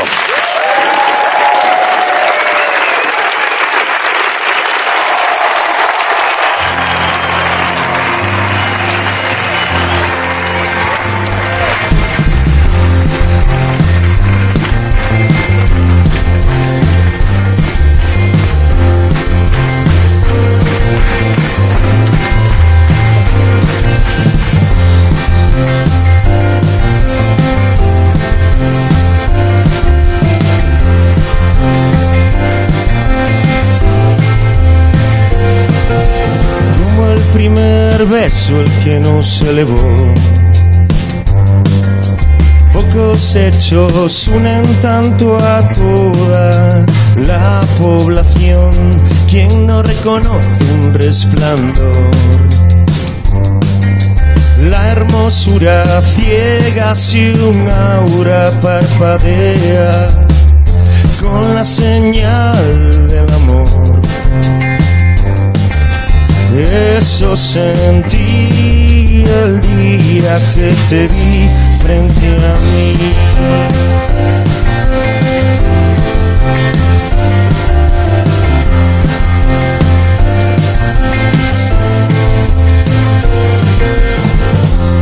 El 38.62 38.70
que 38.84 39.00
nos 39.00 39.42
elevó. 39.42 40.14
Pocos 42.72 43.36
hechos 43.36 44.28
unen 44.28 44.64
tanto 44.82 45.38
a 45.38 45.70
toda 45.72 46.86
la 47.16 47.62
población. 47.78 48.72
Quien 49.30 49.66
no 49.66 49.84
reconoce 49.84 50.64
un 50.82 50.94
resplandor. 50.94 52.10
La 54.60 54.92
hermosura 54.92 56.02
ciega 56.02 56.96
si 56.96 57.34
un 57.34 57.70
aura 57.70 58.52
parpadea 58.62 60.08
con 61.22 61.56
la 61.56 61.66
señal 61.66 63.08
del 63.08 63.32
amor. 63.34 63.53
Eso 66.56 67.36
sentí 67.36 69.24
el 69.26 69.60
día 69.62 70.36
que 70.54 70.76
te 70.90 71.08
vi 71.08 71.50
frente 71.82 72.28
a 72.28 72.56
mí. 72.60 72.94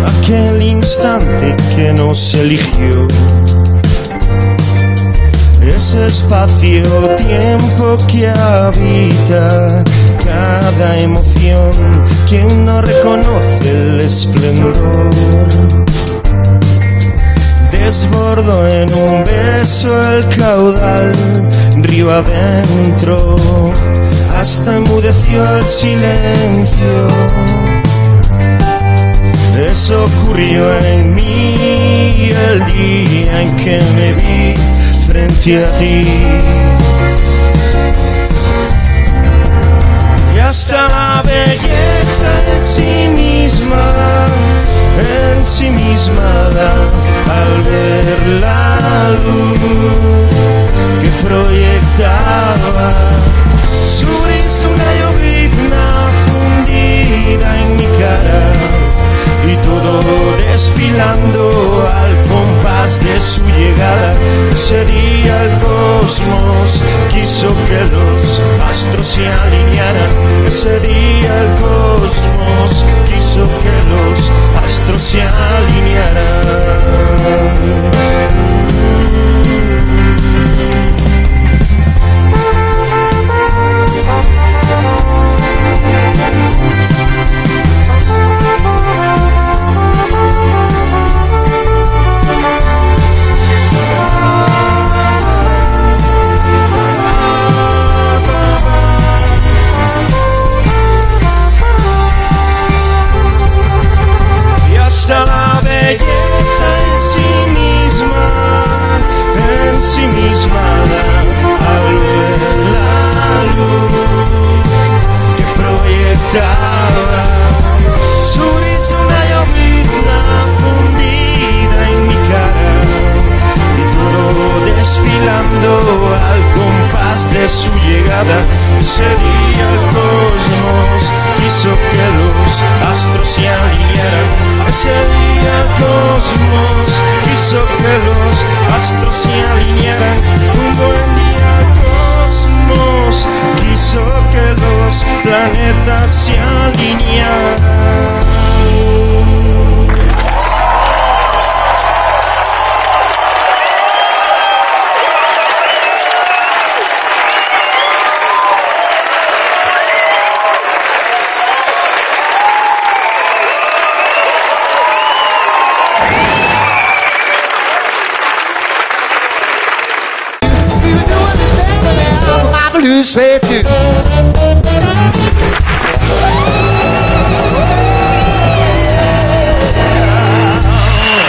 Aquel 0.08 0.62
instante 0.62 1.56
que 1.76 1.92
nos 1.92 2.34
eligió. 2.34 3.08
Ese 5.62 6.08
espacio-tiempo 6.08 7.98
que 8.08 8.30
habita 8.30 9.84
cada 10.32 10.98
emoción, 10.98 11.72
quien 12.30 12.66
no 12.66 12.82
reconoce 12.82 13.70
el 13.70 14.00
esplendor. 14.00 15.10
Desbordo 17.72 18.68
en 18.68 18.94
un 18.94 19.24
beso 19.26 19.90
el 20.14 20.28
caudal, 20.30 21.14
río 21.78 22.10
adentro, 22.10 23.36
hasta 24.38 24.78
enmudeció 24.78 25.58
el 25.58 25.68
silencio. 25.68 26.94
eso 29.70 30.06
ocurrió 30.06 30.64
en 30.86 31.14
mí 31.14 32.32
el 32.48 32.58
día 32.74 33.42
en 33.42 33.56
que 33.58 33.82
me 33.96 34.14
vi 34.14 34.54
frente 35.08 35.66
a 35.66 35.72
ti. 35.78 36.81
Αυτά 40.52 40.76
τα 40.76 41.22
βέλγια 41.24 41.86
ενσυμίστηκαν, 42.56 44.32
ενσυμίστηκαν, 45.36 46.90
αλεύθερα, 47.42 48.52
αλεύθερα, 48.52 49.06
αλεύθερα, 51.82 52.18
αλεύθερα, 53.92 54.61
quiso 67.42 67.56
que 67.66 67.86
los 67.86 68.42
astros 68.62 69.08
se 69.08 69.28
alinearan. 69.28 70.12
Ese 70.46 70.80
día 70.82 71.42
el 71.42 71.56
cosmos 71.60 72.86
quiso 73.10 73.48
que 73.64 73.76
los 73.90 74.32
astros 74.62 75.02
se 75.02 75.22
y 75.22 75.32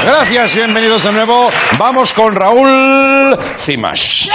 Gracias, 0.04 0.54
bienvenidos 0.54 1.02
de 1.02 1.12
nuevo. 1.12 1.50
Vamos 1.78 2.12
con 2.12 2.36
Raúl 2.36 3.38
Cimas. 3.58 4.28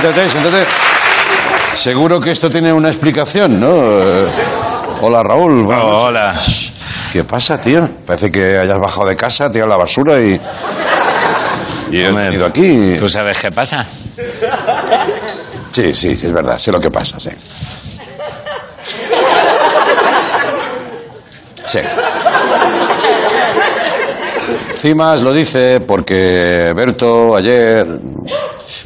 Siéntate, 0.00 0.28
siéntate. 0.28 0.66
Seguro 1.74 2.20
que 2.20 2.30
esto 2.30 2.48
tiene 2.48 2.72
una 2.72 2.88
explicación, 2.88 3.58
¿no? 3.58 3.72
Eh, 3.74 4.28
Hola, 5.00 5.24
Raúl. 5.24 5.66
noches. 5.66 5.82
hola. 5.82 6.34
¿Qué 7.12 7.24
pasa, 7.24 7.60
tío? 7.60 7.88
Parece 8.06 8.30
que 8.30 8.58
hayas 8.58 8.78
bajado 8.78 9.08
de 9.08 9.16
casa, 9.16 9.50
tirado 9.50 9.68
la 9.68 9.76
basura 9.76 10.20
y... 10.20 10.40
Y 11.90 12.04
Hombre, 12.04 12.26
venido 12.26 12.46
aquí. 12.46 12.94
¿Tú 12.96 13.08
sabes 13.08 13.38
qué 13.38 13.50
pasa? 13.50 13.84
Sí, 15.72 15.92
sí, 15.94 16.16
sí, 16.16 16.26
es 16.26 16.32
verdad, 16.32 16.58
sé 16.58 16.70
lo 16.70 16.78
que 16.80 16.90
pasa, 16.92 17.18
sí. 17.18 17.30
Sí. 21.66 21.80
Cimas 24.76 25.22
lo 25.22 25.32
dice 25.32 25.80
porque 25.80 26.72
Berto 26.76 27.34
ayer... 27.34 27.84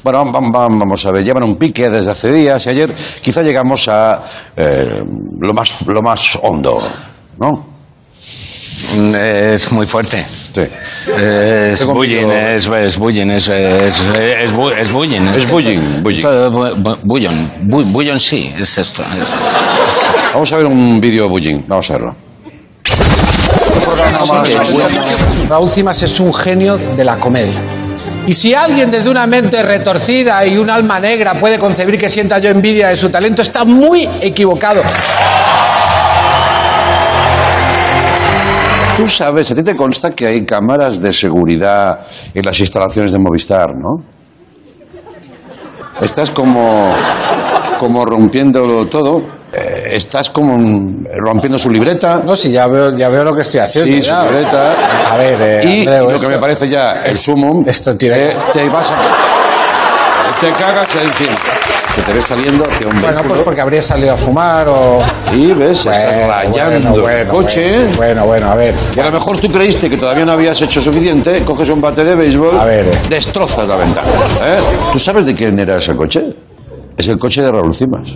Bueno, 0.02 0.24
vam- 0.24 0.52
vam- 0.52 0.78
vamos 0.80 1.06
a 1.06 1.12
ver, 1.12 1.22
llevan 1.24 1.44
un 1.44 1.56
pique 1.56 1.88
desde 1.88 2.10
hace 2.10 2.32
días 2.32 2.66
y 2.66 2.70
ayer 2.70 2.92
quizá 3.22 3.42
llegamos 3.42 3.86
a 3.88 4.22
eh, 4.56 5.02
lo, 5.40 5.54
más, 5.54 5.86
lo 5.86 6.02
más 6.02 6.38
hondo, 6.42 6.80
¿no? 7.38 7.66
Es 9.16 9.70
muy 9.72 9.86
fuerte. 9.86 10.26
Sí. 10.52 10.62
Es 11.16 11.84
bullying, 11.86 12.26
es, 12.30 12.66
es 12.66 12.98
bullying, 12.98 13.28
es, 13.30 13.48
es, 13.48 14.00
es, 14.00 14.52
bu- 14.52 14.72
es 14.76 14.90
bullying. 14.92 15.20
Es 15.28 15.48
bullying, 15.48 16.02
bullying. 16.02 16.22
Bu- 16.22 16.74
bu- 16.82 16.98
Bullion, 17.04 17.50
bu- 17.62 17.84
bullion 17.90 18.18
sí, 18.20 18.52
es 18.58 18.76
esto. 18.78 19.02
Vamos 20.34 20.52
a 20.52 20.56
ver 20.56 20.66
un 20.66 21.00
vídeo 21.00 21.28
bullying, 21.28 21.62
vamos 21.66 21.88
a 21.90 21.92
verlo. 21.94 22.16
Raúl 25.48 25.68
Cimas 25.68 26.02
es 26.02 26.20
un 26.20 26.32
genio 26.34 26.76
de 26.76 27.04
la 27.04 27.18
comedia. 27.18 27.60
Y 28.26 28.34
si 28.34 28.54
alguien 28.54 28.90
desde 28.90 29.10
una 29.10 29.26
mente 29.26 29.62
retorcida 29.62 30.46
y 30.46 30.56
un 30.56 30.70
alma 30.70 31.00
negra 31.00 31.34
puede 31.40 31.58
concebir 31.58 31.98
que 31.98 32.08
sienta 32.08 32.38
yo 32.38 32.50
envidia 32.50 32.88
de 32.88 32.96
su 32.96 33.10
talento, 33.10 33.42
está 33.42 33.64
muy 33.64 34.08
equivocado. 34.20 34.82
Tú 38.96 39.08
sabes, 39.08 39.50
a 39.50 39.54
ti 39.54 39.64
te 39.64 39.74
consta 39.74 40.10
que 40.10 40.26
hay 40.26 40.44
cámaras 40.44 41.02
de 41.02 41.12
seguridad 41.12 42.00
en 42.32 42.42
las 42.44 42.60
instalaciones 42.60 43.12
de 43.12 43.18
Movistar, 43.18 43.74
¿no? 43.74 44.04
Estás 46.00 46.30
como, 46.30 46.94
como 47.80 48.04
rompiéndolo 48.04 48.86
todo. 48.86 49.41
Eh, 49.52 49.88
estás 49.92 50.30
como 50.30 50.56
rompiendo 51.16 51.58
su 51.58 51.70
libreta. 51.70 52.22
No, 52.24 52.36
si 52.36 52.50
ya 52.50 52.66
veo, 52.66 52.96
ya 52.96 53.08
veo 53.08 53.24
lo 53.24 53.34
que 53.34 53.42
estoy 53.42 53.60
haciendo. 53.60 53.92
Sí, 53.94 54.02
su 54.02 54.14
libreta. 54.14 55.12
A 55.12 55.16
ver, 55.16 55.38
eh, 55.40 55.60
y 55.64 55.78
Andreu, 55.80 56.02
lo 56.04 56.08
que 56.08 56.14
esto- 56.16 56.28
me 56.28 56.38
parece 56.38 56.68
ya 56.68 57.02
el 57.04 57.16
sumum. 57.16 57.64
Esto 57.66 57.96
tiene- 57.96 58.28
eh, 58.30 58.36
te 58.52 58.68
vas 58.68 58.90
a. 58.90 58.96
Te 60.40 60.50
cagas 60.52 60.88
encima. 60.96 61.36
Que 61.94 62.00
te 62.00 62.12
ves 62.14 62.26
saliendo 62.26 62.64
hacia 62.64 62.88
un 62.88 63.00
Bueno, 63.02 63.20
pues 63.28 63.42
porque 63.42 63.60
habría 63.60 63.82
salido 63.82 64.14
a 64.14 64.16
fumar 64.16 64.66
o... 64.70 65.00
Y 65.30 65.52
ves, 65.52 65.84
estás 65.84 65.98
Bueno, 66.14 66.26
rayando 66.28 66.90
bueno, 67.02 67.08
el 67.10 67.28
coche. 67.28 67.86
Bueno, 67.96 68.24
bueno, 68.24 68.50
a 68.50 68.54
ver. 68.54 68.74
Y 68.96 69.00
a 69.00 69.04
lo 69.04 69.12
mejor 69.12 69.38
tú 69.38 69.50
creíste 69.52 69.90
que 69.90 69.98
todavía 69.98 70.24
no 70.24 70.32
habías 70.32 70.60
hecho 70.62 70.80
suficiente, 70.80 71.44
coges 71.44 71.68
un 71.68 71.82
bate 71.82 72.02
de 72.02 72.14
béisbol, 72.14 72.58
A 72.58 72.64
ver. 72.64 72.86
destrozas 73.10 73.68
la 73.68 73.76
ventana. 73.76 74.08
¿eh? 74.42 74.58
¿Tú 74.90 74.98
sabes 74.98 75.26
de 75.26 75.34
quién 75.34 75.60
era 75.60 75.76
ese 75.76 75.94
coche? 75.94 76.34
Es 76.96 77.08
el 77.08 77.18
coche 77.18 77.42
de 77.42 77.52
Raúl 77.52 77.74
Cimas. 77.74 78.08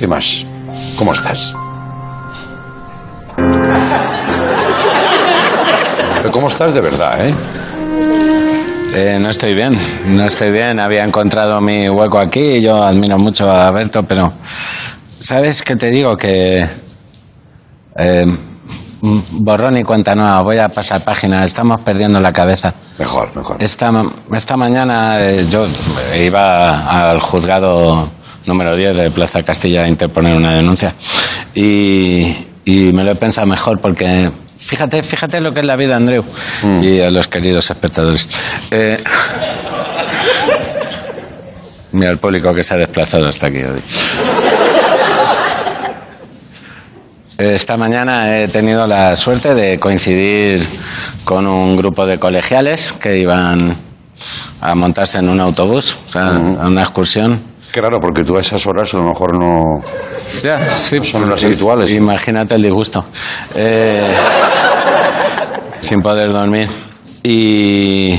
Cimas, 0.00 0.46
¿cómo 0.96 1.12
estás? 1.12 1.54
Pero 6.16 6.30
¿Cómo 6.32 6.48
estás 6.48 6.72
de 6.72 6.80
verdad, 6.80 7.28
eh? 7.28 7.34
Eh, 8.94 9.18
no 9.20 9.28
estoy 9.28 9.54
bien, 9.54 9.78
no 10.06 10.24
estoy 10.24 10.52
bien. 10.52 10.80
Había 10.80 11.04
encontrado 11.04 11.60
mi 11.60 11.86
hueco 11.90 12.18
aquí. 12.18 12.62
Yo 12.62 12.82
admiro 12.82 13.18
mucho 13.18 13.50
a 13.50 13.70
Berto, 13.72 14.02
pero 14.04 14.32
¿sabes 15.18 15.60
qué 15.60 15.76
te 15.76 15.90
digo? 15.90 16.16
Que 16.16 16.66
eh, 17.98 18.24
borrón 19.02 19.76
y 19.76 19.82
cuenta 19.82 20.14
nueva. 20.14 20.40
Voy 20.40 20.56
a 20.56 20.70
pasar 20.70 21.04
página. 21.04 21.44
Estamos 21.44 21.82
perdiendo 21.82 22.18
la 22.20 22.32
cabeza. 22.32 22.72
Mejor, 22.98 23.36
mejor. 23.36 23.62
Esta, 23.62 23.92
esta 24.32 24.56
mañana 24.56 25.20
eh, 25.20 25.46
yo 25.46 25.66
iba 26.16 26.86
al 26.86 27.20
juzgado 27.20 28.08
número 28.46 28.74
10 28.74 28.96
de 28.96 29.10
Plaza 29.10 29.42
Castilla 29.42 29.84
a 29.84 29.88
interponer 29.88 30.34
una 30.34 30.54
denuncia 30.54 30.94
y, 31.54 32.34
y 32.64 32.92
me 32.92 33.04
lo 33.04 33.12
he 33.12 33.16
pensado 33.16 33.46
mejor 33.46 33.80
porque 33.80 34.30
fíjate, 34.56 35.02
fíjate 35.02 35.40
lo 35.40 35.52
que 35.52 35.60
es 35.60 35.66
la 35.66 35.76
vida, 35.76 35.96
Andreu, 35.96 36.24
y 36.82 37.00
a 37.00 37.10
los 37.10 37.28
queridos 37.28 37.70
espectadores. 37.70 38.28
Eh, 38.70 38.96
mira 41.92 42.10
el 42.10 42.18
público 42.18 42.52
que 42.54 42.62
se 42.62 42.74
ha 42.74 42.76
desplazado 42.76 43.28
hasta 43.28 43.46
aquí 43.46 43.58
hoy. 43.58 43.82
Esta 47.38 47.78
mañana 47.78 48.38
he 48.38 48.48
tenido 48.48 48.86
la 48.86 49.16
suerte 49.16 49.54
de 49.54 49.78
coincidir 49.78 50.62
con 51.24 51.46
un 51.46 51.74
grupo 51.74 52.04
de 52.04 52.18
colegiales 52.18 52.92
que 53.00 53.16
iban 53.16 53.78
a 54.60 54.74
montarse 54.74 55.18
en 55.18 55.30
un 55.30 55.40
autobús, 55.40 55.96
o 56.06 56.12
sea, 56.12 56.26
a 56.26 56.68
una 56.68 56.82
excursión. 56.82 57.49
Raro, 57.74 57.98
porque 58.00 58.24
tú 58.24 58.36
a 58.36 58.40
esas 58.40 58.66
horas 58.66 58.92
a 58.94 58.96
lo 58.96 59.04
mejor 59.04 59.38
no... 59.38 59.80
Ya, 60.42 60.68
sí, 60.70 60.98
son 61.02 61.28
las 61.30 61.42
habituales. 61.44 61.92
Imagínate 61.92 62.54
el 62.56 62.62
disgusto. 62.62 63.04
Eh, 63.54 64.16
sin 65.80 66.00
poder 66.02 66.32
dormir. 66.32 66.68
Y, 67.22 68.18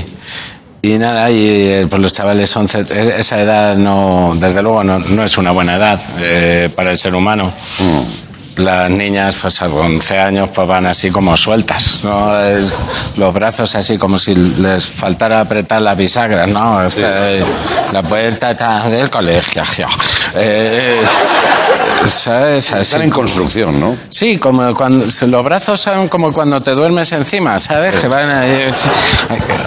y 0.81 0.97
nada, 0.97 1.29
y 1.31 1.47
eh, 1.47 1.87
pues 1.89 2.01
los 2.01 2.13
chavales 2.13 2.49
son... 2.49 2.67
ce- 2.67 2.85
Esa 3.17 3.39
edad 3.41 3.75
no, 3.75 4.33
desde 4.35 4.61
luego, 4.61 4.83
no, 4.83 4.99
no 4.99 5.23
es 5.23 5.37
una 5.37 5.51
buena 5.51 5.75
edad 5.75 5.99
eh, 6.19 6.69
para 6.75 6.91
el 6.91 6.97
ser 6.97 7.13
humano. 7.15 7.51
Las 8.57 8.89
niñas, 8.89 9.35
pues 9.41 9.61
a 9.61 9.67
11 9.67 10.19
años, 10.19 10.49
pues 10.53 10.67
van 10.67 10.85
así 10.85 11.09
como 11.09 11.35
sueltas, 11.37 12.01
¿no? 12.03 12.37
Es- 12.43 12.73
los 13.15 13.33
brazos 13.33 13.73
así 13.75 13.97
como 13.97 14.19
si 14.19 14.35
les 14.35 14.85
faltara 14.85 15.39
apretar 15.39 15.81
las 15.81 15.95
bisagras, 15.97 16.47
¿no? 16.49 16.83
Está, 16.83 17.31
eh, 17.31 17.43
la 17.93 18.03
puerta 18.03 18.51
está 18.51 18.89
del 18.89 19.09
colegio. 19.09 19.63
Eh, 20.35 21.01
¿Sabes? 22.05 22.71
Así. 22.71 22.81
Están 22.81 23.03
en 23.03 23.09
construcción, 23.09 23.79
¿no? 23.79 23.95
Sí, 24.09 24.37
como 24.37 24.73
cuando 24.75 25.05
los 25.05 25.43
brazos 25.43 25.79
son 25.79 26.07
como 26.09 26.31
cuando 26.33 26.59
te 26.59 26.71
duermes 26.71 27.11
encima, 27.11 27.57
¿sabes? 27.59 27.95
Que 27.99 28.07
van 28.07 28.29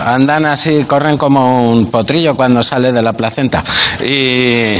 andan 0.05 0.45
así, 0.47 0.85
corren 0.85 1.17
como 1.17 1.71
un 1.71 1.91
potrillo 1.91 2.35
cuando 2.35 2.63
sale 2.63 2.93
de 2.93 3.03
la 3.03 3.13
placenta. 3.13 3.63
Y 4.05 4.77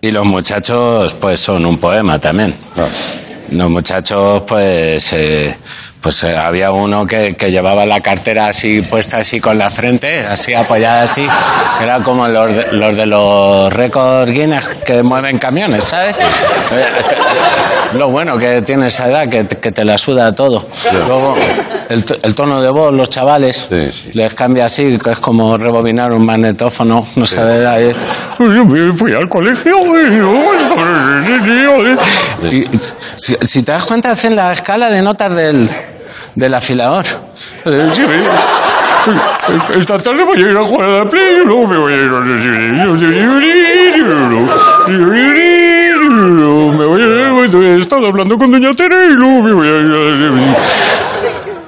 y 0.00 0.10
los 0.10 0.26
muchachos, 0.26 1.14
pues 1.14 1.40
son 1.40 1.66
un 1.66 1.78
poema 1.78 2.18
también. 2.18 2.54
Los 3.50 3.70
muchachos, 3.70 4.42
pues, 4.46 5.12
eh, 5.14 5.56
pues 6.00 6.22
eh, 6.24 6.36
había 6.36 6.70
uno 6.70 7.06
que, 7.06 7.34
que 7.34 7.50
llevaba 7.50 7.86
la 7.86 8.00
cartera 8.00 8.48
así 8.48 8.82
puesta 8.82 9.18
así 9.18 9.40
con 9.40 9.58
la 9.58 9.70
frente, 9.70 10.20
así 10.20 10.54
apoyada 10.54 11.02
así, 11.04 11.26
era 11.80 12.02
como 12.02 12.28
los 12.28 12.54
de 12.54 12.72
los, 12.72 12.96
de 12.96 13.06
los 13.06 13.72
récords 13.72 14.30
Guinness 14.30 14.64
que 14.84 15.02
mueven 15.02 15.38
camiones, 15.38 15.84
¿sabes? 15.84 16.14
Lo 17.94 18.08
bueno 18.10 18.36
que 18.36 18.62
tiene 18.62 18.88
esa 18.88 19.08
edad, 19.08 19.28
que, 19.28 19.44
te- 19.44 19.56
que 19.56 19.72
te 19.72 19.84
la 19.84 19.96
suda 19.96 20.34
todo. 20.34 20.66
Luego, 21.06 21.34
el, 21.88 22.04
el 22.22 22.34
tono 22.34 22.60
de 22.60 22.70
voz, 22.70 22.92
los 22.92 23.08
chavales, 23.08 23.68
les 24.12 24.34
cambia 24.34 24.66
así, 24.66 24.98
que 24.98 25.10
es 25.10 25.18
como 25.18 25.56
rebobinar 25.56 26.12
un 26.12 26.24
magnetófono, 26.26 27.06
no 27.16 27.26
sabes, 27.26 27.66
ahí, 27.66 27.92
yo 28.38 28.64
me 28.64 28.92
fui 28.92 29.12
al 29.14 29.28
colegio 29.28 29.74
y, 32.50 32.56
y 32.58 32.64
si, 33.16 33.36
si 33.40 33.62
te 33.62 33.72
das 33.72 33.84
cuenta 33.84 34.10
hacen 34.10 34.36
la 34.36 34.52
escala 34.52 34.90
de 34.90 35.00
notas 35.02 35.34
del, 35.34 35.68
del 36.34 36.54
afilador. 36.54 37.06
Eh, 37.64 37.88
sí, 37.92 38.02
esta 39.78 39.98
tarde 39.98 40.24
voy 40.24 40.36
a 40.42 40.50
ir 40.50 40.56
a 40.56 40.60
jugar 40.60 40.88
a 40.88 40.92
la 41.04 41.10
play 41.10 41.28
y 41.42 41.46
luego 41.46 41.66
me 41.66 41.78
voy 41.78 41.92
a 41.94 41.96
ir 41.96 42.10
a 42.10 42.20
me 46.72 46.84
voy 46.84 47.02
a 47.02 47.06
he 47.52 47.78
estado 47.78 48.06
hablando 48.08 48.36
con 48.36 48.50
doña 48.50 48.74
Tere 48.74 49.06
y 49.08 49.14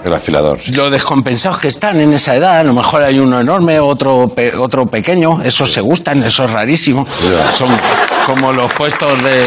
El 0.04 0.12
afilador. 0.14 0.58
los 0.72 0.90
descompensados 0.90 1.58
que 1.58 1.68
están 1.68 2.00
en 2.00 2.12
esa 2.14 2.34
edad, 2.34 2.56
a 2.60 2.64
lo 2.64 2.72
mejor 2.72 3.02
hay 3.02 3.18
uno 3.18 3.38
enorme, 3.40 3.78
otro, 3.80 4.28
pe- 4.28 4.52
otro 4.58 4.86
pequeño, 4.86 5.40
esos 5.42 5.70
se 5.72 5.80
gustan, 5.82 6.22
eso 6.22 6.44
es 6.44 6.50
rarísimo. 6.50 7.06
Son 7.52 7.68
como 8.26 8.52
los 8.52 8.72
puestos 8.72 9.22
de... 9.22 9.46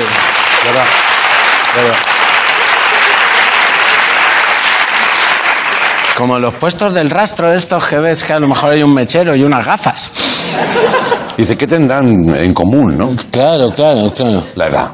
Como 6.18 6.38
los 6.38 6.54
puestos 6.54 6.94
del 6.94 7.10
rastro 7.10 7.52
estos 7.52 7.88
que 7.88 7.98
ves 7.98 8.24
que 8.24 8.34
a 8.34 8.40
lo 8.40 8.48
mejor 8.48 8.70
hay 8.72 8.84
un 8.84 8.94
mechero 8.94 9.36
y 9.36 9.44
unas 9.44 9.66
gafas. 9.66 10.12
Dice, 11.36 11.58
¿qué 11.58 11.66
tendrán 11.66 12.14
en 12.36 12.54
común, 12.54 12.96
no? 12.96 13.16
Claro, 13.32 13.70
claro, 13.76 14.12
claro. 14.16 14.44
La 14.56 14.68
edad. 14.68 14.92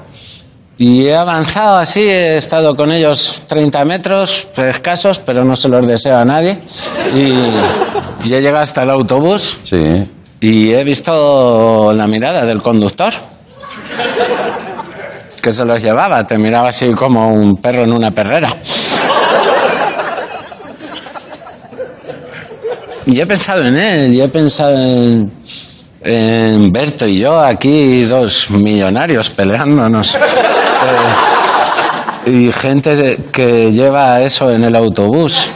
Y 0.81 1.07
he 1.07 1.15
avanzado 1.15 1.77
así, 1.77 1.99
he 1.99 2.37
estado 2.37 2.73
con 2.73 2.91
ellos 2.93 3.41
30 3.47 3.83
metros 3.83 4.47
escasos, 4.55 5.19
pero 5.19 5.43
no 5.43 5.53
se 5.57 5.67
los 5.67 5.85
deseo 5.85 6.17
a 6.17 6.23
nadie. 6.23 6.57
Y, 7.13 7.33
y 8.29 8.33
he 8.33 8.41
llegado 8.41 8.63
hasta 8.63 8.83
el 8.83 8.89
autobús 8.89 9.57
Sí. 9.65 10.07
y 10.39 10.71
he 10.71 10.81
visto 10.85 11.91
la 11.93 12.07
mirada 12.07 12.45
del 12.45 12.61
conductor. 12.61 13.11
Que 15.41 15.51
se 15.51 15.65
los 15.65 15.81
llevaba, 15.83 16.25
te 16.25 16.37
miraba 16.37 16.69
así 16.69 16.91
como 16.91 17.27
un 17.33 17.57
perro 17.57 17.83
en 17.83 17.91
una 17.91 18.11
perrera. 18.11 18.55
Y 23.05 23.19
he 23.19 23.25
pensado 23.27 23.65
en 23.65 23.75
él, 23.75 24.13
y 24.13 24.21
he 24.21 24.27
pensado 24.29 24.77
en, 24.77 25.31
en 26.01 26.71
Berto 26.71 27.07
y 27.07 27.19
yo, 27.19 27.39
aquí 27.39 28.03
dos 28.05 28.49
millonarios 28.51 29.29
peleándonos. 29.31 30.15
Eh, 32.25 32.31
y 32.31 32.51
gente 32.51 33.17
que 33.31 33.71
lleva 33.71 34.21
eso 34.21 34.51
en 34.51 34.63
el 34.63 34.75
autobús. 34.75 35.49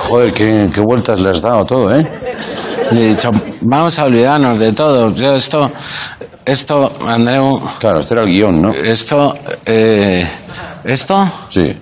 Joder, 0.00 0.32
qué, 0.32 0.68
qué 0.72 0.80
vueltas 0.80 1.18
le 1.20 1.30
has 1.30 1.40
dado 1.40 1.64
todo, 1.64 1.94
¿eh? 1.96 2.06
Y 2.92 2.98
he 2.98 3.08
dicho, 3.08 3.30
vamos 3.62 3.98
a 3.98 4.04
olvidarnos 4.04 4.58
de 4.60 4.72
todo. 4.72 5.10
Yo 5.12 5.34
esto, 5.34 5.70
esto, 6.44 6.92
Andreu. 7.06 7.60
Claro, 7.80 8.00
este 8.00 8.14
era 8.14 8.22
el 8.22 8.28
guion, 8.28 8.62
¿no? 8.62 8.72
Esto, 8.72 9.34
eh, 9.64 10.28
esto. 10.84 11.28
Sí. 11.48 11.74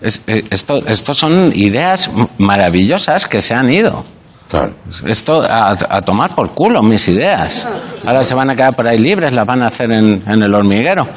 Es- 0.00 0.22
eh, 0.26 0.42
esto, 0.50 0.78
esto 0.86 1.14
son 1.14 1.52
ideas 1.54 2.10
maravillosas 2.38 3.26
que 3.26 3.40
se 3.40 3.54
han 3.54 3.70
ido. 3.70 4.04
Claro. 4.48 4.72
Esto 5.06 5.42
a, 5.42 5.76
a 5.90 6.00
tomar 6.02 6.34
por 6.34 6.50
culo 6.52 6.82
mis 6.82 7.06
ideas. 7.08 7.66
Ahora 8.06 8.24
se 8.24 8.34
van 8.34 8.48
a 8.50 8.54
quedar 8.54 8.74
por 8.74 8.88
ahí 8.88 8.98
libres, 8.98 9.32
las 9.32 9.44
van 9.44 9.62
a 9.62 9.66
hacer 9.66 9.92
en, 9.92 10.22
en 10.26 10.42
el 10.42 10.54
hormiguero. 10.54 11.06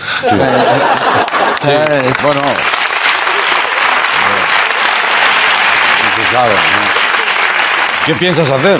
Eh, 1.63 2.11
Bueno. 2.23 2.41
No 6.01 6.23
se 6.25 6.31
sabe, 6.31 6.49
¿no? 6.49 8.05
¿Qué 8.05 8.13
piensas 8.15 8.49
hacer? 8.49 8.79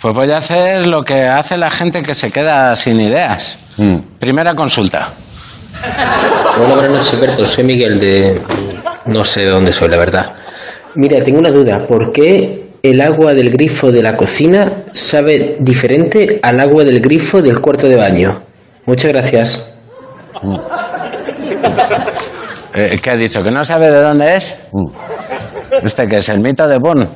Pues 0.00 0.14
voy 0.14 0.30
a 0.30 0.36
hacer 0.38 0.86
lo 0.86 1.02
que 1.02 1.22
hace 1.26 1.56
la 1.56 1.70
gente 1.70 2.02
que 2.02 2.14
se 2.14 2.30
queda 2.30 2.76
sin 2.76 3.00
ideas. 3.00 3.58
Mm. 3.78 3.96
Primera 4.18 4.54
consulta. 4.54 5.08
Hola, 6.58 6.74
buenas 6.74 6.90
noches, 6.98 7.18
Berto. 7.18 7.46
Soy 7.46 7.64
Miguel 7.64 7.98
de... 7.98 8.42
No 9.06 9.24
sé 9.24 9.40
de 9.40 9.50
dónde 9.50 9.72
soy, 9.72 9.88
la 9.88 9.96
verdad. 9.96 10.32
Mira, 10.96 11.22
tengo 11.22 11.38
una 11.38 11.50
duda. 11.50 11.78
¿Por 11.86 12.12
qué 12.12 12.63
el 12.84 13.00
agua 13.00 13.32
del 13.32 13.50
grifo 13.50 13.90
de 13.90 14.02
la 14.02 14.14
cocina 14.14 14.82
sabe 14.92 15.56
diferente 15.58 16.38
al 16.42 16.60
agua 16.60 16.84
del 16.84 17.00
grifo 17.00 17.40
del 17.40 17.60
cuarto 17.60 17.88
de 17.88 17.96
baño? 17.96 18.42
Muchas 18.84 19.10
gracias. 19.10 19.78
Eh, 22.74 22.98
¿Qué 23.00 23.10
ha 23.10 23.16
dicho? 23.16 23.40
¿Que 23.40 23.50
no 23.50 23.64
sabe 23.64 23.90
de 23.90 24.02
dónde 24.02 24.36
es? 24.36 24.54
¿Este 25.82 26.06
que 26.06 26.18
es? 26.18 26.28
¿El 26.28 26.40
mito 26.40 26.66
de 26.68 26.76
Bourne? 26.78 27.08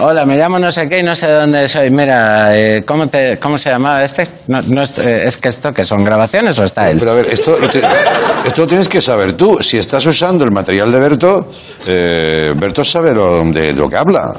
Hola, 0.00 0.24
me 0.24 0.36
llamo 0.36 0.58
no 0.58 0.72
sé 0.72 0.88
qué 0.88 0.98
y 1.00 1.02
no 1.02 1.14
sé 1.14 1.26
de 1.26 1.34
dónde 1.34 1.68
soy. 1.68 1.90
Mira, 1.90 2.56
eh, 2.56 2.82
¿cómo, 2.86 3.08
te, 3.08 3.38
¿cómo 3.38 3.58
se 3.58 3.68
llamaba 3.70 4.02
este? 4.02 4.26
No, 4.46 4.60
no 4.68 4.82
es, 4.82 4.98
eh, 4.98 5.24
es 5.26 5.36
que 5.36 5.50
esto, 5.50 5.72
que 5.72 5.84
son 5.84 6.02
grabaciones 6.02 6.58
o 6.58 6.64
está 6.64 6.88
él? 6.90 6.96
Pero 6.98 7.12
a 7.12 7.14
ver, 7.14 7.26
esto 7.26 7.58
lo, 7.58 7.68
te- 7.68 7.82
esto 8.44 8.62
lo 8.62 8.66
tienes 8.66 8.88
que 8.88 9.00
saber 9.00 9.34
tú. 9.34 9.58
Si 9.62 9.78
estás 9.78 10.04
usando 10.06 10.44
el 10.44 10.50
material 10.50 10.90
de 10.90 10.98
Berto, 10.98 11.48
eh, 11.86 12.52
Berto 12.56 12.82
sabe 12.84 13.12
lo, 13.12 13.44
de, 13.44 13.72
de 13.72 13.72
lo 13.74 13.88
que 13.88 13.96
habla. 13.96 14.34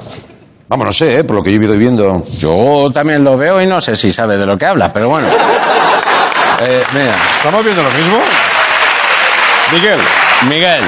Vamos, 0.67 0.85
no 0.85 0.91
sé, 0.91 1.19
¿eh? 1.19 1.23
por 1.23 1.35
lo 1.37 1.43
que 1.43 1.51
yo 1.53 1.61
he 1.61 1.65
ido 1.65 1.77
viendo. 1.77 2.23
Yo 2.37 2.89
también 2.93 3.23
lo 3.23 3.37
veo 3.37 3.61
y 3.61 3.67
no 3.67 3.79
sé 3.81 3.95
si 3.95 4.11
sabe 4.11 4.37
de 4.37 4.45
lo 4.45 4.57
que 4.57 4.65
habla, 4.65 4.91
pero 4.91 5.09
bueno. 5.09 5.27
Eh, 6.63 6.79
mira. 6.93 7.11
¿Estamos 7.37 7.63
viendo 7.65 7.81
lo 7.81 7.89
mismo? 7.89 8.19
Miguel. 9.73 9.99
Miguel. 10.47 10.81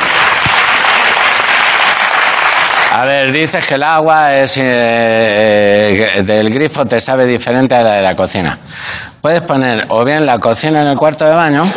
A 2.96 3.06
ver, 3.06 3.32
dices 3.32 3.66
que 3.66 3.74
el 3.74 3.82
agua 3.82 4.36
es 4.36 4.56
eh, 4.56 6.22
del 6.24 6.48
grifo 6.54 6.86
te 6.86 7.00
sabe 7.00 7.26
diferente 7.26 7.74
a 7.74 7.82
la 7.82 7.94
de 7.96 8.04
la 8.04 8.14
cocina. 8.14 8.56
Puedes 9.20 9.42
poner 9.42 9.86
o 9.90 10.06
bien 10.06 10.28
la 10.28 10.38
cocina 10.38 10.82
en 10.82 10.90
el 10.90 10.96
cuarto 10.96 11.26
de 11.26 11.34
baño, 11.34 11.68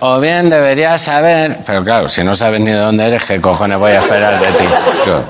o 0.00 0.20
bien 0.20 0.50
deberías 0.50 1.00
saber, 1.00 1.60
pero 1.64 1.82
claro, 1.82 2.08
si 2.08 2.22
no 2.22 2.36
sabes 2.36 2.60
ni 2.60 2.72
de 2.72 2.76
dónde 2.76 3.06
eres, 3.06 3.24
¿qué 3.24 3.40
cojones 3.40 3.78
voy 3.78 3.92
a 3.92 4.00
esperar 4.00 4.38
de 4.38 4.52
ti? 4.52 4.66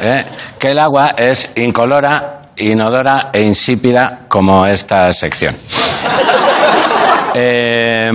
¿Eh? 0.00 0.24
Que 0.58 0.72
el 0.72 0.78
agua 0.80 1.14
es 1.16 1.48
incolora, 1.54 2.40
inodora 2.56 3.30
e 3.32 3.42
insípida 3.42 4.22
como 4.26 4.66
esta 4.66 5.12
sección. 5.12 5.54
Eh, 7.36 8.12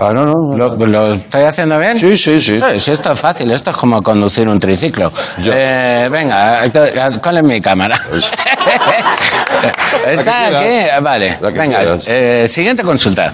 Ah, 0.00 0.12
no, 0.14 0.24
no. 0.26 0.56
¿Lo, 0.56 0.76
lo 0.86 1.14
estoy 1.14 1.42
haciendo 1.42 1.76
bien? 1.78 1.96
Sí, 1.96 2.16
sí, 2.16 2.40
sí. 2.40 2.54
Eh, 2.54 2.78
si 2.78 2.92
esto 2.92 3.12
es 3.12 3.18
fácil, 3.20 3.50
esto 3.50 3.70
es 3.70 3.76
como 3.76 4.00
conducir 4.00 4.48
un 4.48 4.58
triciclo. 4.58 5.10
Eh, 5.44 6.08
venga, 6.10 6.62
¿cuál 7.20 7.38
es 7.38 7.42
mi 7.42 7.60
cámara? 7.60 8.00
Está 10.06 10.50
La 10.52 10.60
que 10.60 10.66
aquí, 10.90 11.02
vale. 11.02 11.38
La 11.40 11.50
que 11.52 11.58
Venga, 11.58 11.80
eh, 12.06 12.46
siguiente 12.46 12.84
consulta. 12.84 13.32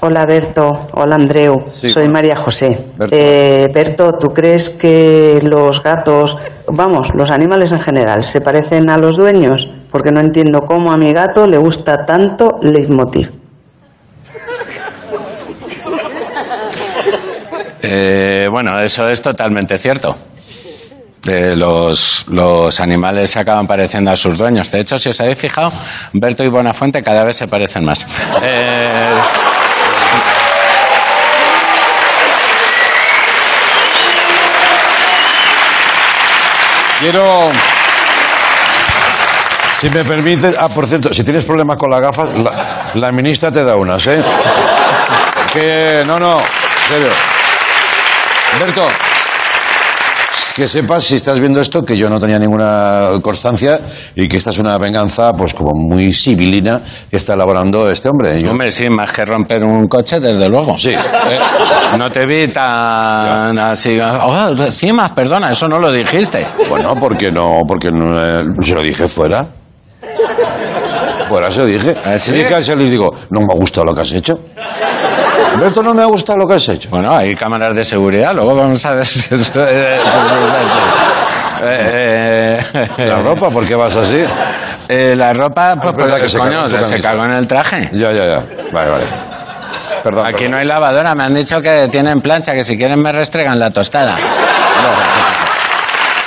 Hola 0.00 0.24
Berto, 0.24 0.70
hola 0.94 1.16
Andreu, 1.16 1.64
Sí. 1.68 1.88
soy 1.88 2.08
María 2.08 2.36
José. 2.36 2.78
Berto. 2.96 3.16
Eh, 3.18 3.68
Berto, 3.74 4.12
¿tú 4.20 4.28
crees 4.28 4.70
que 4.70 5.40
los 5.42 5.82
gatos, 5.82 6.36
vamos, 6.68 7.10
los 7.16 7.30
animales 7.30 7.72
en 7.72 7.80
general, 7.80 8.22
se 8.22 8.40
parecen 8.40 8.88
a 8.88 8.98
los 8.98 9.16
dueños? 9.16 9.68
Porque 9.90 10.12
no 10.12 10.20
entiendo 10.20 10.60
cómo 10.60 10.92
a 10.92 10.96
mi 10.96 11.12
gato 11.12 11.46
le 11.48 11.58
gusta 11.58 12.04
tanto 12.06 12.58
Leitmotiv. 12.62 13.41
Eh, 17.82 18.48
bueno, 18.50 18.78
eso 18.80 19.08
es 19.08 19.20
totalmente 19.20 19.76
cierto. 19.76 20.16
Eh, 21.28 21.54
los, 21.56 22.24
los 22.28 22.80
animales 22.80 23.30
se 23.30 23.38
acaban 23.38 23.66
pareciendo 23.66 24.10
a 24.10 24.16
sus 24.16 24.36
dueños. 24.38 24.70
De 24.70 24.80
hecho, 24.80 24.98
si 24.98 25.08
os 25.08 25.20
habéis 25.20 25.38
fijado, 25.38 25.72
Berto 26.12 26.42
y 26.44 26.48
Buenafuente 26.48 27.00
cada 27.02 27.22
vez 27.24 27.36
se 27.36 27.46
parecen 27.48 27.84
más. 27.84 28.06
Eh, 28.42 29.10
Quiero. 37.00 37.50
Si 39.76 39.90
me 39.90 40.04
permites. 40.04 40.54
Ah, 40.58 40.68
por 40.68 40.86
cierto, 40.86 41.12
si 41.12 41.24
tienes 41.24 41.44
problemas 41.44 41.76
con 41.76 41.90
las 41.90 42.00
gafas, 42.00 42.28
la, 42.34 42.52
la 42.94 43.12
ministra 43.12 43.50
te 43.50 43.64
da 43.64 43.74
unas, 43.76 44.06
¿eh? 44.06 44.22
Que. 45.52 46.04
No, 46.06 46.18
no. 46.18 46.38
En 46.38 46.88
serio. 46.88 47.31
Berto. 48.60 48.82
Que 50.54 50.66
sepas, 50.66 51.02
si 51.04 51.14
estás 51.14 51.40
viendo 51.40 51.60
esto, 51.60 51.82
que 51.82 51.96
yo 51.96 52.10
no 52.10 52.20
tenía 52.20 52.38
ninguna 52.38 53.08
constancia 53.22 53.80
y 54.14 54.28
que 54.28 54.36
esta 54.36 54.50
es 54.50 54.58
una 54.58 54.76
venganza, 54.76 55.32
pues 55.32 55.54
como 55.54 55.70
muy 55.74 56.12
civilina 56.12 56.78
que 57.10 57.16
está 57.16 57.32
elaborando 57.32 57.90
este 57.90 58.10
hombre. 58.10 58.38
Yo- 58.42 58.50
Hombre, 58.50 58.70
sí, 58.70 58.90
más 58.90 59.10
que 59.12 59.24
romper 59.24 59.64
un 59.64 59.88
coche, 59.88 60.20
desde 60.20 60.48
luego. 60.50 60.76
Sí. 60.76 60.90
Eh, 60.90 61.38
no 61.96 62.10
te 62.10 62.26
vi 62.26 62.48
tan 62.48 63.58
así. 63.58 63.98
Oh, 63.98 64.48
encima, 64.58 65.14
perdona, 65.14 65.50
eso 65.52 65.66
no 65.68 65.78
lo 65.78 65.90
dijiste. 65.90 66.46
Bueno, 66.68 66.94
porque 67.00 67.30
no, 67.30 67.62
porque 67.66 67.90
no, 67.90 68.22
eh, 68.22 68.42
se 68.60 68.74
lo 68.74 68.82
dije 68.82 69.08
fuera. 69.08 69.46
Fuera 71.30 71.50
se 71.50 71.60
lo 71.60 71.66
dije. 71.66 71.96
¿Ah, 72.04 72.18
sí? 72.18 72.32
Y 72.34 72.44
casi 72.44 72.74
le 72.76 72.90
digo, 72.90 73.08
no 73.30 73.40
me 73.40 73.46
ha 73.54 73.56
gustado 73.56 73.86
lo 73.86 73.94
que 73.94 74.02
has 74.02 74.12
hecho. 74.12 74.38
Berto, 75.58 75.82
no 75.82 75.94
me 75.94 76.02
ha 76.02 76.06
gustado 76.06 76.38
lo 76.38 76.46
que 76.48 76.54
has 76.54 76.68
hecho. 76.68 76.88
Bueno, 76.90 77.14
hay 77.16 77.34
cámaras 77.34 77.74
de 77.76 77.84
seguridad, 77.84 78.32
luego 78.34 78.54
vamos 78.56 78.84
a 78.86 78.94
ver 78.94 79.06
si 79.06 79.20
eso, 79.34 79.66
es 79.66 79.86
así. 80.04 80.78
Eh, 81.64 82.58
eh, 82.74 83.06
La 83.06 83.20
ropa, 83.20 83.50
¿por 83.50 83.66
qué 83.66 83.74
vas 83.76 83.94
así? 83.94 84.24
eh, 84.88 85.14
la 85.16 85.32
ropa, 85.32 85.76
pues, 85.76 85.86
es 85.92 85.96
verdad 85.96 86.18
pues, 86.18 86.22
que 86.22 86.28
se 86.30 86.38
coño, 86.38 86.68
se 86.68 87.00
cagó 87.00 87.24
en 87.24 87.32
el 87.32 87.46
traje. 87.46 87.90
Ya, 87.92 88.10
ya, 88.12 88.24
ya. 88.26 88.42
Vale, 88.72 88.90
vale. 88.90 89.04
Perdón. 90.02 90.26
Aquí 90.26 90.34
perdón. 90.38 90.50
no 90.52 90.56
hay 90.58 90.66
lavadora, 90.66 91.14
me 91.14 91.22
han 91.24 91.34
dicho 91.34 91.60
que 91.60 91.86
tienen 91.88 92.20
plancha, 92.20 92.52
que 92.52 92.64
si 92.64 92.76
quieren 92.76 93.00
me 93.00 93.12
restregan 93.12 93.58
la 93.58 93.70
tostada. 93.70 94.16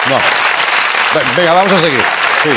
No. 0.10 0.16
Ve- 1.14 1.26
Venga, 1.36 1.54
vamos 1.54 1.74
a 1.74 1.78
seguir. 1.80 2.02
Sí. 2.44 2.50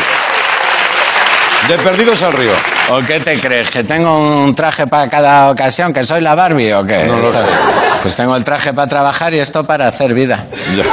De 1.68 1.76
perdidos 1.78 2.22
al 2.22 2.32
río. 2.32 2.52
¿O 2.90 2.98
qué 3.00 3.20
te 3.20 3.38
crees? 3.38 3.70
¿Que 3.70 3.84
tengo 3.84 4.16
un 4.44 4.54
traje 4.54 4.86
para 4.86 5.08
cada 5.10 5.50
ocasión? 5.50 5.92
¿Que 5.92 6.02
soy 6.04 6.20
la 6.22 6.34
Barbie 6.34 6.72
o 6.72 6.84
qué? 6.84 7.04
No 7.06 7.18
lo 7.18 7.30
Esto- 7.30 7.44
sé. 7.44 7.52
Pues 8.00 8.14
tengo 8.16 8.34
el 8.36 8.44
traje 8.44 8.72
para 8.72 8.88
trabajar 8.88 9.34
y 9.34 9.38
esto 9.38 9.64
para 9.64 9.88
hacer 9.88 10.14
vida. 10.14 10.44
Ya. 10.76 10.84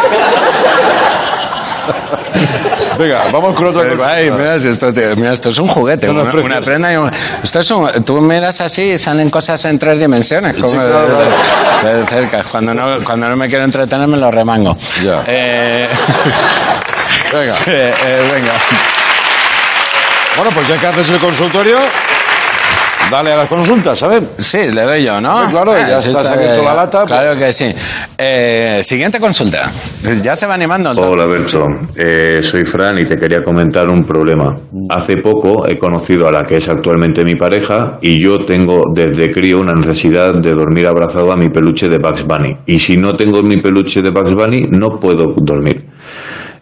Venga, 2.97 3.23
vamos 3.31 3.53
con 3.55 3.67
otra 3.67 3.83
Pero, 3.83 3.97
cosa. 3.97 4.13
ay, 4.15 4.31
mira, 4.31 4.57
si 4.57 4.69
esto, 4.69 4.91
te- 4.93 5.15
mira, 5.17 5.33
esto 5.33 5.49
es 5.49 5.57
un 5.59 5.67
juguete, 5.67 6.07
No, 6.07 6.13
no, 6.13 6.19
es 6.21 6.23
una, 6.25 6.31
precioso. 6.31 6.55
una 6.57 6.65
prenda 6.65 6.93
y 6.93 6.95
un- 6.95 7.11
Esto 7.43 7.59
es 7.59 7.71
un, 7.71 8.05
tú 8.05 8.21
miras 8.21 8.61
así 8.61 8.81
y 8.93 8.97
salen 8.99 9.29
cosas 9.29 9.63
en 9.65 9.77
tres 9.77 9.99
dimensiones. 9.99 10.55
como 10.57 10.81
de- 10.81 10.89
claro, 10.89 11.17
de- 11.83 11.93
de 12.01 12.07
cerca. 12.07 12.43
Cuando 12.49 12.73
no, 12.73 12.93
cuando 13.05 13.27
no 13.29 13.35
me 13.35 13.47
quiero 13.49 13.65
entretener 13.65 14.07
me 14.07 14.17
lo 14.17 14.31
remango. 14.31 14.75
Ya. 15.03 15.23
Eh, 15.27 15.89
Venga. 17.33 17.51
sí, 17.51 17.63
eh, 17.67 18.29
venga. 18.33 18.53
Bueno, 20.37 20.51
pues 20.53 20.67
ya 20.67 20.77
que 20.77 20.87
haces 20.87 21.09
el 21.11 21.19
consultorio, 21.19 21.77
dale 23.09 23.31
a 23.31 23.37
las 23.37 23.47
consultas, 23.47 23.97
¿sabes? 23.97 24.21
Sí, 24.37 24.57
le 24.71 24.81
doy 24.81 25.03
yo, 25.05 25.21
¿no? 25.21 25.45
Sí, 25.45 25.51
claro, 25.51 25.71
Ah, 25.71 25.87
ya 25.87 25.99
sí 25.99 26.09
estás 26.09 26.23
está 26.25 26.33
abierto 26.37 26.53
bien. 26.55 26.65
la 26.65 26.73
lata, 26.73 27.05
pues. 27.05 27.19
Claro 27.21 27.39
que 27.39 27.53
sí. 27.53 27.73
Eh, 28.17 28.79
siguiente 28.83 29.19
consulta. 29.19 29.71
Ya 30.21 30.35
se 30.35 30.45
va 30.45 30.55
animando. 30.55 30.91
Hola 30.91 31.25
Berto, 31.25 31.65
Eh, 31.95 32.41
soy 32.43 32.65
Fran 32.65 32.97
y 32.99 33.05
te 33.05 33.15
quería 33.17 33.41
comentar 33.41 33.87
un 33.89 34.01
problema. 34.03 34.57
Hace 34.89 35.17
poco 35.17 35.65
he 35.67 35.77
conocido 35.77 36.27
a 36.27 36.31
la 36.33 36.41
que 36.41 36.57
es 36.57 36.67
actualmente 36.67 37.23
mi 37.23 37.35
pareja 37.35 37.97
y 38.01 38.21
yo 38.21 38.43
tengo 38.45 38.81
desde 38.93 39.29
crío 39.31 39.59
una 39.59 39.73
necesidad 39.73 40.33
de 40.41 40.51
dormir 40.51 40.87
abrazado 40.87 41.31
a 41.31 41.37
mi 41.37 41.49
peluche 41.49 41.87
de 41.87 41.97
Bugs 41.97 42.25
Bunny. 42.25 42.57
Y 42.65 42.79
si 42.79 42.97
no 42.97 43.13
tengo 43.13 43.41
mi 43.41 43.57
peluche 43.61 44.01
de 44.01 44.09
Bugs 44.11 44.33
Bunny, 44.33 44.67
no 44.69 44.99
puedo 44.99 45.33
dormir. 45.37 45.85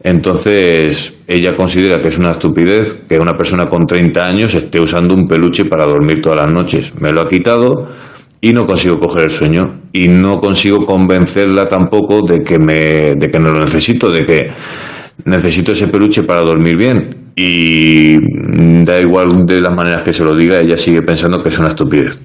Entonces, 0.03 1.17
ella 1.27 1.55
considera 1.55 2.01
que 2.01 2.09
es 2.09 2.17
una 2.17 2.31
estupidez 2.31 2.93
que 3.07 3.17
una 3.17 3.37
persona 3.37 3.67
con 3.67 3.87
30 3.87 4.27
años 4.27 4.53
esté 4.53 4.81
usando 4.81 5.15
un 5.15 5.27
peluche 5.27 5.63
para 5.63 5.85
dormir 5.85 6.21
todas 6.21 6.45
las 6.45 6.53
noches. 6.53 6.93
Me 6.99 7.11
lo 7.11 7.21
ha 7.21 7.25
quitado 7.25 7.87
y 8.41 8.51
no 8.51 8.65
consigo 8.65 8.97
coger 8.99 9.23
el 9.23 9.29
sueño. 9.29 9.79
Y 9.93 10.09
no 10.09 10.39
consigo 10.39 10.79
convencerla 10.85 11.69
tampoco 11.69 12.19
de 12.27 12.43
que, 12.43 12.59
me, 12.59 13.13
de 13.15 13.29
que 13.31 13.39
no 13.39 13.53
lo 13.53 13.61
necesito, 13.61 14.09
de 14.09 14.25
que 14.25 14.47
necesito 15.23 15.71
ese 15.71 15.87
peluche 15.87 16.23
para 16.23 16.41
dormir 16.41 16.75
bien. 16.75 17.31
Y 17.37 18.17
da 18.83 18.99
igual 18.99 19.45
de 19.45 19.61
las 19.61 19.73
maneras 19.73 20.03
que 20.03 20.11
se 20.11 20.25
lo 20.25 20.35
diga, 20.35 20.59
ella 20.59 20.75
sigue 20.75 21.01
pensando 21.01 21.41
que 21.41 21.47
es 21.47 21.57
una 21.57 21.69
estupidez. 21.69 22.19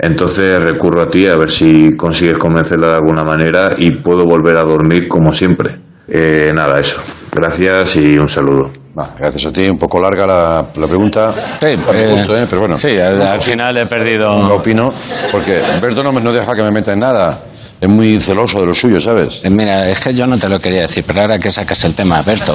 Entonces 0.00 0.60
recurro 0.60 1.02
a 1.02 1.08
ti 1.08 1.28
a 1.28 1.36
ver 1.36 1.50
si 1.50 1.96
consigues 1.96 2.36
convencerla 2.36 2.88
de 2.88 2.94
alguna 2.96 3.22
manera 3.22 3.76
y 3.78 3.92
puedo 3.92 4.24
volver 4.24 4.56
a 4.56 4.64
dormir 4.64 5.06
como 5.06 5.32
siempre. 5.32 5.91
Eh, 6.14 6.52
nada, 6.54 6.78
eso. 6.78 6.98
Gracias 7.32 7.96
y 7.96 8.18
un 8.18 8.28
saludo. 8.28 8.70
Gracias 9.18 9.46
a 9.46 9.52
ti, 9.52 9.66
un 9.66 9.78
poco 9.78 9.98
larga 9.98 10.26
la, 10.26 10.66
la 10.76 10.86
pregunta. 10.86 11.32
Sí, 11.58 11.66
A 11.68 11.92
mi 11.92 11.98
eh, 11.98 12.08
gusto, 12.10 12.36
¿eh? 12.36 12.46
Pero 12.50 12.60
bueno. 12.60 12.76
Sí, 12.76 12.98
al, 13.00 13.22
al 13.22 13.40
final 13.40 13.78
he 13.78 13.84
No 13.84 13.88
perdido. 13.88 14.54
opino, 14.54 14.92
porque 15.30 15.62
Berto 15.80 16.02
no, 16.02 16.12
me- 16.12 16.20
no 16.20 16.30
deja 16.30 16.54
que 16.54 16.62
me 16.62 16.70
meta 16.70 16.92
en 16.92 16.98
nada. 17.00 17.40
Es 17.80 17.88
muy 17.88 18.20
celoso 18.20 18.60
de 18.60 18.66
lo 18.66 18.74
suyo, 18.74 19.00
¿sabes? 19.00 19.40
Eh, 19.42 19.48
Mira, 19.48 19.88
es 19.88 19.98
que 20.00 20.12
yo 20.12 20.26
no 20.26 20.36
te 20.36 20.48
lo 20.50 20.60
quería 20.60 20.82
decir, 20.82 21.02
pero 21.06 21.22
ahora 21.22 21.38
que 21.38 21.50
sacas 21.50 21.82
el 21.84 21.94
tema, 21.94 22.20
Berto. 22.20 22.54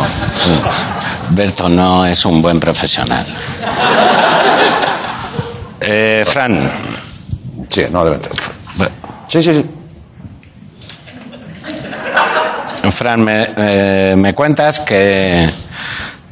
Berto 1.32 1.68
no 1.68 2.06
es 2.06 2.24
un 2.26 2.42
buen 2.44 2.60
profesional. 2.60 3.26
Eh, 5.80 6.24
Fran. 6.26 6.70
Sí, 7.70 7.84
no, 7.92 8.00
adelante. 8.00 8.30
Sí, 9.28 9.42
sí, 9.42 9.54
sí. 9.54 9.66
Fran, 12.92 13.24
me, 13.24 13.48
eh, 13.58 14.16
me 14.18 14.34
cuentas 14.34 14.80
que, 14.80 15.50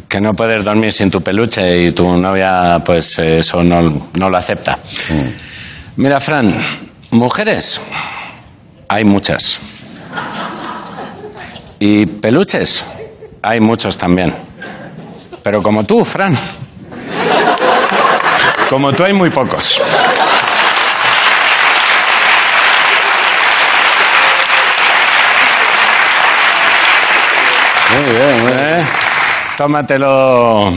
que 0.08 0.22
no 0.22 0.34
puedes 0.34 0.64
dormir 0.64 0.92
sin 0.92 1.12
tu 1.12 1.22
peluche 1.22 1.86
y 1.86 1.92
tu 1.92 2.18
novia, 2.18 2.82
pues 2.86 3.20
eso 3.20 3.64
no, 3.64 4.10
no 4.14 4.30
lo 4.30 4.38
acepta. 4.38 4.80
Mira, 5.98 6.20
Fran, 6.20 6.56
mujeres 7.12 7.82
hay 8.88 9.04
muchas. 9.04 9.60
Y 11.80 12.06
peluches 12.06 12.86
hay 13.42 13.60
muchos 13.60 13.98
también. 13.98 14.34
Pero 15.44 15.62
como 15.62 15.84
tú, 15.84 16.04
Fran. 16.04 16.36
Como 18.70 18.92
tú 18.94 19.04
hay 19.04 19.14
muy 19.14 19.30
pocos. 19.30 19.82
Muy 27.96 28.12
bien, 28.12 28.44
muy 28.44 28.52
bien. 28.52 28.80
¿Eh? 28.80 28.86
Tómatelo 29.58 30.72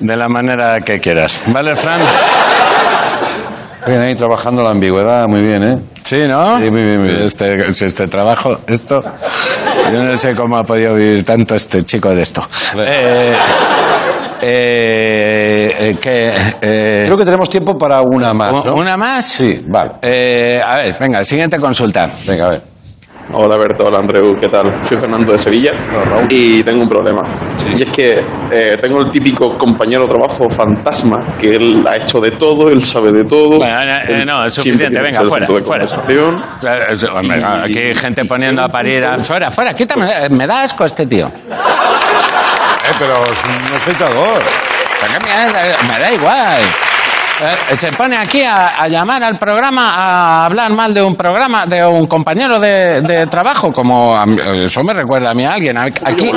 de 0.00 0.16
la 0.16 0.28
manera 0.28 0.80
que 0.80 0.98
quieras. 0.98 1.40
¿Vale, 1.46 1.76
Fran? 1.76 2.00
Bien, 3.86 4.00
ahí 4.00 4.14
trabajando 4.16 4.62
la 4.62 4.70
ambigüedad, 4.70 5.28
muy 5.28 5.42
bien, 5.42 5.62
¿eh? 5.62 5.76
Sí, 6.02 6.26
¿no? 6.28 6.58
Sí, 6.60 6.70
muy 6.70 6.82
bien, 6.82 7.00
muy 7.00 7.08
bien. 7.10 7.22
Este, 7.22 7.68
este 7.68 8.08
trabajo, 8.08 8.58
esto, 8.66 9.00
yo 9.92 10.02
no 10.02 10.16
sé 10.16 10.34
cómo 10.34 10.56
ha 10.56 10.64
podido 10.64 10.94
vivir 10.94 11.22
tanto 11.24 11.54
este 11.54 11.82
chico 11.84 12.12
de 12.14 12.22
esto. 12.22 12.46
Eh, 12.76 13.36
eh, 14.40 15.74
eh, 15.78 15.96
que, 16.00 16.32
eh, 16.60 17.02
Creo 17.06 17.16
que 17.16 17.24
tenemos 17.24 17.48
tiempo 17.48 17.78
para 17.78 18.02
una 18.02 18.32
más, 18.34 18.52
¿no? 18.52 18.74
¿Una 18.74 18.96
más? 18.96 19.24
Sí, 19.24 19.64
vale. 19.68 19.92
Eh, 20.02 20.60
a 20.64 20.76
ver, 20.76 20.96
venga, 20.98 21.22
siguiente 21.22 21.58
consulta. 21.58 22.08
Venga, 22.26 22.46
a 22.46 22.50
ver. 22.50 22.62
Hola 23.30 23.58
Berto, 23.58 23.84
hola 23.86 23.98
Andreu, 23.98 24.34
¿qué 24.40 24.48
tal? 24.48 24.72
Soy 24.88 24.98
Fernando 24.98 25.32
de 25.32 25.38
Sevilla 25.38 25.72
y 26.30 26.62
tengo 26.62 26.82
un 26.82 26.88
problema. 26.88 27.20
Y 27.76 27.82
es 27.82 27.90
que 27.92 28.22
eh, 28.50 28.78
tengo 28.80 29.00
el 29.02 29.10
típico 29.10 29.56
compañero 29.58 30.06
de 30.06 30.14
trabajo 30.14 30.48
fantasma, 30.48 31.36
que 31.38 31.54
él 31.56 31.84
ha 31.86 31.96
hecho 31.96 32.20
de 32.20 32.30
todo, 32.32 32.70
él 32.70 32.82
sabe 32.82 33.12
de 33.12 33.24
todo. 33.24 33.58
Bueno, 33.58 33.80
eh, 33.82 33.98
él 34.08 34.24
no, 34.26 34.46
es 34.46 34.54
suficiente, 34.54 34.98
venga, 35.00 35.20
fuera, 35.24 35.46
fuera. 35.46 35.62
conversación. 35.64 36.42
Claro, 36.60 36.86
es- 36.90 37.04
hombre, 37.04 37.42
aquí 37.64 37.78
hay 37.78 37.94
gente 37.94 38.24
poniendo 38.24 38.62
a 38.62 38.68
parir. 38.68 39.04
a- 39.04 39.18
Fuera, 39.22 39.50
fuera, 39.50 39.74
quítame, 39.74 40.06
eh, 40.06 40.28
me 40.30 40.46
da 40.46 40.62
asco 40.62 40.86
este 40.86 41.04
tío. 41.06 41.26
Eh, 41.26 42.92
pero 42.98 43.24
es 43.26 43.44
un 43.44 43.74
espectador. 43.76 44.42
¿Para 45.00 45.18
qué 45.18 45.24
me, 45.24 45.92
me 45.92 45.98
da 45.98 46.12
igual. 46.12 46.62
Eh, 47.40 47.76
se 47.76 47.92
pone 47.92 48.16
aquí 48.16 48.42
a, 48.42 48.68
a 48.68 48.88
llamar 48.88 49.22
al 49.22 49.38
programa 49.38 49.92
a 49.94 50.46
hablar 50.46 50.72
mal 50.72 50.92
de 50.92 51.02
un 51.02 51.14
programa, 51.14 51.66
de 51.66 51.86
un 51.86 52.06
compañero 52.06 52.58
de, 52.58 53.00
de 53.02 53.26
trabajo, 53.28 53.70
como 53.70 54.16
mí- 54.26 54.38
eso 54.64 54.82
me 54.82 54.92
recuerda 54.92 55.30
a 55.30 55.34
mí 55.34 55.44
a 55.44 55.52
alguien. 55.52 55.78
Aquí, 55.78 56.30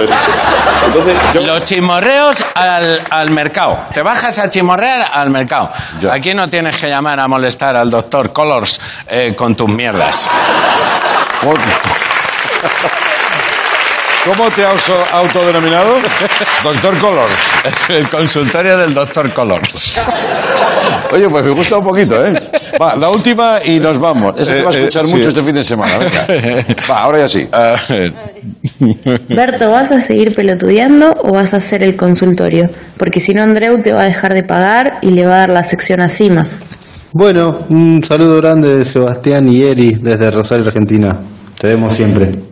los 1.44 1.64
chimorreos 1.64 2.46
al, 2.54 3.02
al 3.10 3.32
mercado. 3.32 3.80
Te 3.94 4.04
bajas 4.04 4.38
a 4.40 4.50
chimorrear 4.50 5.08
al 5.12 5.30
mercado. 5.32 5.70
Aquí 6.12 6.34
no 6.36 6.48
tienes 6.48 6.78
que 6.78 6.88
llamar 6.88 7.20
a 7.20 7.28
molestar 7.28 7.76
al 7.76 7.90
doctor 7.90 8.32
Colors 8.32 8.80
eh, 9.08 9.34
con 9.36 9.56
tus 9.56 9.70
mierdas. 9.70 10.30
¿Cómo 14.26 14.50
te 14.52 14.64
has 14.64 14.88
autodenominado? 15.12 15.96
Doctor 16.64 16.98
Colors. 17.00 17.34
El 17.90 18.08
consultorio 18.10 18.78
del 18.78 18.94
doctor 18.94 19.34
Colors. 19.34 20.00
Oye, 21.12 21.28
pues 21.28 21.44
me 21.44 21.50
gusta 21.52 21.78
un 21.78 21.84
poquito, 21.86 22.24
¿eh? 22.26 22.34
Va, 22.80 22.96
la 22.96 23.10
última 23.10 23.60
y 23.66 23.80
nos 23.80 23.98
vamos. 24.00 24.40
Esa 24.40 24.54
se 24.54 24.62
va 24.62 24.70
a 24.70 24.74
Eh, 24.74 24.76
eh, 24.76 24.80
escuchar 24.82 25.06
sí. 25.06 25.16
mucho 25.18 25.30
este 25.30 25.44
fin 25.44 25.56
de 25.56 25.64
semana. 25.64 25.98
Venga. 25.98 26.28
Va, 26.90 27.00
ahora 27.02 27.20
ya 27.20 27.30
sí. 27.30 27.48
Berto, 29.30 29.72
¿vas 29.72 29.92
a 29.92 30.00
seguir 30.00 30.34
pelotudeando 30.36 31.14
o 31.24 31.34
vas 31.34 31.54
a 31.54 31.58
hacer 31.58 31.82
el 31.84 31.96
consultorio? 31.96 32.68
Porque 32.98 33.20
si 33.20 33.34
no, 33.34 33.42
Andreu 33.44 33.80
te 33.82 33.92
va 33.92 34.02
a 34.04 34.06
dejar 34.06 34.34
de 34.36 34.44
pagar 34.44 35.00
y 35.02 35.10
le 35.12 35.26
va 35.26 35.36
a 35.36 35.38
dar 35.40 35.50
la 35.50 35.64
sección 35.64 36.00
a 36.00 36.10
Cimas. 36.10 36.62
Bueno, 37.14 37.66
un 37.70 38.02
saludo 38.04 38.38
grande 38.38 38.78
de 38.78 38.86
Sebastián 38.86 39.52
y 39.52 39.64
Eri 39.64 39.96
desde 40.00 40.30
Rosario, 40.32 40.68
Argentina. 40.68 41.18
Te 41.60 41.68
vemos 41.68 41.92
siempre. 41.94 42.51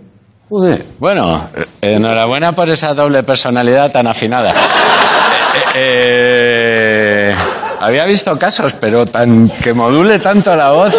Bueno, 0.99 1.49
eh, 1.55 1.65
enhorabuena 1.93 2.51
por 2.53 2.69
esa 2.69 2.93
doble 2.93 3.21
personalidad 3.23 3.91
tan 3.91 4.07
afinada. 4.07 4.49
Eh, 4.49 5.63
eh, 5.75 7.35
había 7.79 8.03
visto 8.05 8.35
casos, 8.37 8.73
pero 8.73 9.05
tan 9.05 9.49
que 9.49 9.73
module 9.73 10.19
tanto 10.19 10.55
la 10.55 10.71
voz. 10.71 10.95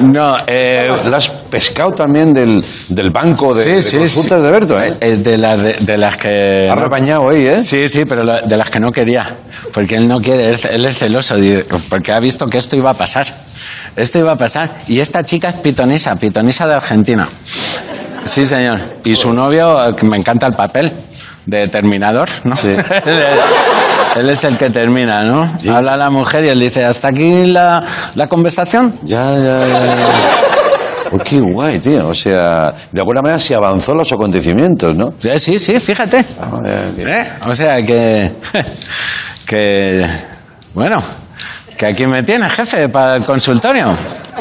No, 0.00 0.36
eh, 0.46 0.88
¿La 1.08 1.18
has 1.18 1.28
pescado 1.28 1.92
también 1.92 2.34
del, 2.34 2.62
del 2.88 3.10
banco 3.10 3.54
de, 3.54 3.64
de 3.76 3.98
consultas 3.98 4.42
de 4.42 4.50
Berto? 4.50 4.82
¿eh? 4.82 4.94
Eh, 5.00 5.16
de, 5.16 5.38
las, 5.38 5.62
de, 5.62 5.72
de 5.80 5.96
las 5.98 6.16
que... 6.16 6.68
Ha 6.70 6.74
rebañado 6.74 7.28
ahí, 7.30 7.46
¿eh? 7.46 7.60
Sí, 7.62 7.88
sí, 7.88 8.04
pero 8.04 8.22
la- 8.24 8.42
de 8.42 8.56
las 8.56 8.68
que 8.68 8.80
no 8.80 8.90
quería. 8.90 9.36
Porque 9.72 9.94
él 9.94 10.08
no 10.08 10.18
quiere, 10.20 10.50
él, 10.50 10.60
él 10.70 10.84
es 10.86 10.98
celoso, 10.98 11.36
porque 11.88 12.12
ha 12.12 12.18
visto 12.20 12.46
que 12.46 12.58
esto 12.58 12.74
iba 12.76 12.90
a 12.90 12.94
pasar. 12.94 13.32
Esto 13.94 14.18
iba 14.18 14.32
a 14.32 14.36
pasar. 14.36 14.78
Y 14.88 14.98
esta 15.00 15.24
chica 15.24 15.50
es 15.50 15.54
pitonisa, 15.56 16.16
pitonisa 16.16 16.66
de 16.66 16.74
Argentina. 16.74 17.28
Sí, 18.26 18.46
señor. 18.46 18.80
Y 19.04 19.14
su 19.14 19.32
novio, 19.32 19.94
que 19.96 20.06
me 20.06 20.16
encanta 20.16 20.46
el 20.46 20.52
papel 20.54 20.92
de 21.46 21.68
Terminador, 21.68 22.28
¿no? 22.44 22.56
Sí. 22.56 22.76
él 24.16 24.28
es 24.28 24.44
el 24.44 24.58
que 24.58 24.70
termina, 24.70 25.22
¿no? 25.22 25.42
Habla 25.72 25.96
la 25.96 26.10
mujer 26.10 26.44
y 26.44 26.48
él 26.48 26.60
dice, 26.60 26.84
¿hasta 26.84 27.08
aquí 27.08 27.46
la, 27.46 27.82
la 28.14 28.26
conversación? 28.26 28.98
Ya, 29.02 29.34
ya, 29.36 29.66
ya. 29.66 29.86
ya. 29.86 30.46
Oh, 31.12 31.18
qué 31.18 31.40
guay, 31.40 31.78
tío. 31.78 32.08
O 32.08 32.14
sea, 32.14 32.74
de 32.90 33.00
alguna 33.00 33.22
manera 33.22 33.38
se 33.38 33.54
avanzó 33.54 33.94
los 33.94 34.10
acontecimientos, 34.12 34.96
¿no? 34.96 35.14
Sí, 35.18 35.38
sí, 35.38 35.58
sí, 35.58 35.78
fíjate. 35.78 36.18
¿Eh? 36.18 37.28
O 37.46 37.54
sea 37.54 37.80
que. 37.80 38.32
que. 39.46 40.06
Bueno, 40.74 40.98
que 41.76 41.86
aquí 41.86 42.06
me 42.06 42.22
tienes, 42.22 42.52
jefe, 42.52 42.88
para 42.88 43.16
el 43.16 43.24
consultorio. 43.24 43.94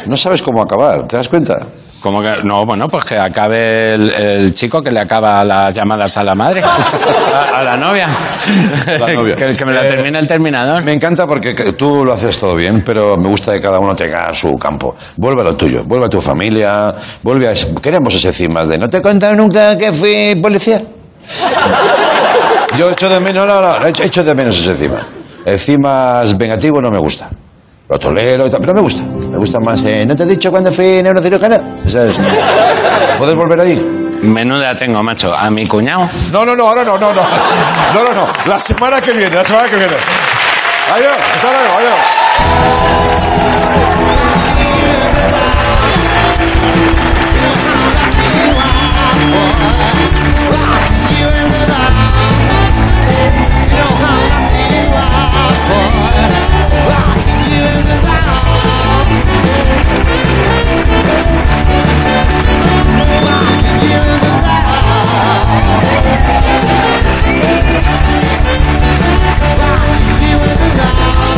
No 0.08 0.18
sabes 0.18 0.42
cómo 0.42 0.62
acabar, 0.62 1.06
¿te 1.08 1.18
das 1.18 1.30
cuenta? 1.30 1.60
Como 2.02 2.22
que, 2.22 2.36
no, 2.44 2.66
bueno, 2.66 2.88
pues 2.88 3.04
que 3.04 3.18
acabe 3.18 3.96
el, 3.96 4.12
el 4.14 4.54
chico 4.54 4.80
que 4.82 4.92
le 4.92 5.00
acaba 5.00 5.44
las 5.44 5.74
llamadas 5.74 6.16
a 6.18 6.24
la 6.24 6.36
madre, 6.36 6.62
a, 6.64 7.42
a 7.60 7.64
la 7.64 7.78
novia. 7.78 8.08
La 9.00 9.12
novia. 9.14 9.34
que, 9.36 9.56
que 9.56 9.66
me 9.66 9.74
la 9.74 9.86
Eh, 9.86 9.90
termine 9.90 10.20
el 10.20 10.28
terminador. 10.28 10.84
Me 10.84 10.94
encanta 10.94 11.26
porque 11.26 11.56
que- 11.56 11.74
tú 11.74 12.06
lo 12.06 12.14
haces 12.14 12.38
todo 12.40 12.54
bien, 12.56 12.84
pero 12.86 13.18
me 13.18 13.28
gusta 13.28 13.54
que 13.54 13.60
cada 13.62 13.80
uno 13.80 13.96
tenga 13.96 14.32
su 14.36 14.56
campo. 14.58 14.96
Vuelve 15.16 15.42
a 15.42 15.46
lo 15.46 15.56
tuyo, 15.56 15.84
vuelve 15.84 16.06
a 16.06 16.10
tu 16.10 16.22
familia, 16.22 16.94
vuelve 17.24 17.48
a... 17.50 17.54
Queremos 17.82 18.14
ese 18.14 18.32
cimas 18.32 18.70
de... 18.70 18.78
¿No 18.78 18.88
te 18.88 18.98
he 18.98 19.02
contado 19.02 19.34
nunca 19.36 19.76
que 19.76 19.92
fui 19.92 20.36
policía? 20.40 20.84
Yo 22.78 22.92
echo 22.92 23.10
de 23.10 23.20
menos... 23.20 23.48
No, 23.48 23.62
no, 23.80 23.86
echo 23.88 24.24
de 24.24 24.36
menos 24.36 24.58
ese 24.60 24.76
cima. 24.76 25.08
El 25.44 25.58
cimas 25.60 26.38
vengativo 26.38 26.82
no 26.82 26.92
me 26.92 27.00
gusta. 27.00 27.30
Lo 27.88 28.00
tolero 28.00 28.48
y 28.48 28.50
tal, 28.50 28.60
pero 28.62 28.74
me 28.74 28.82
gusta. 28.82 29.04
Me 29.04 29.38
gusta 29.38 29.60
más... 29.60 29.84
eh, 29.84 30.06
¿No 30.08 30.16
te 30.16 30.24
he 30.24 30.26
dicho 30.26 30.50
cuando 30.50 30.72
fui 30.72 31.04
neurocirujana? 31.04 31.62
¿Sabes? 31.88 32.16
¿Puedes 33.20 33.36
volver 33.36 33.60
ahí? 33.62 33.76
Menuda 34.24 34.74
tengo, 34.74 35.04
macho. 35.04 35.34
A 35.36 35.50
mi 35.52 35.68
cuñado. 35.68 36.10
No, 36.32 36.46
no, 36.46 36.56
no, 36.56 36.68
ahora 36.68 36.84
no, 36.84 36.98
no, 36.98 37.14
no. 37.14 37.22
No, 37.94 38.04
no, 38.04 38.14
no. 38.14 38.28
La 38.48 38.60
semana 38.60 39.00
que 39.02 39.12
viene, 39.12 39.36
la 39.36 39.46
semana 39.46 39.70
que 39.70 39.76
viene. 39.76 39.94
Adiós, 40.94 41.14
hasta 41.36 41.52
luego, 41.52 41.78
adiós. 41.78 42.95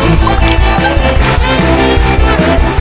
Música 0.08 1.17